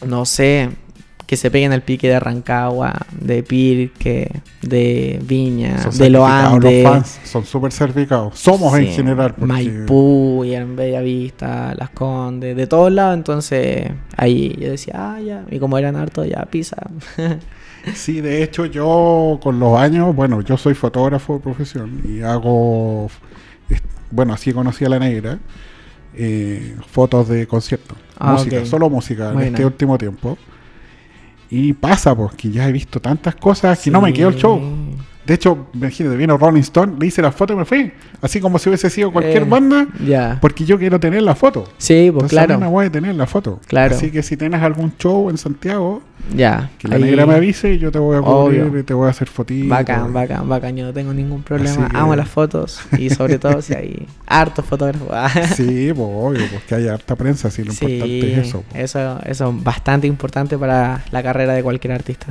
no 0.07 0.25
sé, 0.25 0.71
que 1.27 1.37
se 1.37 1.51
peguen 1.51 1.73
el 1.73 1.83
pique 1.83 2.09
de 2.09 2.21
Rancagua, 2.21 2.95
de 3.21 3.43
Pirque, 3.43 4.31
de 4.63 5.21
Viña, 5.25 5.83
Son 5.83 5.99
de 5.99 6.17
Andes. 6.25 6.85
Los 6.85 6.93
fans 6.93 7.21
son 7.25 7.45
súper 7.45 7.73
certificados. 7.73 8.39
Somos 8.39 8.79
en 8.79 8.87
general. 8.87 9.31
porque- 9.35 9.47
Maipú, 9.53 10.45
y 10.45 10.55
en 10.55 10.77
Bellavista, 10.77 11.75
Las 11.77 11.91
Condes, 11.91 12.57
de 12.57 12.67
todos 12.69 12.93
lados. 12.93 13.17
Entonces, 13.17 13.91
ahí 14.17 14.57
yo 14.61 14.71
decía, 14.71 14.95
ah, 14.97 15.21
ya. 15.21 15.45
Y 15.51 15.59
como 15.59 15.77
eran 15.79 15.97
hartos, 15.97 16.29
ya, 16.29 16.45
pisa. 16.51 16.77
Sí, 17.95 18.21
de 18.21 18.43
hecho 18.43 18.67
yo 18.67 19.39
con 19.41 19.61
los 19.61 19.79
años, 19.79 20.13
bueno, 20.17 20.41
yo 20.41 20.57
soy 20.57 20.75
fotógrafo 20.75 21.35
de 21.35 21.41
profesión 21.41 22.03
y 22.05 22.21
hago, 22.21 23.09
bueno, 24.11 24.33
así 24.35 24.53
conocí 24.53 24.85
a 24.85 24.89
la 24.89 24.99
negra, 24.99 25.39
eh, 26.15 26.75
fotos 26.91 27.29
de 27.29 27.47
conciertos, 27.47 27.97
Ah, 28.19 28.33
música, 28.33 28.65
solo 28.67 28.91
música 28.91 29.31
en 29.33 29.41
este 29.41 29.65
último 29.65 29.97
tiempo. 29.99 30.37
Y 31.51 31.73
pasa, 31.75 32.15
pues, 32.15 32.35
que 32.35 32.51
ya 32.51 32.69
he 32.69 32.73
visto 32.73 33.01
tantas 33.01 33.37
cosas 33.37 33.81
que 33.81 33.91
no 33.91 34.01
me 34.01 34.13
quedo 34.13 34.29
el 34.31 34.37
show. 34.37 34.61
De 35.27 35.35
hecho, 35.35 35.67
imagínate, 35.75 36.17
vino 36.17 36.39
Rolling 36.39 36.61
Stone, 36.61 36.95
le 37.01 37.07
hice 37.07 37.21
la 37.21 37.33
foto 37.33 37.53
y 37.53 37.57
me 37.57 37.65
fui. 37.65 37.93
Así 38.23 38.41
como 38.41 38.59
si 38.61 38.69
hubiese 38.69 38.89
sido 38.91 39.11
cualquier 39.13 39.43
Eh, 39.43 39.47
banda, 39.47 39.89
Ya. 40.07 40.39
porque 40.41 40.65
yo 40.65 40.79
quiero 40.79 41.01
tener 41.01 41.23
la 41.23 41.35
foto. 41.35 41.65
Sí, 41.79 42.11
pues 42.13 42.25
Entonces 42.25 42.31
claro. 42.31 42.61
me 42.61 42.67
voy 42.69 42.87
a 42.87 42.91
tener 42.93 43.15
la 43.17 43.27
foto. 43.27 43.61
Claro. 43.67 43.97
Así 43.97 44.11
que 44.13 44.23
si 44.23 44.37
tienes 44.37 44.63
algún 44.63 44.97
show 44.99 45.29
en 45.29 45.37
Santiago, 45.37 46.01
Ya. 46.35 46.71
que 46.79 46.87
la 46.89 46.97
ahí- 46.97 47.03
negra 47.03 47.27
me 47.27 47.35
avise 47.35 47.75
y 47.75 47.79
yo 47.79 47.91
te 47.91 47.99
voy 47.99 48.17
a 48.17 48.21
cubrir 48.23 48.85
te 48.85 48.95
voy 48.95 49.09
a 49.09 49.11
hacer 49.11 49.29
fotitos. 49.29 49.69
Bacán, 49.69 50.13
bacán, 50.13 50.49
bacán. 50.49 50.77
Yo 50.77 50.85
no 50.87 50.93
tengo 50.93 51.13
ningún 51.13 51.43
problema. 51.43 51.89
Que- 51.89 51.97
Amo 51.97 52.15
las 52.15 52.29
fotos. 52.29 52.81
Y 52.99 53.11
sobre 53.11 53.39
todo 53.39 53.61
si 53.63 53.75
hay 53.75 54.07
hartos 54.27 54.65
fotógrafos. 54.65 55.09
Sí, 55.57 55.93
pues 55.95 56.09
obvio, 56.09 56.43
pues 56.51 56.63
que 56.69 56.75
haya 56.77 56.95
harta 56.95 57.17
prensa, 57.17 57.51
sí, 57.51 57.65
lo 57.65 57.73
importante 57.73 58.33
es 58.33 58.47
eso. 58.49 58.63
pues. 58.71 58.85
eso, 58.85 59.19
eso 59.27 59.49
es 59.57 59.65
bastante 59.65 60.07
importante 60.07 60.57
para 60.57 61.05
la 61.11 61.23
carrera 61.23 61.53
de 61.55 61.63
cualquier 61.65 61.93
artista. 61.95 62.27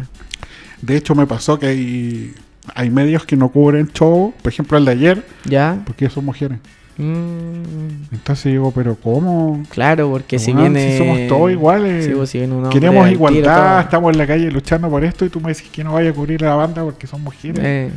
De 0.81 0.97
hecho, 0.97 1.15
me 1.15 1.25
pasó 1.25 1.57
que 1.57 1.65
hay, 1.67 2.33
hay 2.73 2.89
medios 2.89 3.25
que 3.25 3.35
no 3.35 3.49
cubren 3.49 3.89
show, 3.91 4.33
por 4.41 4.51
ejemplo 4.51 4.77
el 4.77 4.85
de 4.85 4.91
ayer, 4.91 5.25
¿Ya? 5.45 5.81
porque 5.85 6.09
son 6.09 6.25
mujeres. 6.25 6.59
Mm, 6.97 8.13
Entonces 8.13 8.53
digo, 8.53 8.71
pero 8.71 8.95
¿cómo? 8.95 9.63
claro, 9.69 10.09
porque 10.09 10.39
si 10.39 10.53
viene... 10.53 10.93
si 10.93 10.97
somos 10.97 11.27
todos 11.27 11.51
iguales. 11.51 12.05
Sí, 12.05 12.11
pues, 12.15 12.29
si 12.29 12.39
Queremos 12.39 13.03
tiro, 13.03 13.07
igualdad, 13.09 13.81
estamos 13.81 14.13
en 14.13 14.17
la 14.17 14.27
calle 14.27 14.49
luchando 14.49 14.89
por 14.89 15.03
esto 15.03 15.25
y 15.25 15.29
tú 15.29 15.41
me 15.41 15.49
decís 15.49 15.69
que 15.69 15.83
no 15.83 15.93
vaya 15.93 16.11
a 16.11 16.13
cubrir 16.13 16.45
a 16.45 16.49
la 16.49 16.55
banda 16.55 16.83
porque 16.83 17.05
son 17.05 17.21
mujeres. 17.21 17.59
Eh, 17.61 17.91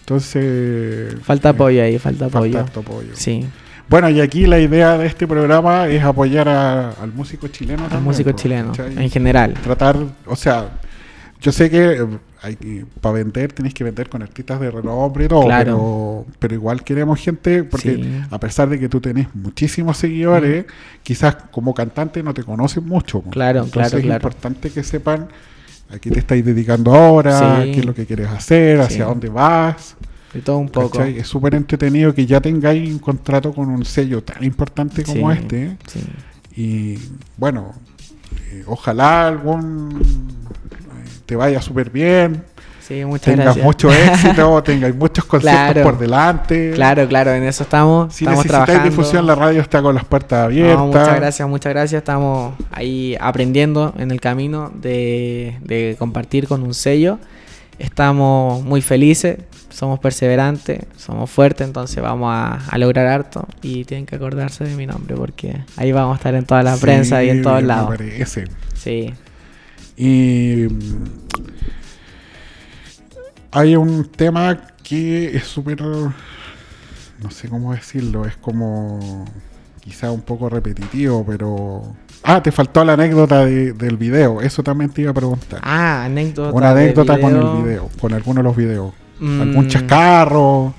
Entonces... 0.00 1.16
falta 1.22 1.48
eh, 1.48 1.52
apoyo 1.52 1.82
ahí, 1.82 1.98
falta 1.98 2.24
falta 2.26 2.38
apoyo. 2.38 2.58
harto 2.60 2.80
apoyo. 2.80 3.10
Sí. 3.14 3.44
Bueno, 3.88 4.08
y 4.08 4.20
aquí 4.20 4.46
la 4.46 4.58
idea 4.58 4.96
de 4.96 5.06
este 5.06 5.26
programa 5.26 5.88
es 5.88 6.02
apoyar 6.02 6.48
al 6.48 7.12
músico 7.14 7.48
chileno. 7.48 7.88
Al 7.90 8.00
músico 8.00 8.32
chileno, 8.32 8.72
en 8.78 9.10
general. 9.10 9.54
Tratar, 9.54 9.96
o 10.26 10.36
sea, 10.36 10.68
yo 11.42 11.50
sé 11.50 11.68
que 11.68 11.92
eh, 11.92 12.06
hay 12.40 12.84
para 13.00 13.14
vender 13.14 13.52
tenéis 13.52 13.74
que 13.74 13.82
vender 13.82 14.08
con 14.08 14.22
artistas 14.22 14.60
de 14.60 14.70
renombre 14.70 15.24
y 15.24 15.28
todo, 15.28 15.48
pero, 15.48 16.24
pero, 16.38 16.54
igual 16.54 16.84
queremos 16.84 17.20
gente, 17.20 17.64
porque 17.64 18.22
a 18.30 18.38
pesar 18.38 18.68
de 18.68 18.78
que 18.78 18.88
tú 18.88 19.00
tenés 19.00 19.26
muchísimos 19.34 19.96
seguidores, 19.98 20.66
quizás 21.02 21.36
como 21.50 21.74
cantante 21.74 22.22
no 22.22 22.32
te 22.32 22.44
conocen 22.44 22.86
mucho. 22.86 23.22
Claro, 23.22 23.66
claro, 23.66 23.98
es 23.98 24.04
importante 24.04 24.70
que 24.70 24.84
sepan 24.84 25.28
a 25.90 25.98
qué 25.98 26.10
te 26.10 26.20
estáis 26.20 26.44
dedicando 26.44 26.94
ahora, 26.94 27.62
qué 27.64 27.80
es 27.80 27.84
lo 27.84 27.94
que 27.94 28.06
quieres 28.06 28.28
hacer, 28.28 28.80
hacia 28.80 29.04
dónde 29.04 29.28
vas. 29.28 29.96
De 30.32 30.40
todo 30.40 30.58
un 30.58 30.68
poco. 30.68 31.02
Es 31.02 31.26
súper 31.26 31.56
entretenido 31.56 32.14
que 32.14 32.24
ya 32.24 32.40
tengáis 32.40 32.90
un 32.90 33.00
contrato 33.00 33.52
con 33.52 33.68
un 33.68 33.84
sello 33.84 34.22
tan 34.22 34.42
importante 34.44 35.02
como 35.02 35.30
este. 35.30 35.76
Y 36.56 36.98
bueno, 37.36 37.74
eh, 38.50 38.64
ojalá 38.66 39.26
algún 39.26 40.00
te 41.32 41.36
vaya 41.36 41.62
súper 41.62 41.88
bien. 41.88 42.44
Sí, 42.86 43.06
muchas 43.06 43.34
tengas 43.34 43.56
mucho 43.56 43.90
éxito, 43.92 44.62
tengas 44.62 44.94
muchos 44.94 45.24
conciertos 45.24 45.82
por 45.82 45.98
delante. 45.98 46.72
Claro, 46.74 47.08
claro, 47.08 47.32
en 47.32 47.44
eso 47.44 47.62
estamos. 47.62 48.12
Si 48.12 48.24
estamos 48.24 48.44
necesitáis 48.44 48.84
difusión, 48.84 49.26
la 49.26 49.34
radio 49.34 49.62
está 49.62 49.80
con 49.80 49.94
las 49.94 50.04
puertas 50.04 50.44
abiertas. 50.44 50.84
muchas 50.84 51.16
gracias, 51.16 51.48
muchas 51.48 51.72
gracias. 51.72 52.00
Estamos 52.00 52.52
ahí 52.70 53.16
aprendiendo 53.18 53.94
en 53.96 54.10
el 54.10 54.20
camino 54.20 54.70
de, 54.74 55.56
de 55.62 55.96
compartir 55.98 56.46
con 56.46 56.62
un 56.62 56.74
sello. 56.74 57.18
Estamos 57.78 58.62
muy 58.62 58.82
felices 58.82 59.38
somos 59.70 59.98
perseverantes, 60.00 60.80
somos 60.98 61.30
fuertes, 61.30 61.66
entonces 61.66 62.02
vamos 62.02 62.30
a, 62.30 62.76
lograr 62.76 63.06
harto. 63.06 63.46
Y 63.62 63.86
tienen 63.86 64.04
que 64.04 64.16
acordarse 64.16 64.64
de 64.64 64.76
mi 64.76 64.86
nombre 64.86 65.16
porque 65.16 65.64
ahí 65.78 65.92
vamos 65.92 66.12
a 66.12 66.16
estar 66.16 66.34
en 66.34 66.44
toda 66.44 66.62
la 66.62 66.76
prensa 66.76 67.24
y 67.24 67.30
en 67.30 67.40
todos 67.40 67.62
lados. 67.62 67.98
Sí. 68.74 69.14
Y 69.96 70.66
hay 73.50 73.76
un 73.76 74.06
tema 74.06 74.58
que 74.82 75.36
es 75.36 75.44
súper, 75.44 75.80
no 75.82 77.30
sé 77.30 77.48
cómo 77.48 77.72
decirlo, 77.74 78.24
es 78.24 78.36
como 78.36 79.24
quizá 79.80 80.10
un 80.10 80.22
poco 80.22 80.48
repetitivo, 80.48 81.24
pero... 81.26 81.82
Ah, 82.22 82.42
te 82.42 82.52
faltó 82.52 82.84
la 82.84 82.92
anécdota 82.92 83.44
del 83.44 83.96
video, 83.96 84.40
eso 84.40 84.62
también 84.62 84.90
te 84.90 85.02
iba 85.02 85.10
a 85.10 85.14
preguntar. 85.14 85.60
Ah, 85.62 86.04
anécdota. 86.04 86.52
Una 86.52 86.70
anécdota 86.70 87.20
con 87.20 87.34
el 87.34 87.62
video, 87.62 87.90
con 88.00 88.14
alguno 88.14 88.40
de 88.40 88.44
los 88.44 88.56
videos. 88.56 88.94
¿Algún 89.20 89.66
mm. 89.66 89.68
chascarro? 89.68 90.74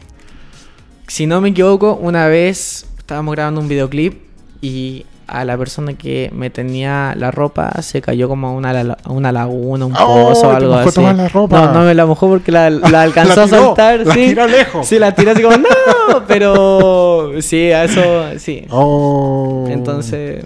Si 1.08 1.28
no 1.28 1.42
me 1.42 1.50
equivoco, 1.50 1.96
una 1.96 2.28
vez 2.28 2.88
estábamos 2.98 3.36
grabando 3.36 3.62
un 3.62 3.68
videoclip 3.68 4.22
y 4.62 5.06
a 5.28 5.46
la 5.46 5.58
persona 5.58 5.94
que 5.94 6.30
me 6.34 6.50
tenía 6.50 7.14
la 7.18 7.32
ropa 7.32 7.82
se 7.82 8.02
cayó 8.02 8.28
como 8.28 8.48
a 8.48 8.52
una, 8.52 8.98
una 9.08 9.32
laguna, 9.32 9.86
un 9.86 9.94
oh, 9.94 10.30
pozo 10.30 10.50
o 10.50 10.52
algo 10.52 10.74
así. 10.76 11.02
La 11.02 11.28
ropa. 11.28 11.68
No, 11.68 11.74
no 11.74 11.86
me 11.86 11.94
la 11.94 12.06
mojó 12.06 12.28
porque 12.28 12.52
la, 12.52 12.68
alcanzó 13.02 13.42
a 13.42 13.48
soltar. 13.48 14.06
La 14.06 14.14
sí. 14.14 14.28
tiró 14.28 14.48
lejos. 14.48 14.88
Sí, 14.88 15.00
la 15.00 15.14
tiró 15.14 15.32
así 15.32 15.42
como, 15.42 15.58
no, 15.58 15.68
pero 16.28 17.32
sí, 17.42 17.72
a 17.72 17.86
eso, 17.86 18.02
sí. 18.38 18.66
Oh. 18.70 19.66
Entonces, 19.70 20.44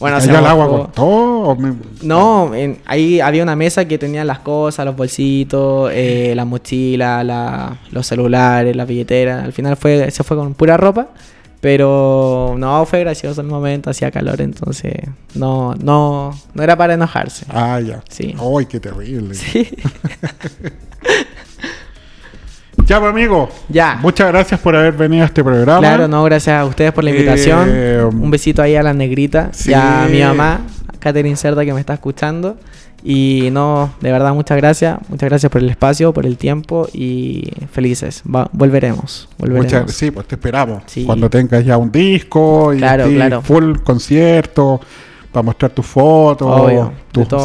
bueno, 0.00 0.18
¿Se 0.18 0.30
el 0.30 0.36
agua 0.36 0.66
con 0.66 0.92
todo? 0.92 1.58
No, 2.02 2.52
ahí 2.86 3.20
había 3.20 3.42
una 3.42 3.54
mesa 3.54 3.84
que 3.84 3.98
tenía 3.98 4.24
las 4.24 4.38
cosas, 4.38 4.86
los 4.86 4.96
bolsitos, 4.96 5.90
eh, 5.92 6.32
la 6.34 6.46
mochila, 6.46 7.22
la, 7.22 7.76
los 7.90 8.06
celulares, 8.06 8.74
la 8.74 8.86
billetera. 8.86 9.44
Al 9.44 9.52
final 9.52 9.76
fue, 9.76 10.10
se 10.10 10.24
fue 10.24 10.38
con 10.38 10.54
pura 10.54 10.78
ropa. 10.78 11.08
Pero 11.60 12.54
no, 12.56 12.86
fue 12.86 13.00
gracioso 13.00 13.42
el 13.42 13.46
momento, 13.46 13.90
hacía 13.90 14.10
calor, 14.10 14.40
entonces 14.40 14.94
no, 15.34 15.74
no, 15.74 16.34
no 16.54 16.62
era 16.62 16.76
para 16.76 16.94
enojarse. 16.94 17.44
Ah, 17.50 17.78
ya. 17.80 18.02
Sí. 18.08 18.34
¡Ay, 18.38 18.66
qué 18.66 18.80
terrible! 18.80 19.34
Sí. 19.34 19.68
Ya, 22.86 22.98
pues, 22.98 23.10
amigo. 23.10 23.48
Ya. 23.68 23.98
Muchas 24.02 24.28
gracias 24.32 24.58
por 24.58 24.74
haber 24.74 24.94
venido 24.94 25.22
a 25.22 25.26
este 25.26 25.44
programa. 25.44 25.78
Claro, 25.78 26.08
no, 26.08 26.24
gracias 26.24 26.60
a 26.60 26.64
ustedes 26.64 26.92
por 26.92 27.04
la 27.04 27.10
invitación. 27.10 27.68
Eh, 27.70 28.02
Un 28.02 28.30
besito 28.32 28.62
ahí 28.62 28.74
a 28.74 28.82
la 28.82 28.92
negrita 28.92 29.52
y 29.64 29.72
a 29.72 30.08
mi 30.10 30.20
mamá, 30.20 30.62
Catherine 30.98 31.36
Cerda, 31.36 31.64
que 31.64 31.72
me 31.72 31.78
está 31.78 31.94
escuchando. 31.94 32.56
Y 33.02 33.48
no, 33.52 33.92
de 34.00 34.12
verdad, 34.12 34.34
muchas 34.34 34.56
gracias. 34.56 34.98
Muchas 35.08 35.28
gracias 35.28 35.50
por 35.50 35.62
el 35.62 35.70
espacio, 35.70 36.12
por 36.12 36.26
el 36.26 36.36
tiempo 36.36 36.86
y 36.92 37.50
felices. 37.72 38.22
volveremos. 38.24 39.28
volveremos. 39.38 39.92
sí, 39.92 40.10
pues 40.10 40.26
te 40.26 40.34
esperamos. 40.34 40.82
Cuando 41.06 41.30
tengas 41.30 41.64
ya 41.64 41.76
un 41.76 41.90
disco 41.90 42.74
y 42.74 42.78
claro, 42.78 43.06
claro. 43.08 43.42
full 43.42 43.76
concierto, 43.82 44.80
para 45.32 45.42
mostrar 45.42 45.70
tus 45.70 45.86
fotos, 45.86 46.92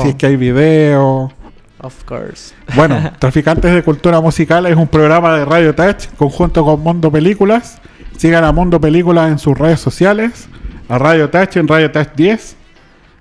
si 0.01 0.09
es 0.09 0.15
que 0.15 0.25
hay 0.25 0.35
video. 0.35 1.31
Of 1.79 2.03
course. 2.05 2.53
Bueno, 2.75 3.11
Traficantes 3.19 3.73
de 3.73 3.83
Cultura 3.83 4.19
Musical 4.19 4.65
es 4.65 4.75
un 4.75 4.87
programa 4.87 5.37
de 5.37 5.45
Radio 5.45 5.75
Touch 5.75 6.07
conjunto 6.17 6.65
con 6.65 6.81
Mundo 6.81 7.11
Películas. 7.11 7.79
Sigan 8.17 8.43
a 8.43 8.51
Mundo 8.51 8.81
Películas 8.81 9.29
en 9.29 9.37
sus 9.37 9.57
redes 9.57 9.81
sociales, 9.81 10.47
a 10.89 10.97
Radio 10.97 11.29
Touch 11.29 11.57
en 11.57 11.67
Radio 11.67 11.91
Touch 11.91 12.07
10, 12.15 12.55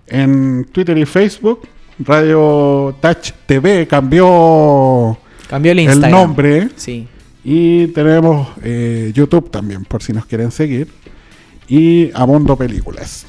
en 0.07 0.65
Twitter 0.73 0.97
y 0.97 1.05
Facebook. 1.05 1.69
Radio 1.99 2.97
Touch 3.01 3.33
TV 3.47 3.87
cambió, 3.87 5.17
cambió 5.49 5.73
el, 5.73 5.79
el 5.81 6.01
nombre. 6.01 6.69
Sí. 6.77 7.07
Y 7.45 7.89
tenemos 7.89 8.49
eh, 8.63 9.13
YouTube 9.15 9.51
también, 9.51 9.85
por 9.85 10.03
si 10.03 10.13
nos 10.13 10.27
quieren 10.27 10.51
seguir. 10.51 10.89
Y 11.69 12.11
a 12.15 12.27
Mundo 12.27 12.57
Películas. 12.57 13.27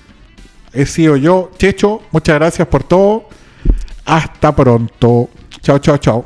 He 0.73 0.85
sido 0.85 1.15
yo, 1.15 1.51
Checho. 1.57 2.01
Muchas 2.11 2.35
gracias 2.35 2.67
por 2.67 2.83
todo. 2.83 3.29
Hasta 4.05 4.55
pronto. 4.55 5.29
Chao, 5.61 5.79
chao, 5.79 5.97
chao. 5.97 6.25